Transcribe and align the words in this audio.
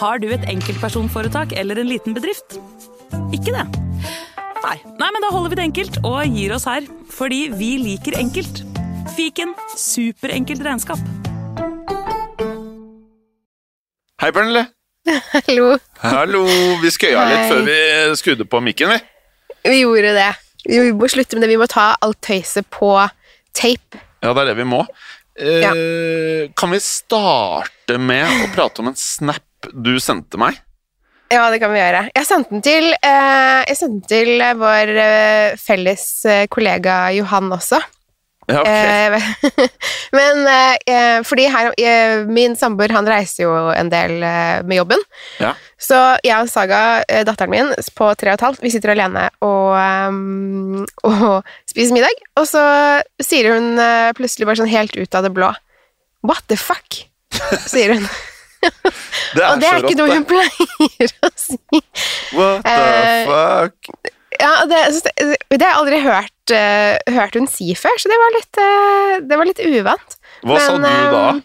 Har 0.00 0.18
du 0.18 0.28
et 0.34 0.44
enkeltpersonforetak 0.50 1.52
eller 1.58 1.78
en 1.80 1.88
liten 1.90 2.14
bedrift? 2.16 2.56
Ikke 3.34 3.52
det? 3.54 3.64
Nei. 4.64 4.76
Nei, 4.98 5.08
men 5.12 5.22
da 5.22 5.30
holder 5.32 5.52
vi 5.52 5.58
det 5.60 5.66
enkelt 5.68 5.98
og 6.02 6.18
gir 6.34 6.54
oss 6.56 6.66
her. 6.68 6.86
Fordi 7.14 7.44
vi 7.54 7.74
liker 7.82 8.16
enkelt. 8.18 8.62
Fiken 9.14 9.52
superenkelt 9.78 10.64
regnskap. 10.66 10.98
Hei, 14.22 14.30
Pernille. 14.34 14.66
Hallo. 15.34 15.74
Hallo. 16.00 16.42
Vi 16.82 16.90
skøya 16.94 17.26
litt 17.28 17.50
før 17.52 17.64
vi 17.68 17.78
skrudde 18.18 18.46
på 18.48 18.62
mikken, 18.64 18.94
vi. 18.94 19.00
Vi 19.68 19.80
gjorde 19.82 20.14
det. 20.16 20.30
Vi 20.64 20.80
må 20.96 21.08
slutte 21.12 21.36
med 21.36 21.44
det. 21.46 21.52
Vi 21.54 21.60
må 21.60 21.68
ta 21.70 21.90
alt 22.02 22.18
tøyset 22.24 22.66
på 22.72 22.94
tape. 23.54 24.00
Ja, 24.24 24.32
det 24.32 24.46
er 24.46 24.50
det 24.54 24.58
vi 24.62 24.66
må. 24.68 24.80
Eh, 25.34 26.46
Kan 26.56 26.72
vi 26.72 26.78
starte 26.82 27.98
med 28.00 28.24
å 28.46 28.48
prate 28.54 28.80
om 28.82 28.88
en 28.90 28.98
snap 28.98 29.44
du 29.72 29.96
sendte 30.02 30.40
meg? 30.40 30.60
Ja, 31.32 31.48
det 31.50 31.58
kan 31.62 31.72
vi 31.72 31.80
gjøre. 31.80 32.06
Jeg 32.14 32.28
sendte 32.28 32.52
den 32.52 32.62
til, 32.64 32.90
eh, 32.92 33.60
jeg 33.70 33.78
sendte 33.78 33.96
den 33.96 34.08
til 34.12 34.44
eh, 34.44 34.56
vår 34.60 34.94
eh, 35.02 35.58
felles 35.58 36.06
eh, 36.28 36.46
kollega 36.52 37.08
Johan 37.16 37.52
også. 37.56 37.80
Ja, 38.44 38.60
ok. 38.60 38.68
Eh, 38.68 39.64
men 40.18 40.42
eh, 40.52 41.22
fordi 41.24 41.46
her, 41.48 41.70
min 42.28 42.58
samboer 42.60 42.92
han 42.92 43.08
reiser 43.08 43.46
jo 43.46 43.54
en 43.72 43.88
del 43.92 44.18
med 44.20 44.76
jobben. 44.76 45.00
Ja. 45.40 45.54
Så 45.80 45.96
jeg 46.24 46.36
og 46.36 46.52
Saga, 46.52 46.82
datteren 47.26 47.52
min 47.52 47.72
på 47.96 48.10
tre 48.20 48.34
og 48.34 48.38
et 48.38 48.44
halvt, 48.44 48.62
vi 48.62 48.72
sitter 48.74 48.92
alene 48.92 49.26
og, 49.44 49.72
og 51.10 51.50
spiser 51.70 51.96
middag. 51.96 52.20
Og 52.36 52.46
så 52.52 52.62
sier 53.24 53.56
hun 53.56 53.80
plutselig 54.16 54.48
bare 54.48 54.60
sånn 54.60 54.72
helt 54.72 54.94
ut 54.96 55.18
av 55.18 55.26
det 55.26 55.34
blå 55.34 55.50
What 56.24 56.46
the 56.48 56.56
fuck? 56.60 57.02
sier 57.66 57.96
hun. 57.96 58.06
Det 59.34 59.44
og 59.48 59.62
det 59.62 59.70
er 59.70 59.80
ikke 59.82 59.96
noe 59.98 60.14
hun 60.14 60.26
pleier 60.28 61.14
å 61.26 61.30
si. 61.34 61.58
What 62.36 62.62
the 62.66 62.74
Eh, 62.74 63.30
fuck? 63.30 64.12
Ja, 64.40 64.52
det, 64.66 64.78
det, 65.50 65.60
har 65.62 65.70
jeg 65.70 65.78
aldri 65.78 65.98
hørt, 66.02 66.52
uh, 66.52 67.14
hørt 67.14 67.36
hun 67.38 67.46
si 67.50 67.74
før, 67.78 67.94
så 68.00 68.10
det 68.10 68.18
var 68.20 68.32
litt, 68.34 68.58
uh, 68.58 69.12
det 69.22 69.38
var 69.38 69.48
litt 69.48 69.60
uvant. 69.62 70.16
Hva 70.44 70.60
sa 70.60 70.72
du 70.76 70.86
da? 70.86 71.26
Um, 71.30 71.42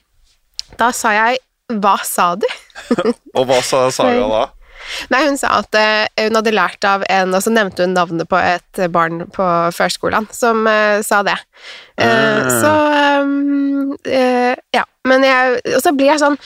Da 0.79 0.89
sa 0.95 1.11
jeg 1.15 1.39
Hva 1.81 1.97
sa 2.07 2.31
du? 2.39 2.47
Og 3.37 3.45
hva 3.49 3.59
sa 3.65 3.85
Saga 3.93 4.25
da? 4.31 4.41
Nei, 5.13 5.21
hun 5.27 5.37
sa 5.37 5.59
at 5.59 5.75
uh, 5.77 6.05
hun 6.17 6.39
hadde 6.39 6.53
lært 6.55 6.85
av 6.87 7.03
en, 7.11 7.35
og 7.35 7.43
så 7.45 7.51
nevnte 7.53 7.85
hun 7.85 7.93
navnet 7.93 8.29
på 8.31 8.39
et 8.41 8.81
barn 8.89 9.21
på 9.35 9.45
førskolen 9.75 10.25
som 10.33 10.65
sa 11.05 11.19
det. 11.27 11.35
Ah. 12.01 12.49
Så 12.57 12.71
um, 13.21 13.93
Ja. 14.73 14.87
Men 15.07 15.23
jeg 15.25 15.59
Og 15.75 15.83
så 15.83 15.93
blir 15.95 16.11
jeg 16.13 16.21
sånn 16.23 16.39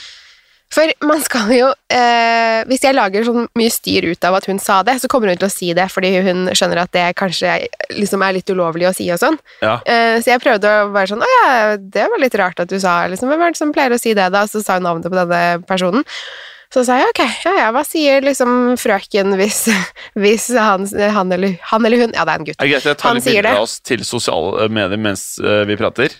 For 0.72 0.90
man 1.06 1.20
skal 1.22 1.50
jo 1.54 1.68
eh, 1.92 2.64
Hvis 2.66 2.82
jeg 2.82 2.96
lager 2.96 3.26
så 3.26 3.34
mye 3.44 3.72
styr 3.72 4.08
ut 4.10 4.26
av 4.26 4.38
at 4.38 4.48
hun 4.50 4.58
sa 4.62 4.80
det, 4.86 4.96
så 5.02 5.10
kommer 5.10 5.30
hun 5.30 5.38
til 5.38 5.48
å 5.48 5.52
si 5.52 5.70
det 5.76 5.86
fordi 5.92 6.10
hun 6.24 6.48
skjønner 6.56 6.82
at 6.82 6.94
det 6.96 7.04
kanskje 7.18 7.56
liksom 7.94 8.24
er 8.26 8.38
litt 8.38 8.50
ulovlig 8.50 8.88
å 8.88 8.94
si 8.96 9.06
og 9.14 9.20
sånn. 9.22 9.38
Ja. 9.62 9.76
Eh, 9.86 10.16
så 10.24 10.34
jeg 10.34 10.42
prøvde 10.42 10.70
å 10.70 10.88
være 10.94 11.12
sånn 11.12 11.22
Å 11.24 11.30
ja, 11.34 11.52
det 11.78 12.08
var 12.10 12.22
litt 12.22 12.38
rart 12.40 12.64
at 12.64 12.72
du 12.72 12.78
sa 12.82 13.04
liksom, 13.10 13.30
Hvem 13.30 13.44
er 13.46 13.54
det 13.54 13.60
som 13.60 13.74
pleier 13.76 13.94
å 13.94 14.00
si 14.00 14.16
det, 14.16 14.26
da? 14.34 14.46
Så 14.50 14.64
sa 14.64 14.80
hun 14.80 14.88
navnet 14.88 15.10
på 15.10 15.18
denne 15.20 15.62
personen. 15.68 16.04
Så 16.74 16.82
sa 16.82 16.96
jeg 16.98 17.10
ok, 17.12 17.22
ja, 17.44 17.52
ja, 17.60 17.70
hva 17.74 17.84
sier 17.86 18.24
liksom 18.24 18.74
frøken 18.80 19.36
hvis, 19.38 19.60
hvis 20.22 20.48
han, 20.58 20.88
han, 20.90 21.34
eller, 21.36 21.58
han 21.70 21.86
eller 21.86 22.02
hun 22.02 22.16
Ja, 22.16 22.24
det 22.26 22.34
er 22.34 22.40
en 22.40 22.48
gutt. 22.48 22.58
Er 22.58 22.72
greit 22.72 22.88
jeg 22.88 22.98
tar 22.98 23.12
Han 23.12 23.20
litt 23.20 23.28
bilder 23.30 23.50
av 23.52 23.66
oss 23.68 23.78
til 23.84 24.02
sosiale 24.06 24.66
medier 24.72 25.00
mens 25.00 25.36
eh, 25.38 25.62
vi 25.68 25.78
prater? 25.78 26.16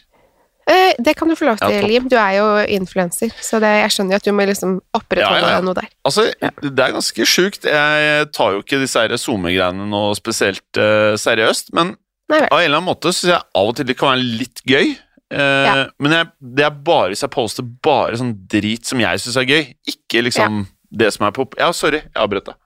Eh, 0.65 0.95
det 1.05 1.13
kan 1.19 1.29
du 1.29 1.37
få 1.37 1.49
lov 1.51 1.59
til, 1.61 1.75
ja, 1.77 1.89
Jim. 1.93 2.07
Du 2.09 2.17
er 2.17 2.39
jo 2.39 2.47
influenser, 2.73 3.33
så 3.45 3.61
det, 3.61 3.71
jeg 3.83 3.93
skjønner 3.93 4.17
jo 4.17 4.21
at 4.23 4.29
du 4.29 4.33
må 4.33 4.47
liksom 4.49 4.79
opprettholde 4.97 5.43
Ja, 5.43 5.57
ja, 5.59 5.65
noe 5.65 5.77
der. 5.77 5.91
Altså, 6.09 6.27
Det 6.41 6.73
er 6.73 6.95
ganske 6.97 7.29
sjukt. 7.29 7.69
Jeg 7.69 8.31
tar 8.33 8.55
jo 8.57 8.63
ikke 8.65 8.81
disse 8.81 9.05
SoMe-greiene 9.21 9.89
noe 9.91 10.15
spesielt 10.17 10.81
uh, 10.81 11.15
seriøst, 11.21 11.75
men 11.77 11.97
Nei 12.33 12.41
av 12.47 12.57
en 12.57 12.65
eller 12.65 12.79
annen 12.79 12.89
måte 12.89 13.11
syns 13.13 13.35
jeg 13.35 13.45
av 13.61 13.67
og 13.69 13.75
til 13.77 13.85
det 13.85 13.99
kan 14.01 14.15
være 14.15 14.39
litt 14.41 14.63
gøy. 14.65 14.95
Uh. 15.35 15.85
Men 16.01 16.17
jeg, 16.17 16.31
det 16.57 16.65
er 16.65 16.79
bare 16.87 17.11
hvis 17.13 17.25
jeg 17.27 17.33
poster 17.35 17.67
bare 17.85 18.17
sånn 18.17 18.33
drit 18.49 18.89
som 18.89 19.03
jeg 19.03 19.21
syns 19.21 19.37
er 19.41 19.51
gøy, 19.51 19.67
ikke 19.93 20.25
liksom 20.25 20.63
det 20.95 21.11
som 21.15 21.27
er 21.27 21.35
pop... 21.37 21.57
Ja, 21.61 21.69
sorry, 21.77 22.01
jeg 22.07 22.21
avbrøt 22.23 22.49
deg. 22.49 22.59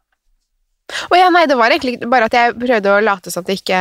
Å 0.88 1.16
ja, 1.19 1.28
nei, 1.28 1.44
det 1.49 1.56
var 1.59 1.72
egentlig 1.75 1.99
bare 2.09 2.28
at 2.31 2.34
jeg 2.37 2.54
prøvde 2.56 2.93
å 2.94 3.00
late 3.04 3.31
som 3.32 3.43
at 3.43 3.50
det 3.50 3.59
ikke, 3.60 3.81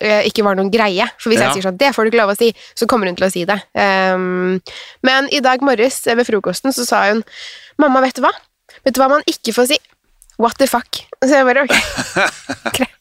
eh, 0.00 0.22
ikke 0.28 0.44
var 0.46 0.54
noen 0.58 0.70
greie. 0.70 1.08
For 1.18 1.30
hvis 1.30 1.40
Ja. 1.40 1.48
jeg 1.50 1.58
sier 1.58 1.66
sånn 1.70 1.78
'det 1.78 1.94
får 1.94 2.04
du 2.04 2.10
ikke 2.10 2.22
lov 2.22 2.30
å 2.30 2.38
si', 2.38 2.54
så 2.74 2.86
kommer 2.86 3.06
hun 3.06 3.16
til 3.16 3.26
å 3.26 3.32
si 3.32 3.44
det. 3.44 3.58
Um, 3.74 4.60
men 5.02 5.28
i 5.32 5.40
dag 5.40 5.60
morges 5.60 6.06
eh, 6.06 6.14
ved 6.14 6.26
frokosten 6.26 6.72
så 6.72 6.86
sa 6.86 7.08
hun 7.10 7.24
'mamma, 7.78 8.00
vet 8.00 8.14
du 8.14 8.22
hva? 8.22 8.30
Vet 8.84 8.94
du 8.94 9.00
hva 9.00 9.08
man 9.10 9.22
ikke 9.26 9.52
får 9.52 9.66
si? 9.74 9.78
What 10.38 10.56
the 10.58 10.66
fuck?' 10.66 11.02
Så 11.24 11.34
jeg 11.34 11.44
bare 11.44 11.64
ok. 11.66 11.74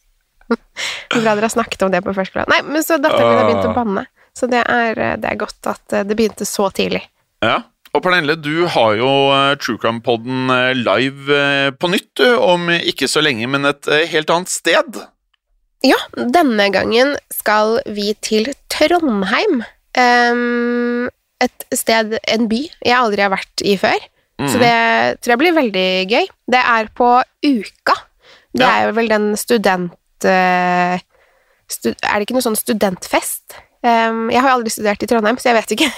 Bra 1.14 1.36
dere 1.36 1.46
har 1.46 1.50
snakket 1.50 1.82
om 1.84 1.92
det 1.92 2.02
på 2.04 2.14
førskolen. 2.14 2.50
Nei, 2.50 2.62
men 2.66 2.84
så 2.84 2.98
datteren 3.02 3.30
min 3.30 3.38
har 3.38 3.50
begynt 3.50 3.70
å 3.70 3.76
banne. 3.76 4.08
Så 4.34 4.50
det 4.50 4.64
er, 4.68 4.98
eh, 4.98 5.16
det 5.18 5.30
er 5.30 5.36
godt 5.38 5.68
at 5.70 5.88
det 6.08 6.18
begynte 6.18 6.46
så 6.46 6.72
tidlig. 6.74 7.04
Ja. 7.42 7.62
Og 7.94 8.02
Pernille, 8.02 8.34
du 8.42 8.66
har 8.74 8.96
jo 8.98 9.10
uh, 9.30 9.54
True 9.62 9.78
Crime-podden 9.78 10.50
eh, 10.50 10.72
live 10.80 11.30
eh, 11.38 11.68
på 11.78 11.90
nytt 11.94 12.24
om 12.42 12.72
ikke 12.74 13.06
så 13.12 13.22
lenge, 13.22 13.46
men 13.54 13.68
et 13.70 13.86
eh, 13.94 14.08
helt 14.10 14.32
annet 14.34 14.50
sted. 14.50 14.98
Ja, 15.86 16.00
denne 16.16 16.70
gangen 16.74 17.12
skal 17.34 17.76
vi 17.94 18.14
til 18.26 18.50
Trondheim. 18.74 19.62
Um, 19.94 21.06
et 21.44 21.66
sted, 21.78 22.16
en 22.34 22.48
by, 22.50 22.64
jeg 22.82 22.96
aldri 22.98 23.22
har 23.28 23.34
vært 23.36 23.62
i 23.68 23.76
før. 23.78 24.00
Så 24.42 24.58
Mhm. 24.58 24.64
det 24.64 25.22
tror 25.22 25.32
jeg 25.36 25.42
blir 25.44 25.54
veldig 25.60 25.88
gøy. 26.10 26.26
Det 26.50 26.62
er 26.66 26.90
på 26.98 27.10
Uka. 27.46 27.94
Det 28.58 28.66
Ja. 28.66 28.72
er 28.88 28.92
vel 28.98 29.08
den 29.12 29.36
student... 29.38 29.94
eh, 30.26 30.98
stu, 31.70 31.92
er 31.94 32.16
det 32.18 32.26
ikke 32.26 32.34
noe 32.40 32.48
sånn 32.48 32.58
studentfest? 32.58 33.54
Ehm, 33.84 34.30
jeg 34.32 34.40
har 34.40 34.54
aldri 34.56 34.72
studert 34.72 35.04
i 35.04 35.08
Trondheim, 35.12 35.40
så 35.40 35.52
jeg 35.52 35.58
vet 35.60 35.74
ikke. 35.76 35.90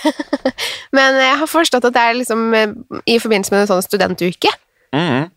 Men 0.97 1.19
jeg 1.21 1.39
har 1.41 1.49
forstått 1.49 1.85
at 1.85 1.93
det 1.95 2.01
er 2.01 2.17
liksom 2.17 2.47
eh, 2.57 2.71
i 3.05 3.19
forbindelse 3.21 3.53
med 3.53 3.65
en 3.65 3.73
sånn 3.75 3.85
studentuke. 3.85 4.53
Mm. 4.95 5.27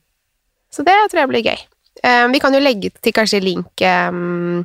Så 0.73 0.85
det 0.87 0.97
tror 1.11 1.23
jeg 1.25 1.33
blir 1.33 1.45
gøy. 1.45 1.61
Um, 2.05 2.31
vi 2.33 2.39
kan 2.39 2.55
jo 2.55 2.63
legge 2.63 2.93
til 3.03 3.15
kanskje 3.17 3.41
link 3.43 3.83
um, 3.83 4.63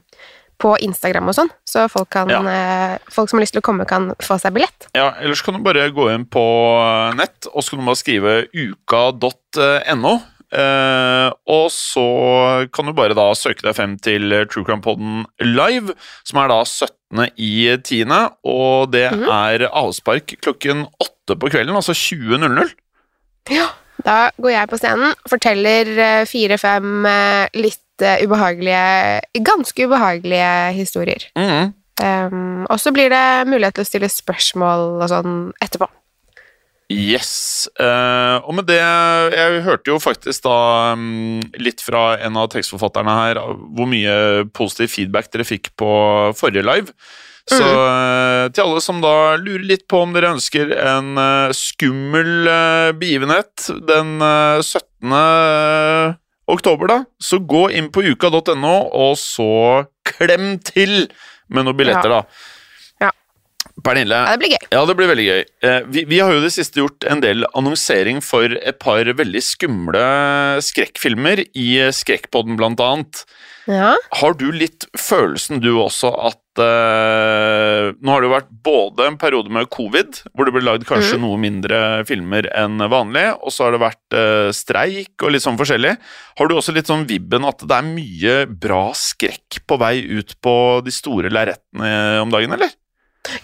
på 0.62 0.76
Instagram 0.86 1.32
og 1.32 1.36
sånn, 1.36 1.50
så 1.66 1.88
folk, 1.90 2.12
kan, 2.14 2.30
Ja. 2.30 2.42
uh, 2.46 3.12
folk 3.12 3.32
som 3.32 3.40
har 3.40 3.44
lyst 3.48 3.56
til 3.58 3.64
å 3.64 3.66
komme, 3.66 3.88
kan 3.90 4.12
få 4.22 4.38
seg 4.40 4.54
billett. 4.54 4.88
Ja, 4.94 5.10
ellers 5.20 5.42
kan 5.44 5.58
du 5.58 5.64
bare 5.66 5.88
gå 5.96 6.06
inn 6.14 6.28
på 6.30 6.44
eh, 6.78 7.16
nett, 7.18 7.50
og 7.50 7.64
så 7.66 7.74
kan 7.74 7.82
du 7.82 7.90
bare 7.90 8.00
skrive 8.00 8.36
uka.no. 8.54 10.14
Eh, 10.54 11.30
og 11.50 11.68
så 11.74 12.68
kan 12.74 12.86
du 12.86 12.94
bare 12.94 13.16
da 13.18 13.30
søke 13.38 13.66
deg 13.66 13.76
frem 13.78 13.96
til 13.98 14.30
True 14.52 14.66
Crime 14.68 14.84
Podden 14.86 15.24
live, 15.42 15.96
som 16.24 16.42
er 16.44 16.52
da 16.54 16.60
17. 16.64 17.30
i 17.38 17.78
10., 17.78 18.06
og 18.46 18.92
det 18.94 19.12
Mhm. 19.12 19.24
er 19.30 19.68
avspark 19.70 20.36
klokken 20.42 20.86
8 21.02 21.36
på 21.40 21.50
kvelden, 21.50 21.76
altså 21.76 21.94
20.00. 21.94 22.74
Ja. 23.50 23.70
Da 24.04 24.32
går 24.42 24.50
jeg 24.52 24.70
på 24.70 24.78
scenen, 24.82 25.14
forteller 25.30 25.88
eh, 26.02 26.26
fire-fem 26.26 27.06
eh, 27.06 27.48
litt 27.54 28.02
eh, 28.02 28.24
ubehagelige, 28.26 29.22
ganske 29.46 29.86
ubehagelige 29.86 30.74
historier. 30.74 31.24
Mhm. 31.38 31.74
Um, 32.02 32.66
og 32.74 32.80
så 32.82 32.90
blir 32.92 33.10
det 33.14 33.48
mulighet 33.48 33.76
til 33.78 33.84
å 33.84 33.88
stille 33.88 34.10
spørsmål 34.10 35.04
og 35.04 35.10
sånn 35.12 35.36
etterpå. 35.62 35.86
Yes. 36.92 37.68
Uh, 37.80 38.44
og 38.44 38.58
med 38.58 38.68
det 38.68 38.78
Jeg 38.78 39.62
hørte 39.66 39.90
jo 39.94 40.00
faktisk 40.04 40.44
da 40.46 40.58
um, 40.94 41.40
litt 41.58 41.82
fra 41.82 42.18
en 42.22 42.38
av 42.38 42.50
tekstforfatterne 42.54 43.14
her 43.18 43.40
hvor 43.40 43.88
mye 43.90 44.46
positiv 44.54 44.92
feedback 44.94 45.32
dere 45.34 45.48
fikk 45.48 45.72
på 45.80 45.92
forrige 46.38 46.66
live. 46.68 46.92
Så 47.50 47.60
uh, 47.60 48.48
til 48.56 48.64
alle 48.64 48.82
som 48.84 49.02
da 49.04 49.36
lurer 49.36 49.66
litt 49.68 49.88
på 49.92 50.00
om 50.06 50.14
dere 50.16 50.32
ønsker 50.36 50.70
en 50.80 51.18
uh, 51.20 51.52
skummel 51.56 52.48
eh, 52.48 52.92
begivenhet 52.96 53.66
den 53.88 54.16
eh, 54.24 54.62
17. 54.64 55.12
oktober, 56.54 56.88
da, 56.88 56.98
så 57.20 57.40
gå 57.40 57.66
inn 57.76 57.90
på 57.92 58.04
uka.no, 58.14 58.76
og 58.96 59.18
så 59.20 59.84
klem 60.08 60.58
til 60.64 61.10
med 61.52 61.68
noen 61.68 61.78
billetter, 61.80 62.12
Ja. 62.12 62.22
da. 62.24 62.50
Pernille, 63.82 64.14
Ja, 64.14 64.36
det 64.36 64.44
blir 64.44 64.54
gøy. 64.54 64.68
ja, 64.70 64.86
det 64.86 64.96
blir 65.00 65.10
veldig 65.10 65.26
gøy. 65.26 65.46
Eh, 65.66 65.80
vi, 65.90 66.04
vi 66.06 66.20
har 66.22 66.34
jo 66.36 66.44
det 66.44 66.52
siste 66.54 66.80
gjort 66.84 67.08
en 67.10 67.24
del 67.24 67.48
annonsering 67.58 68.22
for 68.22 68.54
et 68.54 68.78
par 68.80 69.02
veldig 69.04 69.42
skumle 69.42 70.04
skrekkfilmer 70.62 71.42
i 71.58 71.70
Skrekkpodden, 71.90 72.56
blant 72.60 72.84
annet. 72.84 73.24
Ja. 73.66 73.94
Har 74.20 74.36
du 74.36 74.50
litt 74.52 74.86
følelsen, 75.00 75.62
du 75.64 75.72
også, 75.80 76.12
at 76.12 76.60
uh, 76.60 77.94
Nå 77.96 78.12
har 78.12 78.22
det 78.22 78.28
jo 78.28 78.34
vært 78.34 78.52
både 78.66 79.08
en 79.08 79.18
periode 79.22 79.54
med 79.54 79.70
covid, 79.74 80.20
hvor 80.36 80.46
det 80.46 80.54
ble 80.56 80.66
lagd 80.66 80.86
kanskje 80.90 81.18
noe 81.22 81.40
mindre 81.40 82.04
filmer 82.10 82.50
enn 82.60 82.84
vanlig, 82.92 83.26
og 83.40 83.56
så 83.56 83.68
har 83.68 83.76
det 83.76 83.82
vært 83.86 84.18
uh, 84.20 84.52
streik 84.56 85.24
og 85.24 85.34
litt 85.34 85.46
sånn 85.46 85.58
forskjellig. 85.60 85.96
Har 86.40 86.52
du 86.52 86.58
også 86.58 86.76
litt 86.76 86.92
sånn 86.92 87.08
vibben 87.10 87.48
at 87.48 87.64
det 87.64 87.80
er 87.80 87.88
mye 87.88 88.38
bra 88.52 88.86
skrekk 88.98 89.64
på 89.66 89.80
vei 89.82 89.96
ut 90.12 90.36
på 90.44 90.56
de 90.84 90.94
store 90.94 91.32
lerretene 91.34 91.94
om 92.22 92.34
dagen, 92.34 92.60
eller? 92.60 92.76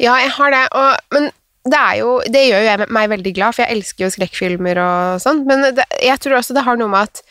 Ja, 0.01 0.15
jeg 0.19 0.31
har 0.35 0.55
det, 0.55 0.63
og, 0.75 1.13
men 1.15 1.29
det 1.69 1.79
er 1.79 1.99
jo 1.99 2.15
Det 2.27 2.41
gjør 2.47 2.63
jo 2.63 2.69
jeg, 2.69 2.87
meg 2.95 3.11
veldig 3.11 3.35
glad, 3.35 3.55
for 3.55 3.65
jeg 3.65 3.77
elsker 3.77 4.05
jo 4.05 4.15
skrekkfilmer 4.15 4.81
og 4.83 5.21
sånn, 5.23 5.45
men 5.47 5.69
det, 5.77 5.85
jeg 6.03 6.19
tror 6.23 6.39
også 6.39 6.55
det 6.57 6.65
har 6.65 6.79
noe 6.79 6.91
med 6.91 7.09
at 7.09 7.21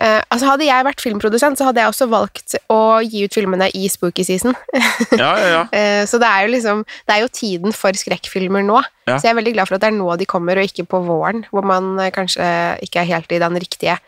eh, 0.00 0.20
altså 0.28 0.50
Hadde 0.50 0.68
jeg 0.68 0.86
vært 0.86 1.04
filmprodusent, 1.04 1.60
så 1.60 1.68
hadde 1.68 1.82
jeg 1.82 1.92
også 1.92 2.08
valgt 2.12 2.56
å 2.72 2.80
gi 3.04 3.24
ut 3.26 3.36
filmene 3.36 3.70
i 3.76 3.88
spooky 3.92 4.24
season. 4.26 4.56
Ja, 5.20 5.32
ja, 5.40 5.48
ja. 5.54 5.62
Eh, 5.76 6.02
så 6.08 6.20
det 6.22 6.28
er 6.28 6.46
jo 6.46 6.54
liksom 6.54 6.82
Det 6.86 7.16
er 7.16 7.22
jo 7.24 7.32
tiden 7.40 7.76
for 7.76 7.96
skrekkfilmer 7.96 8.64
nå. 8.66 8.80
Ja. 9.08 9.16
Så 9.16 9.28
jeg 9.28 9.34
er 9.34 9.40
veldig 9.40 9.56
glad 9.58 9.70
for 9.70 9.78
at 9.78 9.84
det 9.84 9.92
er 9.92 9.98
nå 9.98 10.16
de 10.20 10.28
kommer, 10.28 10.60
og 10.60 10.70
ikke 10.70 10.88
på 10.90 11.02
våren, 11.08 11.44
hvor 11.52 11.66
man 11.66 11.94
eh, 11.98 12.12
kanskje 12.14 12.48
ikke 12.86 13.04
er 13.04 13.12
helt 13.14 13.32
i 13.32 13.42
den 13.42 13.60
riktige 13.60 13.98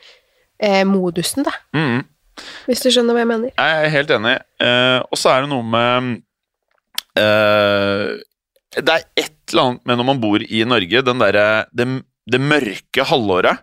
eh, 0.63 0.83
modusen, 0.89 1.49
da. 1.49 1.57
Mm. 1.77 2.03
Hvis 2.67 2.81
du 2.81 2.89
skjønner 2.89 3.17
hva 3.17 3.25
jeg 3.25 3.29
mener. 3.29 3.53
Jeg 3.57 3.87
er 3.87 3.93
helt 3.93 4.13
enig. 4.15 4.37
Eh, 4.63 4.99
og 5.05 5.21
så 5.21 5.35
er 5.35 5.45
det 5.45 5.53
noe 5.53 5.67
med 5.67 6.23
eh, 7.17 8.21
Det 8.83 8.89
er 8.95 9.05
et 9.21 9.35
eller 9.53 9.63
annet 9.67 9.85
med 9.87 9.99
når 10.01 10.07
man 10.09 10.21
bor 10.23 10.41
i 10.43 10.63
Norge, 10.65 11.03
den 11.05 11.19
derre 11.21 11.67
det, 11.77 11.87
det 12.31 12.41
mørke 12.41 13.05
halvåret. 13.05 13.59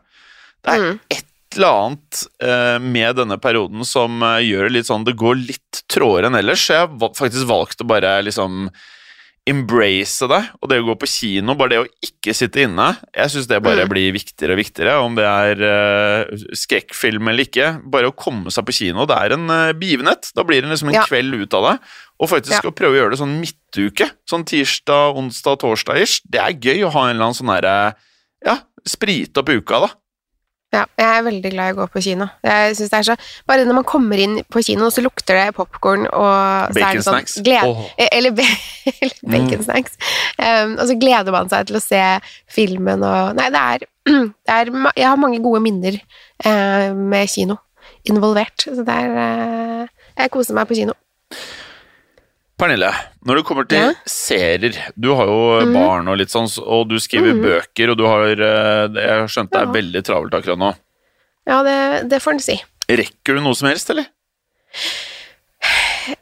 Det 0.63 0.75
er 0.75 0.79
Mm. 0.83 0.99
et 1.09 1.25
eller 1.57 1.67
annet 1.73 2.19
uh, 2.45 2.77
med 2.79 3.15
denne 3.17 3.37
perioden 3.41 3.81
som 3.87 4.21
uh, 4.21 4.37
gjør 4.37 4.67
det 4.67 4.73
litt 4.75 4.85
sånn 4.85 5.03
Det 5.07 5.15
går 5.17 5.35
litt 5.47 5.79
tråere 5.89 6.27
enn 6.29 6.35
ellers. 6.37 6.61
Så 6.61 6.75
jeg 6.75 6.85
har 6.85 7.13
faktisk 7.17 7.47
valgt 7.49 7.81
å 7.81 7.87
bare 7.89 8.19
liksom 8.21 8.67
embrace 9.49 10.27
det, 10.29 10.41
og 10.61 10.69
det 10.69 10.77
å 10.77 10.85
gå 10.91 10.95
på 11.01 11.07
kino, 11.09 11.55
bare 11.57 11.71
det 11.73 11.79
å 11.81 11.87
ikke 12.05 12.35
sitte 12.37 12.61
inne, 12.67 12.91
jeg 13.15 13.31
syns 13.33 13.47
det 13.49 13.63
bare 13.65 13.87
Mm. 13.87 13.89
blir 13.89 14.11
viktigere 14.13 14.53
og 14.53 14.59
viktigere, 14.61 14.93
om 15.01 15.15
det 15.17 15.25
er 15.25 15.63
uh, 15.65 16.37
skrekkfilm 16.53 17.27
eller 17.31 17.47
ikke. 17.47 17.81
Bare 17.89 18.11
å 18.11 18.15
komme 18.15 18.51
seg 18.53 18.67
på 18.67 18.75
kino, 18.83 19.07
det 19.09 19.17
er 19.17 19.33
en 19.33 19.49
uh, 19.49 19.73
begivenhet. 19.73 20.29
Da 20.35 20.43
blir 20.43 20.61
det 20.61 20.69
liksom 20.69 20.89
en 20.89 20.99
Ja. 21.01 21.05
kveld 21.09 21.33
ut 21.33 21.53
av 21.57 21.63
det. 21.65 21.79
Og 22.19 22.29
faktisk 22.29 22.63
Ja. 22.63 22.69
å 22.69 22.75
prøve 22.75 22.97
å 22.97 22.99
gjøre 22.99 23.11
det 23.15 23.21
sånn 23.21 23.39
midtuke, 23.39 24.09
sånn 24.29 24.43
tirsdag, 24.43 25.15
onsdag, 25.15 25.59
torsdag-ish, 25.63 26.21
det 26.29 26.41
er 26.41 26.57
gøy 26.59 26.83
å 26.83 26.91
ha 26.91 27.07
en 27.07 27.15
eller 27.15 27.29
annen 27.29 27.39
sånn 27.39 27.53
derre 27.53 27.95
Ja, 28.45 28.57
sprite 28.87 29.41
opp 29.41 29.49
uka, 29.49 29.79
da. 29.87 29.89
Ja, 30.69 30.83
jeg 30.99 31.07
er 31.09 31.23
veldig 31.25 31.49
glad 31.49 31.69
i 31.71 31.73
å 31.73 31.77
gå 31.79 31.85
på 31.89 32.01
kino. 32.05 32.27
Jeg 32.45 32.75
synes 32.77 32.91
det 32.91 32.97
er 32.99 33.05
så 33.07 33.15
Bare 33.49 33.63
når 33.65 33.79
man 33.79 33.85
kommer 33.89 34.21
inn 34.21 34.35
på 34.53 34.61
kino, 34.61 34.91
så 34.93 35.01
lukter 35.01 35.33
det 35.39 35.55
popkorn 35.57 36.05
og 36.05 36.75
så 36.75 36.91
det 36.93 37.01
sånn 37.07 37.25
glede. 37.25 37.43
gled, 37.47 37.65
Åh. 37.65 37.87
Eller, 38.19 38.35
bacon 38.37 38.93
eller 39.01 39.15
baconsnacks. 39.33 39.97
Um, 40.37 40.75
og 40.77 40.85
så 40.91 40.99
gleder 41.01 41.31
man 41.33 41.49
seg 41.49 41.65
til 41.71 41.79
å 41.79 41.81
se 41.81 42.03
filmen 42.53 43.01
og 43.01 43.33
Nei, 43.39 43.49
det 43.49 43.63
er, 43.73 43.87
det 44.45 44.59
er 44.59 44.71
Jeg 44.93 45.07
har 45.09 45.17
mange 45.17 45.41
gode 45.41 45.63
minner 45.65 45.97
uh, 46.45 46.93
med 46.93 47.33
kino 47.33 47.57
involvert, 48.05 48.61
så 48.61 48.85
det 48.85 48.93
er 48.93 49.17
uh, 49.17 49.87
Jeg 50.19 50.31
koser 50.37 50.53
meg 50.53 50.69
på 50.69 50.77
kino. 50.77 50.93
Pernille, 52.59 52.89
når 53.25 53.39
det 53.39 53.45
kommer 53.47 53.67
til 53.69 53.79
Ja? 53.79 53.93
serier 54.05 54.75
Du 54.99 55.13
har 55.15 55.25
jo 55.31 55.65
Mhm. 55.65 55.73
barn 55.73 56.07
og 56.11 56.17
litt 56.19 56.29
sånn, 56.29 56.49
og 56.65 56.89
du 56.89 56.97
skriver 56.99 57.33
Mhm. 57.33 57.41
bøker, 57.45 57.91
og 57.91 57.97
du 57.97 58.05
har 58.05 58.23
eh, 58.25 58.87
Jeg 58.93 59.09
har 59.09 59.27
skjønt 59.27 59.51
det 59.51 59.61
er 59.61 59.65
Ja. 59.65 59.71
veldig 59.71 60.03
travelt 60.03 60.33
akkurat 60.33 60.57
nå. 60.59 60.75
Ja, 61.47 61.63
det, 61.63 62.09
det 62.09 62.21
får 62.21 62.33
en 62.33 62.39
si. 62.39 62.61
Rekker 62.89 63.35
du 63.35 63.41
noe 63.41 63.55
som 63.55 63.69
helst, 63.69 63.89
eller? 63.89 64.05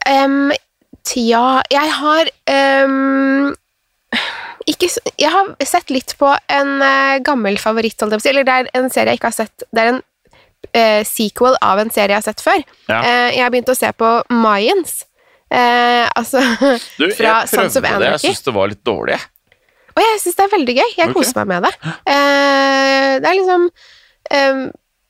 Um, 0.08 0.52
tja, 1.08 1.62
jeg 1.72 1.92
har 1.96 2.30
um, 2.86 3.56
ikke, 4.68 4.90
Jeg 5.20 5.32
har 5.32 5.52
sett 5.64 5.90
litt 5.94 6.14
på 6.20 6.32
en 6.50 6.82
uh, 6.82 7.18
gammel 7.24 7.58
favoritt. 7.58 8.02
Eller 8.02 8.44
det 8.44 8.54
er 8.54 8.70
en 8.76 8.90
serie 8.90 9.14
jeg 9.14 9.20
ikke 9.22 9.32
har 9.32 9.38
sett. 9.46 9.64
Det 9.74 9.84
er 9.84 9.94
en 9.94 10.02
uh, 10.76 11.04
sequel 11.08 11.56
av 11.62 11.80
en 11.80 11.90
serie 11.94 12.16
jeg 12.16 12.22
har 12.22 12.28
sett 12.34 12.44
før. 12.44 12.64
Ja. 12.90 13.00
Uh, 13.02 13.30
jeg 13.36 13.44
har 13.44 13.54
begynt 13.54 13.72
å 13.74 13.78
se 13.78 13.92
på 13.98 14.12
Mayans. 14.30 15.04
Eh, 15.54 16.06
altså 16.18 16.42
Du, 16.98 17.08
Fra 17.18 17.40
Sons 17.48 17.78
of 17.78 17.84
det, 17.84 17.92
jeg 17.92 18.02
Anarchy. 18.02 18.32
syns 18.34 18.44
det 18.48 18.54
var 18.58 18.72
litt 18.72 18.84
dårlig. 18.88 19.20
Og 19.98 20.04
jeg 20.04 20.20
syns 20.22 20.38
det 20.38 20.46
er 20.46 20.54
veldig 20.54 20.76
gøy. 20.78 20.90
Jeg 20.92 21.10
okay. 21.10 21.16
koser 21.16 21.40
meg 21.42 21.48
med 21.56 21.66
det. 21.68 21.94
Eh, 22.14 23.14
det 23.24 23.32
er 23.32 23.40
liksom 23.40 23.66
um, 23.72 24.62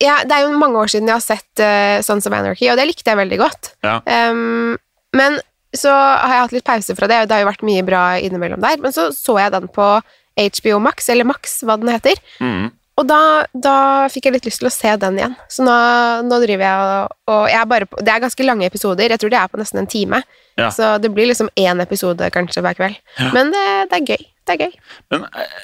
ja, 0.04 0.20
Det 0.24 0.36
er 0.36 0.46
jo 0.46 0.62
mange 0.62 0.80
år 0.80 0.94
siden 0.94 1.10
jeg 1.10 1.18
har 1.18 1.26
sett 1.26 1.64
uh, 1.64 1.98
Sons 2.06 2.30
of 2.30 2.36
Anarchy, 2.38 2.70
og 2.72 2.78
det 2.80 2.86
likte 2.88 3.12
jeg 3.12 3.20
veldig 3.20 3.40
godt. 3.42 3.72
Ja. 3.84 3.98
Um, 4.06 4.78
men 5.18 5.40
så 5.76 5.92
har 5.92 6.34
jeg 6.34 6.44
hatt 6.46 6.56
litt 6.56 6.68
pause 6.68 6.96
fra 6.96 7.10
det, 7.10 7.20
og 7.24 7.28
det 7.28 7.36
har 7.36 7.44
jo 7.44 7.50
vært 7.50 7.66
mye 7.68 7.84
bra 7.86 8.04
innimellom 8.24 8.64
der. 8.64 8.80
Men 8.84 8.96
så 8.96 9.10
så 9.16 9.36
jeg 9.42 9.54
den 9.58 9.68
på 9.74 9.90
HBO 10.38 10.80
Max, 10.86 11.10
eller 11.10 11.28
Max, 11.28 11.60
hva 11.66 11.80
den 11.82 11.92
heter. 11.92 12.20
Mhm. 12.40 12.70
Og 12.98 13.06
da, 13.06 13.46
da 13.54 13.76
fikk 14.10 14.26
jeg 14.28 14.34
litt 14.38 14.48
lyst 14.48 14.64
til 14.64 14.70
å 14.70 14.74
se 14.74 14.94
den 15.04 15.20
igjen. 15.20 15.36
Så 15.54 15.66
nå, 15.66 15.76
nå 16.26 16.40
driver 16.42 16.66
jeg 16.66 16.86
og, 16.88 17.18
og 17.30 17.44
jeg 17.52 17.60
er 17.60 17.68
bare 17.70 17.88
på, 17.90 18.00
Det 18.02 18.14
er 18.14 18.24
ganske 18.24 18.48
lange 18.48 18.66
episoder. 18.66 19.14
Jeg 19.14 19.22
tror 19.22 19.34
det 19.34 19.38
er 19.38 19.52
på 19.52 19.60
nesten 19.62 19.84
en 19.84 19.92
time. 19.92 20.24
Ja. 20.58 20.72
Så 20.74 20.96
det 21.04 21.12
blir 21.14 21.30
liksom 21.30 21.52
én 21.62 21.84
episode 21.84 22.32
kanskje 22.34 22.64
hver 22.66 22.78
kveld. 22.80 22.98
Ja. 23.20 23.30
Men 23.38 23.54
det, 23.54 23.68
det 23.92 24.00
er 24.00 24.10
gøy. 24.16 24.26
Det 24.48 24.56
er 24.56 24.66
gøy. 24.66 24.74
Men 25.14 25.28
eh, 25.30 25.62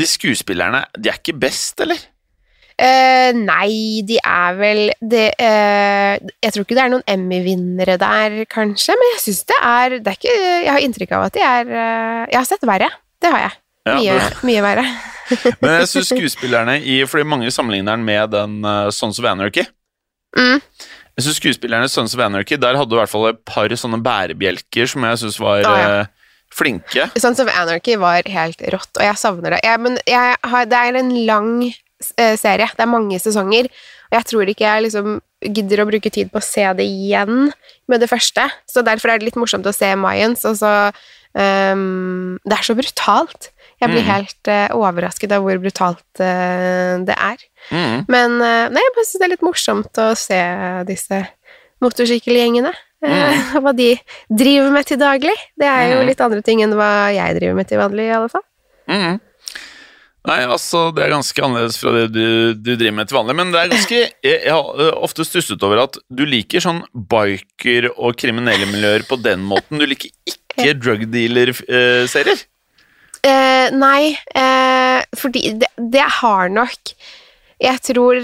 de 0.00 0.08
skuespillerne, 0.08 0.86
de 0.96 1.12
er 1.12 1.20
ikke 1.20 1.36
best, 1.44 1.84
eller? 1.84 2.00
Eh, 2.74 3.30
nei, 3.36 4.00
de 4.02 4.16
er 4.18 4.56
vel 4.58 4.80
det, 4.98 5.28
eh, 5.38 6.16
Jeg 6.42 6.54
tror 6.54 6.64
ikke 6.64 6.74
det 6.74 6.82
er 6.82 6.90
noen 6.90 7.04
Emmy-vinnere 7.06 7.94
der, 8.02 8.40
kanskje, 8.50 8.96
men 8.98 9.12
jeg 9.12 9.20
syns 9.28 9.44
det 9.46 9.58
er 9.60 9.94
Det 10.00 10.10
er 10.10 10.18
ikke 10.18 10.32
Jeg 10.34 10.72
har 10.72 10.82
inntrykk 10.82 11.12
av 11.14 11.28
at 11.28 11.36
de 11.36 11.44
er 11.46 11.70
eh, 11.70 12.24
Jeg 12.32 12.40
har 12.40 12.48
sett 12.48 12.66
verre. 12.66 12.88
Det 13.22 13.30
har 13.30 13.44
jeg. 13.44 13.54
Mye, 13.84 14.16
mye 14.46 14.64
verre. 14.64 14.84
Men 15.62 15.78
jeg 15.80 15.88
syns 15.92 16.10
skuespillerne 16.14 16.78
i 16.80 16.98
Fordi 17.08 17.24
mange 17.28 17.52
sammenligner 17.52 17.96
den 17.96 18.04
med 18.06 18.32
den 18.32 18.58
uh, 18.64 18.90
Sons 18.92 19.20
of 19.20 19.28
Anarchy. 19.28 19.66
Mm. 20.36 20.60
Jeg 21.14 21.26
synes 21.26 21.38
skuespillerne 21.38 21.86
i 21.86 21.92
Sons 21.92 22.16
of 22.16 22.20
Anarchy 22.24 22.58
Der 22.58 22.74
hadde 22.74 22.90
du 22.90 22.96
i 22.96 23.02
hvert 23.02 23.12
fall 23.12 23.28
et 23.30 23.40
par 23.46 23.70
sånne 23.78 24.00
bærebjelker 24.02 24.88
som 24.90 25.04
jeg 25.06 25.20
syns 25.22 25.38
var 25.40 25.62
Å, 25.68 25.74
ja. 25.78 26.00
uh, 26.02 26.30
flinke. 26.54 27.08
Sons 27.20 27.42
of 27.42 27.50
Anarchy 27.52 27.96
var 28.00 28.26
helt 28.30 28.62
rått, 28.72 28.92
og 28.96 29.02
jeg 29.02 29.18
savner 29.20 29.56
det. 29.56 29.62
Jeg, 29.66 29.80
men 29.82 29.98
jeg 30.06 30.36
har, 30.52 30.68
det 30.70 30.80
er 30.80 30.98
en 31.00 31.12
lang 31.26 31.50
uh, 31.66 32.34
serie. 32.38 32.68
Det 32.70 32.84
er 32.84 32.90
mange 32.90 33.18
sesonger, 33.22 33.70
og 34.10 34.18
jeg 34.18 34.28
tror 34.30 34.52
ikke 34.52 34.68
jeg 34.68 34.84
liksom 34.86 35.16
gidder 35.44 35.82
å 35.82 35.88
bruke 35.88 36.12
tid 36.14 36.30
på 36.32 36.40
å 36.40 36.44
se 36.44 36.64
det 36.78 36.86
igjen 36.86 37.50
med 37.90 38.04
det 38.04 38.08
første. 38.08 38.46
Så 38.70 38.84
derfor 38.86 39.12
er 39.12 39.20
det 39.20 39.28
litt 39.32 39.40
morsomt 39.40 39.66
å 39.66 39.74
se 39.74 39.90
Mayans, 39.98 40.46
og 40.48 40.60
så 40.60 40.72
um, 41.34 42.38
Det 42.44 42.58
er 42.58 42.68
så 42.70 42.78
brutalt. 42.78 43.50
Jeg 43.84 43.92
blir 43.92 44.04
Mm. 44.04 44.10
helt 44.10 44.50
uh, 44.50 44.76
overrasket 44.80 45.32
av 45.36 45.44
hvor 45.44 45.60
brutalt 45.62 46.22
uh, 46.24 46.96
det 47.06 47.14
er. 47.16 47.44
Mm. 47.70 48.04
Men 48.08 48.38
uh, 48.40 48.66
nei, 48.74 48.82
jeg 48.88 48.96
syns 49.04 49.20
det 49.20 49.28
er 49.28 49.34
litt 49.36 49.44
morsomt 49.46 50.00
å 50.02 50.08
se 50.18 50.40
disse 50.88 51.22
motorsykkelgjengene. 51.84 52.72
Mm. 53.04 53.44
Hva 53.64 53.72
de 53.76 53.90
driver 54.32 54.70
med 54.72 54.88
til 54.88 55.00
daglig. 55.00 55.36
Det 55.60 55.68
er 55.68 55.92
jo 55.94 56.00
Mm. 56.02 56.08
litt 56.08 56.20
andre 56.24 56.42
ting 56.42 56.62
enn 56.64 56.72
hva 56.76 56.90
jeg 57.12 57.36
driver 57.38 57.54
med 57.60 57.68
til 57.68 57.78
vanlig, 57.82 58.08
i 58.08 58.16
alle 58.16 58.32
fall. 58.32 58.44
Mhm. 58.90 59.20
Nei, 60.24 60.38
altså, 60.48 60.86
det 60.96 61.02
er 61.04 61.10
ganske 61.12 61.42
annerledes 61.44 61.76
fra 61.76 61.90
det 61.92 62.04
du, 62.14 62.54
du 62.56 62.70
driver 62.80 62.94
med 62.96 63.08
til 63.10 63.18
vanlig, 63.18 63.34
men 63.36 63.50
det 63.52 63.58
er 63.60 63.68
ganske 63.74 63.98
Jeg, 64.24 64.38
jeg 64.46 64.54
har 64.56 64.94
ofte 65.04 65.26
stusset 65.28 65.60
over 65.68 65.82
at 65.82 65.98
du 66.08 66.22
liker 66.24 66.64
sånn 66.64 66.78
biker- 66.96 67.90
og 67.92 68.16
kriminelle 68.16 68.64
miljøer 68.70 69.04
på 69.04 69.18
den 69.20 69.44
måten. 69.44 69.76
Du 69.76 69.84
liker 69.84 70.08
ikke 70.24 70.72
drug 70.80 71.04
dealer-serier. 71.12 72.40
Eh, 73.24 73.68
nei, 73.72 74.12
eh, 74.36 75.00
fordi 75.16 75.54
det, 75.62 75.70
det 75.80 76.04
har 76.20 76.50
nok 76.52 76.90
Jeg 77.62 77.80
tror 77.86 78.18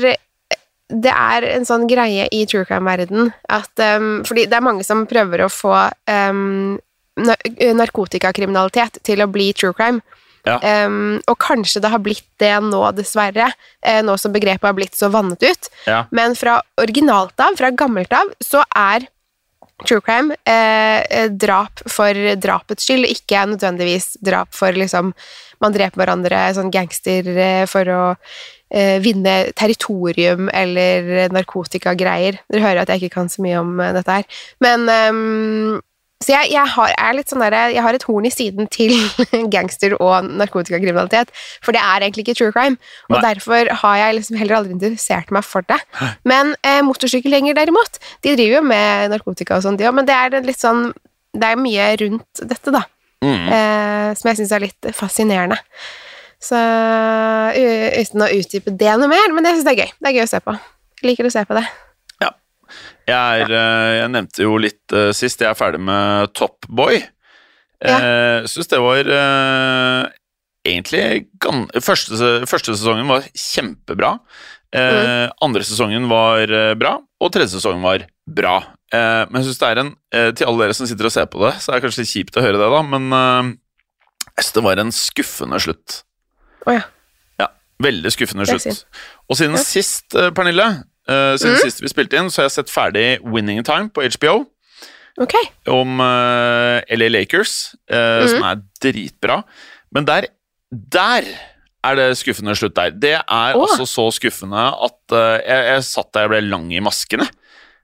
det 0.91 1.13
er 1.15 1.47
en 1.55 1.65
sånn 1.65 1.87
greie 1.89 2.27
i 2.35 2.43
true 2.51 2.67
crime-verden 2.69 3.31
at 3.49 3.83
um, 3.97 4.21
Fordi 4.27 4.45
det 4.51 4.59
er 4.59 4.67
mange 4.67 4.85
som 4.85 5.07
prøver 5.09 5.45
å 5.45 5.53
få 5.53 5.73
um, 6.11 6.79
narkotikakriminalitet 7.17 8.99
til 9.07 9.23
å 9.23 9.29
bli 9.31 9.51
true 9.57 9.77
crime. 9.77 10.01
Ja. 10.49 10.57
Um, 10.87 11.19
og 11.29 11.37
kanskje 11.43 11.83
det 11.85 11.91
har 11.93 12.01
blitt 12.01 12.27
det 12.41 12.53
nå, 12.65 12.81
dessverre, 12.97 13.51
eh, 13.85 14.01
nå 14.07 14.15
som 14.17 14.33
begrepet 14.33 14.65
har 14.71 14.77
blitt 14.77 14.97
så 14.97 15.11
vannet 15.13 15.43
ut. 15.45 15.69
Ja. 15.85 16.05
Men 16.17 16.37
fra 16.39 16.61
originalt 16.81 17.37
av, 17.45 17.59
fra 17.61 17.71
gammelt 17.77 18.15
av, 18.17 18.33
så 18.41 18.65
er 18.73 19.05
true 19.87 20.03
crime 20.05 20.37
eh, 20.45 21.01
eh, 21.05 21.29
drap 21.33 21.83
for 21.89 22.17
drapets 22.41 22.87
skyld, 22.87 23.09
ikke 23.09 23.47
nødvendigvis 23.55 24.17
drap 24.25 24.55
for 24.57 24.77
liksom 24.77 25.15
Man 25.61 25.75
dreper 25.75 26.01
hverandre 26.01 26.39
sånn 26.57 26.71
gangster 26.73 27.27
eh, 27.35 27.67
for 27.69 27.89
å 27.93 28.03
eh, 28.73 28.97
vinne 29.05 29.51
territorium 29.53 30.49
eller 30.57 31.29
narkotikagreier. 31.35 32.39
Dere 32.49 32.65
hører 32.65 32.81
at 32.81 32.93
jeg 32.95 33.03
ikke 33.03 33.19
kan 33.19 33.29
så 33.29 33.45
mye 33.45 33.59
om 33.61 33.75
eh, 33.85 33.93
dette 33.93 34.15
her. 34.21 34.41
Men 34.65 34.89
ehm, 34.89 35.75
så 36.21 36.35
jeg, 36.35 36.51
jeg, 36.53 36.69
har, 36.75 36.91
er 37.01 37.15
litt 37.17 37.31
sånn 37.33 37.41
der, 37.41 37.55
jeg 37.73 37.81
har 37.81 37.97
et 37.97 38.05
horn 38.05 38.27
i 38.29 38.33
siden 38.33 38.69
til 38.69 38.93
gangster- 39.55 39.97
og 39.97 40.27
narkotikakriminalitet, 40.29 41.33
for 41.65 41.73
det 41.73 41.81
er 41.81 42.05
egentlig 42.05 42.27
ikke 42.27 42.37
true 42.37 42.53
crime. 42.53 42.77
Og 43.09 43.17
Nei. 43.17 43.23
derfor 43.25 43.71
har 43.83 43.97
jeg 44.03 44.19
liksom 44.19 44.37
heller 44.37 44.59
aldri 44.59 44.77
interessert 44.77 45.33
meg 45.33 45.49
for 45.49 45.65
det. 45.73 45.81
Men 46.29 46.53
eh, 46.61 46.83
motorsykkelgjenger 46.85 47.57
derimot, 47.57 47.97
de 48.21 48.37
driver 48.37 48.59
jo 48.59 48.63
med 48.69 49.17
narkotika 49.17 49.57
og 49.57 49.65
sånn, 49.65 49.81
de 49.81 49.89
òg, 49.89 49.97
men 49.97 50.09
det 50.11 50.19
er 50.19 50.45
litt 50.45 50.61
sånn 50.61 50.91
Det 51.31 51.47
er 51.47 51.61
mye 51.63 51.85
rundt 52.01 52.41
dette, 52.51 52.73
da, 52.75 52.81
mm. 53.25 53.45
eh, 53.57 54.09
som 54.19 54.29
jeg 54.33 54.43
syns 54.43 54.53
er 54.57 54.65
litt 54.67 54.89
fascinerende. 54.99 55.61
Så 56.43 56.59
uten 56.59 58.25
å 58.27 58.35
utdype 58.35 58.75
det 58.77 58.97
noe 58.99 59.09
mer, 59.09 59.33
men 59.33 59.47
jeg 59.49 59.61
syns 59.61 59.69
det 59.69 59.77
er 59.77 59.85
gøy. 59.85 59.95
Det 59.97 60.11
er 60.11 60.19
gøy 60.19 60.27
å 60.27 60.33
se 60.35 60.41
på. 60.45 60.57
Jeg 61.01 61.15
liker 61.15 61.29
å 61.29 61.33
se 61.33 61.47
på 61.49 61.57
det. 61.57 61.71
Jeg, 63.09 63.17
er, 63.45 63.51
eh, 63.57 63.91
jeg 64.01 64.13
nevnte 64.15 64.45
jo 64.47 64.57
litt 64.63 64.95
eh, 64.97 65.11
sist, 65.17 65.41
jeg 65.43 65.51
er 65.51 65.59
ferdig 65.59 65.81
med 65.83 66.33
Top 66.39 66.67
Boy. 66.69 67.01
Ja. 67.81 67.97
Jeg 68.45 68.51
syns 68.53 68.69
det 68.69 68.81
var 68.85 69.09
eh, 69.09 70.03
egentlig 70.69 71.27
første, 71.81 72.19
første 72.51 72.75
sesongen 72.77 73.09
var 73.09 73.25
kjempebra. 73.33 74.15
Eh, 74.77 75.27
Andre 75.43 75.65
sesongen 75.67 76.05
var 76.11 76.45
eh, 76.53 76.75
bra, 76.79 76.99
og 77.21 77.33
tredje 77.35 77.57
sesongen 77.57 77.83
var 77.83 78.05
bra. 78.31 78.59
Eh, 78.93 79.25
men 79.31 79.41
jeg 79.41 79.49
synes 79.49 79.63
det 79.63 79.71
er 79.71 79.81
en 79.85 79.91
eh, 80.15 80.29
Til 80.37 80.49
alle 80.51 80.65
dere 80.67 80.75
som 80.77 80.87
sitter 80.91 81.07
og 81.09 81.13
ser 81.15 81.27
på 81.31 81.41
det, 81.47 81.55
så 81.63 81.71
er 81.73 81.79
det 81.81 81.85
kanskje 81.87 82.05
litt 82.05 82.13
kjipt 82.13 82.39
å 82.39 82.45
høre 82.45 82.61
det, 82.61 82.69
da, 82.77 82.81
men 82.87 83.09
eh, 83.17 83.51
jeg 84.37 84.45
synes 84.47 84.57
det 84.61 84.65
var 84.69 84.83
en 84.85 84.93
skuffende 84.95 85.59
slutt. 85.65 85.97
Oh, 86.69 86.75
ja. 86.77 86.85
Ja, 87.41 87.49
veldig 87.83 88.13
skuffende 88.15 88.47
slutt. 88.49 88.85
Og 89.31 89.39
siden 89.41 89.57
Ja. 89.59 89.65
sist, 89.65 90.15
eh, 90.15 90.29
Pernille, 90.37 90.69
eh, 91.11 91.35
siden 91.37 91.59
Mm. 91.59 91.63
sist 91.67 91.83
vi 91.83 91.91
spilte 91.93 92.17
inn, 92.21 92.31
så 92.31 92.43
har 92.43 92.49
jeg 92.49 92.57
sett 92.61 92.73
ferdig 92.73 93.07
Winning 93.27 93.63
Time 93.67 93.91
på 93.91 94.07
HBO 94.07 94.47
Ok. 95.21 95.35
om 95.69 95.99
uh, 96.01 96.81
LA 96.89 97.09
Lakers, 97.11 97.75
uh, 97.93 98.23
mm. 98.23 98.29
som 98.31 98.45
er 98.47 98.61
dritbra. 98.81 99.43
Men 99.93 100.07
der, 100.09 100.31
der 100.71 101.27
er 101.85 101.97
det 101.99 102.09
skuffende 102.21 102.55
slutt 102.57 102.77
der. 102.77 102.93
Det 102.93 103.15
er 103.19 103.57
oh. 103.57 103.65
altså 103.65 103.87
så 103.89 104.07
skuffende 104.13 104.61
at 104.61 105.15
eh, 105.17 105.41
jeg, 105.49 105.65
jeg 105.73 105.85
satt 105.89 106.11
der 106.13 106.27
jeg 106.27 106.33
ble 106.35 106.41
lang 106.51 106.67
i 106.77 106.83
maskene. 106.85 107.27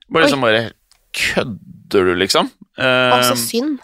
Bare 0.06 0.22
Oi. 0.22 0.26
liksom 0.26 0.44
bare 0.44 0.66
Kødder 1.16 2.10
du, 2.10 2.12
liksom? 2.20 2.50
Eh, 2.76 3.12
Å, 3.16 3.22
så 3.24 3.36
synd. 3.40 3.78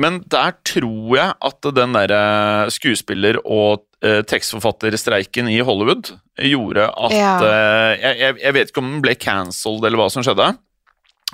men 0.00 0.22
der 0.32 0.54
tror 0.64 1.10
jeg 1.18 1.34
at 1.44 1.66
den 1.76 1.92
derre 1.92 2.70
skuespiller- 2.72 3.36
og 3.44 3.82
eh, 3.84 3.93
tekstforfatterstreiken 4.28 5.48
i 5.52 5.58
Hollywood 5.64 6.12
gjorde 6.38 6.88
at 6.90 7.14
Ja. 7.14 7.32
eh, 7.42 7.92
jeg, 8.02 8.18
jeg, 8.20 8.36
jeg 8.42 8.54
vet 8.58 8.70
ikke 8.72 8.82
om 8.84 8.90
den 8.92 9.02
ble 9.04 9.14
cancelled 9.16 9.84
eller 9.84 10.00
hva 10.00 10.10
som 10.12 10.22
skjedde, 10.26 10.50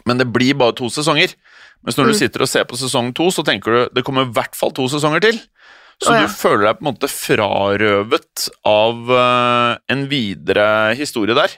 men 0.06 0.20
det 0.20 0.28
blir 0.32 0.54
bare 0.60 0.76
to 0.78 0.88
sesonger. 0.92 1.34
Mens 1.84 1.96
når 1.96 2.10
du 2.10 2.12
Mm. 2.12 2.18
sitter 2.20 2.42
og 2.44 2.48
ser 2.52 2.64
på 2.68 2.76
sesong 2.76 3.14
to, 3.16 3.30
så 3.32 3.42
tenker 3.44 3.70
du 3.72 3.94
det 3.96 4.04
kommer 4.04 4.26
i 4.28 4.32
hvert 4.36 4.54
fall 4.56 4.70
to 4.76 4.84
sesonger 4.92 5.20
til. 5.24 5.38
Så 6.00 6.12
oh, 6.12 6.16
ja. 6.16 6.22
du 6.24 6.32
føler 6.32 6.64
deg 6.70 6.78
på 6.78 6.84
en 6.86 6.88
måte 6.94 7.08
frarøvet 7.12 8.48
av 8.64 9.10
eh, 9.16 9.78
en 9.92 10.06
videre 10.08 10.94
historie 10.96 11.34
der. 11.36 11.56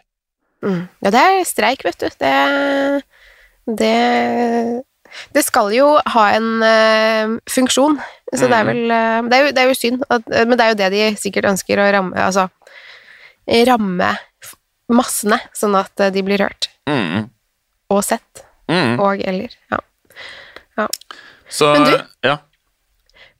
Mm. 0.62 0.88
Ja, 1.02 1.10
det 1.14 1.20
er 1.22 1.44
streik, 1.46 1.84
vet 1.86 1.98
du. 1.98 2.08
Det 2.22 3.02
Det, 3.78 4.82
det 5.34 5.44
skal 5.44 5.72
jo 5.74 5.98
ha 6.14 6.24
en 6.36 6.48
uh, 6.62 7.38
funksjon, 7.50 7.98
så 8.34 8.48
det 8.48 8.56
er 8.58 8.64
Mhm. 8.64 8.70
vel 8.72 8.82
uh, 8.90 9.28
det, 9.28 9.36
er 9.38 9.44
jo, 9.46 9.52
det 9.52 9.62
er 9.62 9.68
jo 9.68 9.74
synd, 9.78 10.04
at, 10.10 10.22
eh, 10.32 10.44
men 10.46 10.56
det 10.58 10.64
er 10.64 10.70
jo 10.72 10.78
det 10.80 10.90
de 10.92 11.16
sikkert 11.20 11.44
ønsker 11.50 11.78
å 11.78 11.92
ramme 11.92 12.16
Altså 12.16 12.48
ramme 13.66 14.10
massene, 14.92 15.38
sånn 15.56 15.74
at 15.78 15.96
de 16.14 16.22
blir 16.22 16.38
hørt 16.38 16.68
Mm. 16.88 17.28
og 17.90 18.04
sett, 18.04 18.44
Mm. 18.68 18.98
og 19.00 19.20
eller 19.24 19.48
Ja. 19.70 20.88
Så 21.48 21.72
Men 21.72 21.84
du- 21.84 22.28
Ja. 22.28 22.38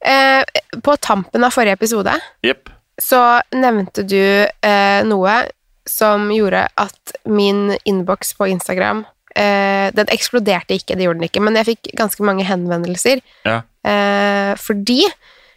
Eh, 0.04 0.44
på 0.82 0.96
tampen 1.00 1.44
av 1.44 1.50
forrige 1.52 1.72
episode 1.72 2.12
yep. 2.42 2.68
så 3.00 3.40
nevnte 3.52 4.02
du 4.06 4.46
eh, 4.62 5.02
noe 5.04 5.48
som 5.86 6.28
gjorde 6.30 6.68
at 6.76 7.12
min 7.24 7.76
innboks 7.86 8.34
på 8.34 8.48
Instagram 8.50 9.06
eh, 9.36 9.88
Den 9.94 10.10
eksploderte 10.12 10.76
ikke, 10.76 10.96
det 10.96 11.06
gjorde 11.06 11.20
den 11.20 11.28
ikke, 11.28 11.42
men 11.44 11.58
jeg 11.58 11.72
fikk 11.72 11.92
ganske 11.98 12.26
mange 12.26 12.46
henvendelser. 12.48 13.22
Ja. 13.46 13.62
Uh, 13.82 14.52
fordi 14.62 15.02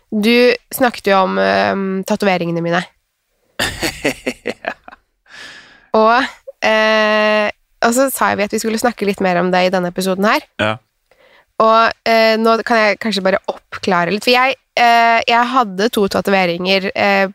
du 0.10 0.55
snakket 0.74 1.12
jo 1.12 1.20
om 1.27 1.38
uh, 1.38 2.01
tatoveringene 2.08 2.63
mine. 2.65 2.82
og, 6.01 6.25
eh, 6.65 7.48
og 7.86 7.94
så 7.96 8.10
sa 8.12 8.34
vi 8.36 8.48
at 8.48 8.55
vi 8.55 8.63
skulle 8.63 8.82
snakke 8.82 9.08
litt 9.08 9.22
mer 9.24 9.39
om 9.39 9.53
det 9.53 9.67
i 9.67 9.72
denne 9.74 9.94
episoden 9.94 10.27
her. 10.27 10.44
Ja. 10.62 10.75
Og 11.63 12.12
nå 12.44 12.53
kan 12.67 12.82
jeg 12.82 12.98
kanskje 13.00 13.22
bare 13.24 13.39
oppklare 13.48 14.12
litt, 14.12 14.25
for 14.25 14.34
jeg, 14.34 14.58
jeg 14.75 15.51
hadde 15.53 15.88
to 15.96 16.01
tatoveringer 16.12 16.89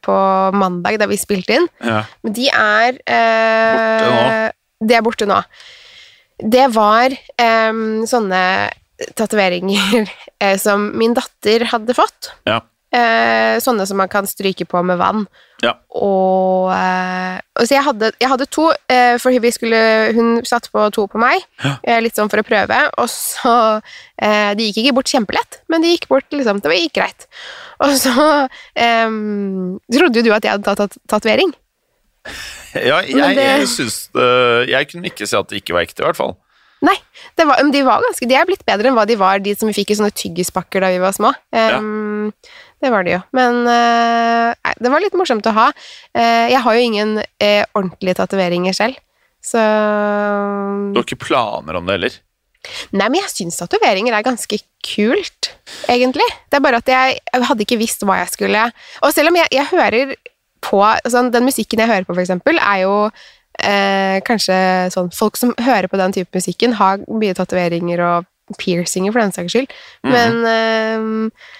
på 0.04 0.16
mandag 0.52 0.98
da 1.00 1.08
vi 1.08 1.16
spilte 1.16 1.56
inn, 1.56 1.64
ja. 1.80 2.02
men 2.20 2.34
de 2.36 2.50
er 2.52 2.98
Borte 3.00 4.10
nå. 4.12 4.26
De 4.84 4.98
er 4.98 5.06
borte 5.06 5.28
nå. 5.28 5.38
Det 6.42 6.66
var 6.74 7.12
um, 7.70 8.02
sånne 8.08 8.42
tatoveringer 9.16 10.10
eh, 10.42 10.56
som 10.60 10.90
min 10.98 11.14
datter 11.16 11.64
hadde 11.72 11.96
fått. 11.96 12.32
Ja. 12.48 12.60
Eh, 12.90 13.60
sånne 13.62 13.84
som 13.86 14.00
man 14.02 14.10
kan 14.10 14.26
stryke 14.26 14.66
på 14.66 14.80
med 14.82 14.98
vann. 14.98 15.22
Ja. 15.62 15.76
Og, 15.94 16.72
eh, 16.74 17.36
og 17.54 17.68
så 17.68 17.76
jeg 17.76 17.84
hadde, 17.86 18.08
jeg 18.18 18.30
hadde 18.32 18.48
to, 18.50 18.64
eh, 18.90 19.14
for 19.22 19.30
vi 19.44 19.52
skulle, 19.54 19.78
hun 20.16 20.40
satte 20.48 20.72
på 20.74 20.88
to 20.96 21.04
på 21.06 21.20
meg, 21.22 21.44
Ja. 21.62 21.76
eh, 21.84 22.00
litt 22.02 22.18
sånn 22.18 22.30
for 22.32 22.42
å 22.42 22.46
prøve, 22.46 22.80
og 22.98 23.08
så 23.12 23.54
eh, 24.18 24.54
De 24.58 24.66
gikk 24.66 24.82
ikke 24.82 24.96
bort 24.96 25.12
kjempelett, 25.12 25.60
men 25.68 25.84
de 25.84 25.94
gikk 25.94 26.08
bort 26.10 26.26
liksom, 26.34 26.60
det 26.64 26.80
gikk 26.80 26.98
greit. 26.98 27.28
Og 27.80 27.94
så 27.96 28.48
trodde 28.74 30.18
jo 30.20 30.26
du 30.26 30.32
at 30.34 30.44
jeg 30.44 30.52
hadde 30.52 30.66
tatt 30.66 30.82
tat 30.82 30.98
tatovering. 31.08 31.54
Ja, 32.74 33.00
jeg, 33.02 33.34
det- 33.34 33.44
jeg 33.48 33.66
syns 33.66 33.96
Jeg 34.70 34.86
kunne 34.92 35.10
ikke 35.10 35.26
si 35.26 35.34
at 35.36 35.48
det 35.50 35.58
ikke 35.62 35.74
var 35.74 35.82
ekte, 35.82 36.04
i 36.04 36.06
hvert 36.06 36.18
fall. 36.20 36.36
Nei, 36.80 36.96
det 37.36 37.44
var, 37.44 37.60
de 37.72 37.82
var 37.84 38.00
ganske 38.04 38.26
De 38.28 38.36
er 38.38 38.46
blitt 38.48 38.64
bedre 38.68 38.88
enn 38.88 38.96
hva 38.96 39.04
de 39.08 39.16
var, 39.20 39.42
de 39.44 39.52
som 39.58 39.68
vi 39.68 39.76
fikk 39.76 39.92
i 39.92 39.98
sånne 39.98 40.14
tyggispakker 40.16 40.80
da 40.80 40.88
vi 40.94 41.02
var 41.02 41.12
små. 41.16 41.32
Ehm, 41.52 42.32
Det 42.80 42.88
var 42.88 43.04
de 43.04 43.18
jo. 43.18 43.20
Men 43.36 43.58
uh, 43.68 44.72
det 44.80 44.88
var 44.88 45.02
litt 45.04 45.16
morsomt 45.18 45.44
å 45.50 45.52
ha. 45.52 45.66
Uh, 46.16 46.46
jeg 46.48 46.62
har 46.64 46.78
jo 46.78 46.86
ingen 46.86 47.18
uh, 47.20 47.62
ordentlige 47.76 48.16
tatoveringer 48.22 48.76
selv, 48.76 48.96
så 49.44 49.60
Du 49.60 50.96
har 50.96 51.04
ikke 51.04 51.20
planer 51.20 51.76
om 51.76 51.84
det 51.88 51.98
heller? 51.98 52.16
Nei, 52.92 53.06
men 53.08 53.20
jeg 53.22 53.32
syns 53.32 53.60
tatoveringer 53.60 54.16
er 54.16 54.24
ganske 54.24 54.56
kult, 54.84 55.52
egentlig. 55.88 56.26
Det 56.48 56.58
er 56.58 56.64
bare 56.64 56.80
at 56.80 56.88
jeg, 56.88 57.20
jeg 57.28 57.48
hadde 57.48 57.64
ikke 57.66 57.80
visst 57.80 58.04
hva 58.04 58.18
jeg 58.20 58.32
skulle 58.34 58.66
Og 59.04 59.14
selv 59.16 59.32
om 59.32 59.38
jeg, 59.40 59.48
jeg 59.56 59.68
hører 59.72 60.12
på 60.64 60.80
sånn, 61.08 61.30
Den 61.32 61.46
musikken 61.48 61.80
jeg 61.82 61.88
hører 61.90 62.04
på, 62.08 62.14
for 62.14 62.22
eksempel, 62.22 62.58
er 62.60 62.82
jo 62.84 62.94
eh, 63.62 64.18
kanskje 64.26 64.56
sånn 64.94 65.10
Folk 65.16 65.36
som 65.40 65.54
hører 65.60 65.88
på 65.88 65.96
den 66.00 66.12
type 66.16 66.36
musikken, 66.36 66.74
har 66.80 67.00
mye 67.08 67.34
tatoveringer 67.36 68.02
og 68.04 68.28
piercinger, 68.58 69.12
for 69.14 69.22
den 69.22 69.32
saks 69.32 69.52
skyld. 69.54 69.72
Mhm. 70.04 70.12
Men 70.12 70.44
eh, 70.50 71.50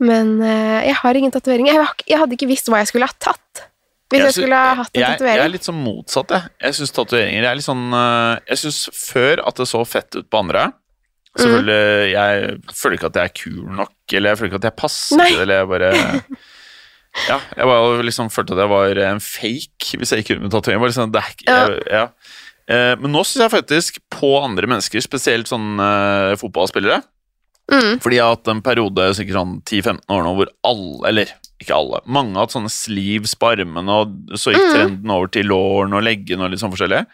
Men 0.00 0.28
eh, 0.46 0.84
jeg 0.86 0.94
har 0.94 1.14
ingen 1.18 1.32
tatoveringer. 1.34 1.74
Jeg, 1.74 2.04
jeg 2.06 2.18
hadde 2.20 2.36
ikke 2.36 2.46
visst 2.46 2.68
hva 2.70 2.78
jeg 2.84 2.92
skulle 2.92 3.08
ha 3.10 3.16
tatt. 3.18 3.64
Hvis 4.08 4.20
jeg, 4.22 4.26
jeg 4.28 4.34
skulle 4.36 4.56
ha 4.56 4.74
hatt 4.78 4.94
en 4.94 5.02
jeg, 5.02 5.20
jeg 5.20 5.40
er 5.42 5.50
litt 5.52 5.66
sånn 5.66 5.80
motsatt, 5.84 6.30
jeg. 6.32 6.52
Jeg 6.62 6.76
syns 6.78 6.94
tatoveringer 6.96 7.44
er 7.44 7.58
litt 7.58 7.66
sånn 7.66 7.82
eh, 7.92 8.38
Jeg 8.48 8.60
syns 8.62 8.78
før 8.94 9.42
at 9.50 9.58
det 9.58 9.66
så 9.68 9.82
fett 9.84 10.16
ut 10.16 10.28
på 10.30 10.38
andre. 10.40 10.68
Selvfølgelig, 11.38 12.12
Jeg 12.14 12.76
føler 12.78 12.96
ikke 12.96 13.10
at 13.10 13.18
jeg 13.20 13.28
er 13.30 13.34
kul 13.36 13.58
nok, 13.78 13.92
eller 14.16 14.30
jeg 14.32 14.38
føler 14.40 14.50
ikke 14.52 14.60
at 14.62 14.68
jeg 14.70 14.76
passer 14.80 15.20
Nei. 15.20 15.26
til 15.28 15.36
det, 15.36 15.42
eller 15.44 15.60
jeg 15.60 15.68
bare 15.74 15.90
Ja, 17.28 17.40
jeg 17.56 17.66
var, 17.66 18.02
liksom 18.06 18.28
følte 18.30 18.52
at 18.54 18.58
jeg 18.62 18.68
var 18.70 18.98
en 19.08 19.20
fake 19.20 19.96
hvis 19.98 20.10
jeg 20.12 20.22
gikk 20.24 20.36
rundt 20.36 20.42
med 20.42 20.52
tatovering. 20.52 20.84
Liksom, 20.84 21.12
jeg- 21.46 21.82
ja. 21.90 22.08
Eh, 22.68 22.94
Men 23.00 23.12
nå 23.12 23.22
syns 23.24 23.42
jeg 23.42 23.50
faktisk 23.50 23.98
på 24.10 24.42
andre 24.44 24.66
mennesker, 24.66 25.00
spesielt 25.00 25.46
sånn 25.48 25.78
eh, 25.80 26.36
fotballspillere 26.36 27.02
Mm. 27.70 27.98
Fordi 28.00 28.16
jeg 28.16 28.22
har 28.24 28.32
hatt 28.34 28.48
en 28.48 28.62
periode 28.62 29.10
sikkert 29.12 29.36
sånn 29.36 29.50
10-15 29.62 30.00
år 30.08 30.22
nå 30.24 30.30
hvor 30.38 30.48
alle, 30.64 31.08
eller 31.10 31.26
ikke 31.60 31.74
alle, 31.76 31.98
mange 32.06 32.32
har 32.32 32.46
hatt 32.46 32.54
sånne 32.54 32.70
sleeves 32.72 33.34
på 33.36 33.50
armene, 33.52 33.92
og 33.92 34.14
så 34.40 34.54
gikk 34.54 34.62
Mm. 34.64 34.72
trenden 34.72 35.10
over 35.12 35.26
til 35.28 35.44
lårene 35.44 35.92
og 35.98 36.02
leggene 36.02 36.40
og 36.46 36.50
litt 36.50 36.60
sånn 36.60 36.72
forskjellig. 36.72 37.04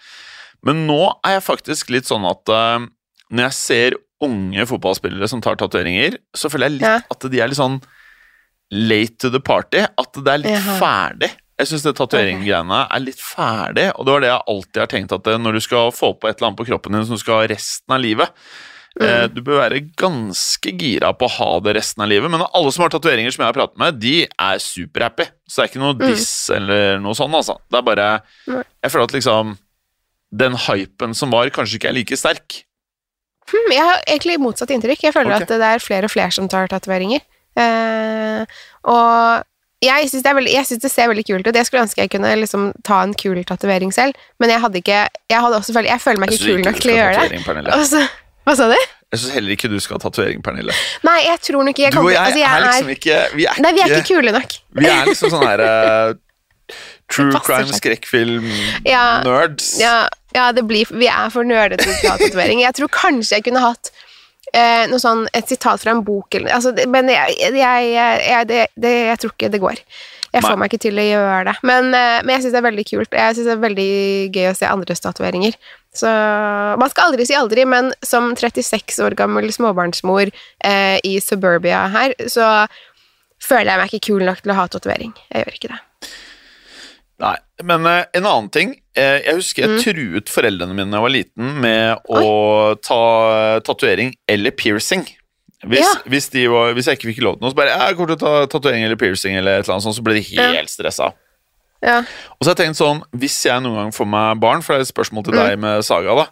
Men 0.62 0.86
nå 0.86 1.10
er 1.26 1.40
jeg 1.40 1.42
faktisk 1.42 1.90
litt 1.90 2.04
sånn 2.06 2.22
at 2.30 2.48
uh, 2.54 2.86
når 3.32 3.42
jeg 3.48 3.52
ser 3.52 3.92
unge 4.22 4.62
fotballspillere 4.70 5.28
som 5.28 5.40
tar 5.40 5.56
tatoveringer, 5.56 6.18
så 6.36 6.48
føler 6.48 6.68
jeg 6.70 6.72
litt 6.78 6.82
Ja. 6.86 7.00
at 7.10 7.18
de 7.28 7.40
er 7.40 7.48
litt 7.48 7.58
sånn 7.58 7.82
late 8.74 9.18
to 9.22 9.30
the 9.30 9.40
party. 9.42 9.84
At 9.86 10.18
det 10.18 10.30
er 10.30 10.42
litt 10.42 10.56
Jaha. 10.56 10.76
ferdig. 10.82 11.30
Jeg 11.54 11.70
syns 11.70 11.84
det 11.86 11.94
tatoveringgreiene 12.00 12.78
er 12.90 13.02
litt 13.02 13.20
ferdig, 13.22 13.86
og 13.94 14.06
det 14.06 14.14
var 14.14 14.22
det 14.24 14.30
jeg 14.32 14.46
alltid 14.50 14.80
har 14.82 14.88
tenkt 14.90 15.12
at 15.14 15.28
når 15.38 15.54
du 15.54 15.62
skal 15.62 15.92
få 15.94 16.10
på 16.18 16.26
et 16.26 16.34
eller 16.34 16.50
annet 16.50 16.58
på 16.58 16.66
kroppen 16.66 16.96
din 16.96 17.04
som 17.06 17.14
du 17.14 17.22
skal 17.22 17.38
ha 17.38 17.50
resten 17.52 17.94
av 17.94 18.00
livet 18.02 18.32
eh, 18.98 19.28
Du 19.30 19.38
bør 19.38 19.60
være 19.60 19.84
ganske 19.94 20.72
gira 20.74 21.12
på 21.14 21.28
å 21.28 21.34
ha 21.36 21.48
det 21.62 21.76
resten 21.78 22.02
av 22.02 22.10
livet, 22.10 22.32
men 22.32 22.42
alle 22.42 22.72
som 22.74 22.82
har 22.82 22.90
tatoveringer 22.90 23.36
som 23.36 23.44
jeg 23.44 23.52
har 23.52 23.58
pratet 23.60 23.78
med, 23.78 24.00
de 24.02 24.16
er 24.26 24.64
superhappy. 24.64 25.28
Så 25.46 25.60
det 25.60 25.64
er 25.64 25.70
ikke 25.70 25.84
noe 25.84 25.98
diss 26.00 26.32
eller 26.54 26.98
noe 27.04 27.14
sånt, 27.18 27.38
altså. 27.38 27.60
Det 27.70 27.78
er 27.78 27.86
bare 27.86 28.08
Jeg 28.50 28.90
føler 28.90 29.06
at 29.06 29.14
liksom 29.14 29.56
Den 30.34 30.58
hypen 30.66 31.14
som 31.14 31.30
var, 31.30 31.54
kanskje 31.54 31.78
ikke 31.78 31.92
er 31.92 31.98
like 32.00 32.18
sterk. 32.18 32.64
Hmm, 33.46 33.70
jeg 33.70 33.84
har 33.84 34.02
egentlig 34.08 34.40
motsatt 34.42 34.74
inntrykk. 34.74 35.06
Jeg 35.06 35.14
føler 35.14 35.36
okay. 35.36 35.46
at 35.46 35.54
det 35.62 35.70
er 35.76 35.86
flere 35.86 36.08
og 36.08 36.14
flere 36.16 36.34
som 36.34 36.50
tar 36.50 36.66
tatoveringer. 36.72 37.22
Eh, 37.56 38.44
og 38.90 39.44
jeg 39.84 40.08
syns 40.10 40.24
det, 40.24 40.80
det 40.82 40.90
ser 40.90 41.08
veldig 41.10 41.24
kult 41.28 41.46
ut. 41.46 41.54
Jeg 41.54 41.68
skulle 41.68 41.84
ønske 41.84 42.04
jeg 42.04 42.12
kunne 42.14 42.32
liksom 42.40 42.72
ta 42.86 43.02
en 43.04 43.14
kul 43.14 43.40
tatovering 43.46 43.92
selv, 43.94 44.16
men 44.40 44.50
jeg 44.50 44.62
hadde 44.64 44.80
ikke 44.80 45.00
Jeg, 45.30 45.40
hadde 45.40 45.56
også 45.60 45.84
jeg 45.84 46.00
føler 46.00 46.20
meg 46.20 46.32
ikke 46.32 46.50
kul 46.50 46.64
nok 46.64 46.80
til 46.82 46.94
å 46.94 46.98
gjøre 47.00 47.28
det. 47.28 47.88
så- 47.88 48.08
hva 48.44 48.52
sa 48.56 48.68
du? 48.68 48.76
Jeg 49.14 49.20
syns 49.20 49.32
heller 49.32 49.54
ikke 49.54 49.70
du 49.72 49.78
skal 49.80 49.96
ha 49.96 50.02
tatovering, 50.02 50.42
Pernille. 50.44 50.74
Nei, 51.06 51.20
jeg 51.24 51.40
tror 51.40 51.64
nok 51.64 51.78
jeg 51.78 51.92
Du 51.92 52.00
og 52.00 52.10
jeg, 52.10 52.18
altså, 52.18 52.38
jeg 52.38 52.50
er 52.50 52.66
liksom 52.66 52.90
ikke 52.96 53.36
Vi 53.38 53.46
er 53.46 53.60
Nei, 53.62 53.72
vi 53.72 53.80
er 53.80 53.86
ikke, 53.86 54.02
ikke 54.02 54.14
kule 54.14 54.32
nok. 54.34 54.56
vi 54.74 54.90
er 54.90 55.06
liksom 55.08 55.30
sånn 55.32 55.46
her 55.46 55.62
uh, 55.64 56.14
True 57.14 57.40
crime, 57.44 57.72
skrekkfilm, 57.76 58.46
Ja, 58.88 59.20
nerds. 59.24 59.74
Ja, 59.78 60.08
ja 60.34 60.50
det 60.56 60.64
blir, 60.66 60.88
vi 60.90 61.06
er 61.06 61.28
for 61.30 61.44
nerdete 61.44 61.84
til 61.84 62.08
å 62.08 62.14
ha 62.14 62.16
tatovering. 62.16 62.62
Jeg 62.64 62.74
tror 62.78 62.88
kanskje 62.88 63.36
jeg 63.38 63.44
kunne 63.44 63.60
hatt 63.60 63.90
eh, 64.54 64.86
noe 64.90 65.02
sånn, 65.02 65.26
et 65.34 65.50
sitat 65.50 65.82
fra 65.82 65.92
en 65.94 66.04
bok 66.06 66.34
eller 66.38 66.54
altså, 66.56 66.72
det- 66.74 66.86
Men 66.88 67.08
jeg, 67.12 67.36
jeg, 67.38 67.88
jeg, 67.94 68.46
det, 68.50 68.60
det, 68.80 68.92
jeg 69.10 69.18
tror 69.22 69.34
ikke 69.34 69.50
det 69.52 69.60
går. 69.62 69.80
Jeg 70.34 70.42
får 70.42 70.50
Nei. 70.50 70.58
meg 70.64 70.72
ikke 70.72 70.82
til 70.82 70.98
å 70.98 71.04
gjøre 71.06 71.44
det. 71.46 71.54
Men, 71.62 71.90
eh, 71.94 72.20
men 72.24 72.34
jeg 72.34 72.42
syns 72.44 72.54
det 72.56 72.60
er 72.62 72.66
veldig 72.70 72.84
kult. 72.88 73.12
Jeg 73.14 73.36
synes 73.36 73.46
det 73.50 73.54
er 73.54 73.66
veldig 73.68 73.90
gøy 74.34 74.48
å 74.50 74.56
se 74.58 74.66
andres 74.66 75.04
tatoveringer. 75.04 75.54
Så 75.94 76.10
man 76.80 76.90
skal 76.90 77.10
aldri 77.12 77.26
si 77.28 77.36
aldri, 77.38 77.62
men 77.70 77.92
som 78.02 78.32
36 78.34 78.98
år 79.04 79.14
gammel 79.14 79.46
småbarnsmor 79.54 80.32
eh, 80.64 80.96
i 81.06 81.20
suburbia 81.22 81.84
her, 81.94 82.16
så 82.26 82.66
føler 83.44 83.70
jeg 83.74 83.78
meg 83.82 83.92
ikke 83.94 84.06
kul 84.08 84.24
nok 84.26 84.42
til 84.42 84.54
å 84.54 84.58
ha 84.58 84.66
tatovering. 84.72 85.12
Jeg 85.30 85.44
gjør 85.44 85.58
ikke 85.60 85.70
det. 85.74 85.80
Nei, 87.24 87.34
men 87.64 87.86
uh, 87.88 88.02
en 88.12 88.26
annen 88.28 88.48
ting. 88.52 88.74
Uh, 88.98 89.18
jeg 89.24 89.38
husker 89.40 89.64
jeg 89.64 89.82
truet 89.86 90.30
foreldrene 90.32 90.74
mine 90.76 90.90
da 90.92 90.98
jeg 91.00 91.06
var 91.06 91.14
liten 91.14 91.52
med 91.64 92.08
å 92.12 92.22
ta 92.84 93.00
uh, 93.56 93.60
tatovering 93.64 94.12
eller 94.30 94.54
piercing. 94.54 95.06
Hvis, 95.64 95.80
Ja. 95.80 95.92
hvis, 96.12 96.26
de 96.34 96.42
var, 96.52 96.74
hvis 96.76 96.90
jeg 96.90 96.98
ikke 96.98 97.08
fikk 97.14 97.22
lov 97.24 97.38
til 97.38 97.46
noe, 97.46 97.52
så 97.54 97.56
bare 97.56 97.72
jeg 97.72 97.96
kommer 97.96 98.12
til 98.12 98.18
å 98.18 98.24
ta 98.24 98.32
tatovering 98.52 98.84
eller 98.84 99.00
piercing, 99.00 99.38
eller 99.40 99.62
et 99.62 99.64
eller 99.64 99.78
annet 99.78 99.86
sånt, 99.86 99.96
så 99.96 100.04
ble 100.04 100.18
de 100.18 100.24
helt 100.34 100.58
Ja. 100.60 100.66
stressa. 100.68 101.12
Ja. 101.84 101.98
Og 102.36 102.44
så 102.44 102.50
har 102.50 102.54
jeg 102.58 102.66
tenkt 102.66 102.80
sånn, 102.80 103.00
hvis 103.16 103.38
jeg 103.46 103.64
noen 103.64 103.76
gang 103.86 103.94
får 103.96 104.08
meg 104.08 104.40
barn, 104.40 104.60
for 104.64 104.74
det 104.74 104.82
er 104.82 104.86
et 104.88 104.92
spørsmål 104.92 105.24
til 105.24 105.36
deg 105.36 105.58
med 105.60 105.84
Saga, 105.84 106.14
da. 106.20 106.26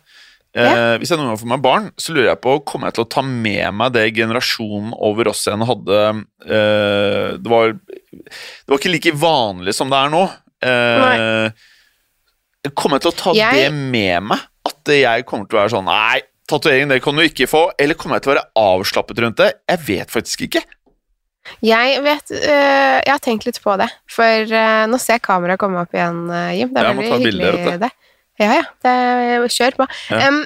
Eh, 0.53 0.99
Hvis 1.01 1.09
jeg 1.09 1.17
noen 1.17 1.31
gang 1.33 1.41
får 1.41 1.49
meg 1.49 1.63
barn, 1.65 1.87
så 1.97 2.13
lurer 2.13 2.29
jeg 2.35 2.41
på 2.45 2.59
kommer 2.69 2.91
jeg 2.91 2.99
til 2.99 3.05
å 3.07 3.11
ta 3.15 3.23
med 3.25 3.73
meg 3.73 3.93
det 3.95 4.05
generasjonen 4.17 4.93
over 5.01 5.31
oss 5.33 5.47
igjen 5.49 5.65
hadde 5.65 6.01
eh, 6.45 7.29
det, 7.41 7.49
var, 7.49 7.73
det 7.73 8.69
var 8.69 8.77
ikke 8.81 8.93
like 8.93 9.15
vanlig 9.17 9.73
som 9.77 9.89
det 9.93 9.97
er 9.97 10.13
nå. 10.13 10.27
Eh, 10.63 11.51
kommer 12.79 12.99
jeg 12.99 13.03
til 13.07 13.13
å 13.13 13.17
ta 13.19 13.33
Jeg- 13.35 13.71
det 13.71 13.73
med 13.73 14.23
meg? 14.23 14.39
At 14.67 14.87
jeg 14.95 15.25
kommer 15.27 15.49
til 15.49 15.59
å 15.59 15.63
være 15.63 15.73
sånn 15.75 15.85
Nei, 15.91 16.21
tatovering 16.49 16.89
det 16.89 17.03
kan 17.03 17.17
du 17.17 17.23
ikke 17.23 17.49
få. 17.51 17.73
Eller 17.79 17.95
kommer 17.99 18.17
jeg 18.17 18.23
til 18.23 18.33
å 18.33 18.37
være 18.37 18.51
avslappet 18.57 19.19
rundt 19.25 19.37
det? 19.37 19.51
Jeg 19.69 19.79
vet 19.89 20.09
faktisk 20.11 20.47
ikke. 20.49 20.63
Jeg 21.63 22.03
vet 22.05 22.31
øh, 22.31 23.01
Jeg 23.03 23.11
har 23.11 23.19
tenkt 23.19 23.45
litt 23.47 23.59
på 23.61 23.75
det, 23.77 23.89
for 24.07 24.23
øh, 24.47 24.87
nå 24.87 24.99
ser 25.03 25.15
jeg 25.19 25.23
kameraet 25.27 25.59
komme 25.59 25.81
opp 25.83 25.91
igjen, 25.93 26.29
Jim. 26.55 26.71
Det 26.73 26.79
er 26.79 26.85
Ja, 26.87 26.93
veldig 26.93 27.11
hyggelig, 27.11 27.55
bilder, 27.55 27.79
det. 27.83 27.91
Ja, 28.39 28.53
ja. 28.61 28.65
Det, 28.83 29.51
kjør 29.51 29.75
på. 29.83 29.87
Ja. 30.11 30.29
Um, 30.29 30.45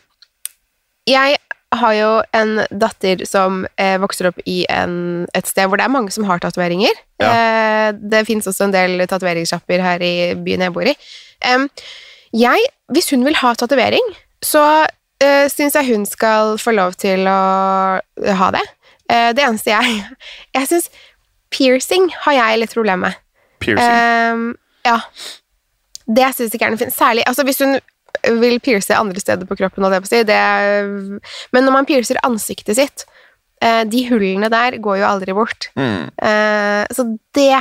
jeg 1.07 1.37
har 1.75 1.95
jo 1.97 2.11
en 2.37 2.61
datter 2.71 3.25
som 3.27 3.65
eh, 3.81 3.97
vokser 4.01 4.31
opp 4.31 4.39
i 4.47 4.61
en, 4.71 5.27
et 5.35 5.49
sted 5.51 5.67
hvor 5.67 5.81
det 5.81 5.87
er 5.87 5.93
mange 5.93 6.13
som 6.15 6.27
har 6.29 6.41
tatoveringer. 6.43 6.95
Eh, 7.23 7.89
det 7.97 8.25
fins 8.29 8.47
også 8.47 8.69
en 8.69 8.75
del 8.75 9.03
tatoveringssjapper 9.11 9.83
her 9.83 10.05
i 10.05 10.15
byen 10.39 10.67
jeg 10.67 10.75
bor 10.77 10.87
i. 10.87 10.95
Em, 11.45 11.67
jeg, 12.37 12.69
hvis 12.95 13.11
hun 13.11 13.27
vil 13.27 13.39
ha 13.41 13.53
tatovering, 13.59 14.15
så 14.45 14.63
eh, 15.23 15.47
syns 15.53 15.77
jeg 15.79 15.91
hun 15.91 16.07
skal 16.09 16.55
få 16.61 16.77
lov 16.77 16.97
til 17.01 17.27
å 17.31 17.41
ha 18.41 18.53
det. 18.55 18.65
Eh, 19.11 19.31
det 19.39 19.45
eneste 19.47 19.71
jeg 19.71 20.01
Jeg 20.57 20.71
syns 20.71 20.89
piercing 21.55 22.09
har 22.25 22.39
jeg 22.39 22.63
litt 22.63 22.75
problemer 22.75 23.11
med. 23.11 23.21
Piercing. 23.63 23.91
Ehm, 23.91 24.49
ja. 24.87 25.01
Det 26.07 26.31
syns 26.37 26.55
ikke 26.55 26.69
er 26.69 26.75
noe 26.75 26.81
fint. 26.81 26.95
Særlig 26.95 27.27
altså 27.27 27.47
hvis 27.47 27.63
hun 27.63 27.79
vil 28.41 28.59
pierce 28.61 28.95
andre 28.97 29.21
steder 29.23 29.49
på 29.49 29.57
kroppen, 29.59 29.87
si. 30.07 30.23
Det, 30.27 30.41
men 31.53 31.67
når 31.67 31.73
man 31.75 31.89
piercer 31.89 32.19
ansiktet 32.27 32.77
sitt 32.79 33.05
eh, 33.63 33.85
De 33.85 34.05
hullene 34.11 34.51
der 34.53 34.79
går 34.83 35.01
jo 35.01 35.09
aldri 35.09 35.35
bort. 35.37 35.71
Mm. 35.79 36.11
Eh, 36.17 36.87
så 36.93 37.07
det 37.37 37.61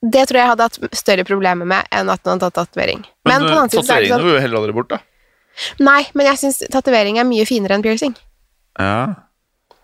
Det 0.00 0.26
tror 0.28 0.40
jeg 0.40 0.50
hadde 0.54 0.68
hatt 0.68 0.96
større 0.96 1.24
problemer 1.28 1.68
med 1.68 1.86
enn 1.92 2.08
at 2.08 2.24
man 2.24 2.38
hadde 2.38 2.50
tatt 2.50 2.70
tatovering. 2.72 3.04
Men, 3.28 3.44
Men, 3.44 3.52
er 3.52 3.68
tatoveringene 3.68 4.16
sånn 4.16 4.26
går 4.26 4.36
jo 4.38 4.44
heller 4.46 4.62
aldri 4.62 4.76
bort, 4.78 4.94
da. 4.94 5.00
Nei, 5.82 6.02
men 6.14 6.30
jeg 6.30 6.40
syns 6.40 6.62
tatovering 6.72 7.18
er 7.20 7.26
mye 7.28 7.44
finere 7.48 7.76
enn 7.76 7.84
piercing. 7.84 8.14
Ja, 8.78 9.26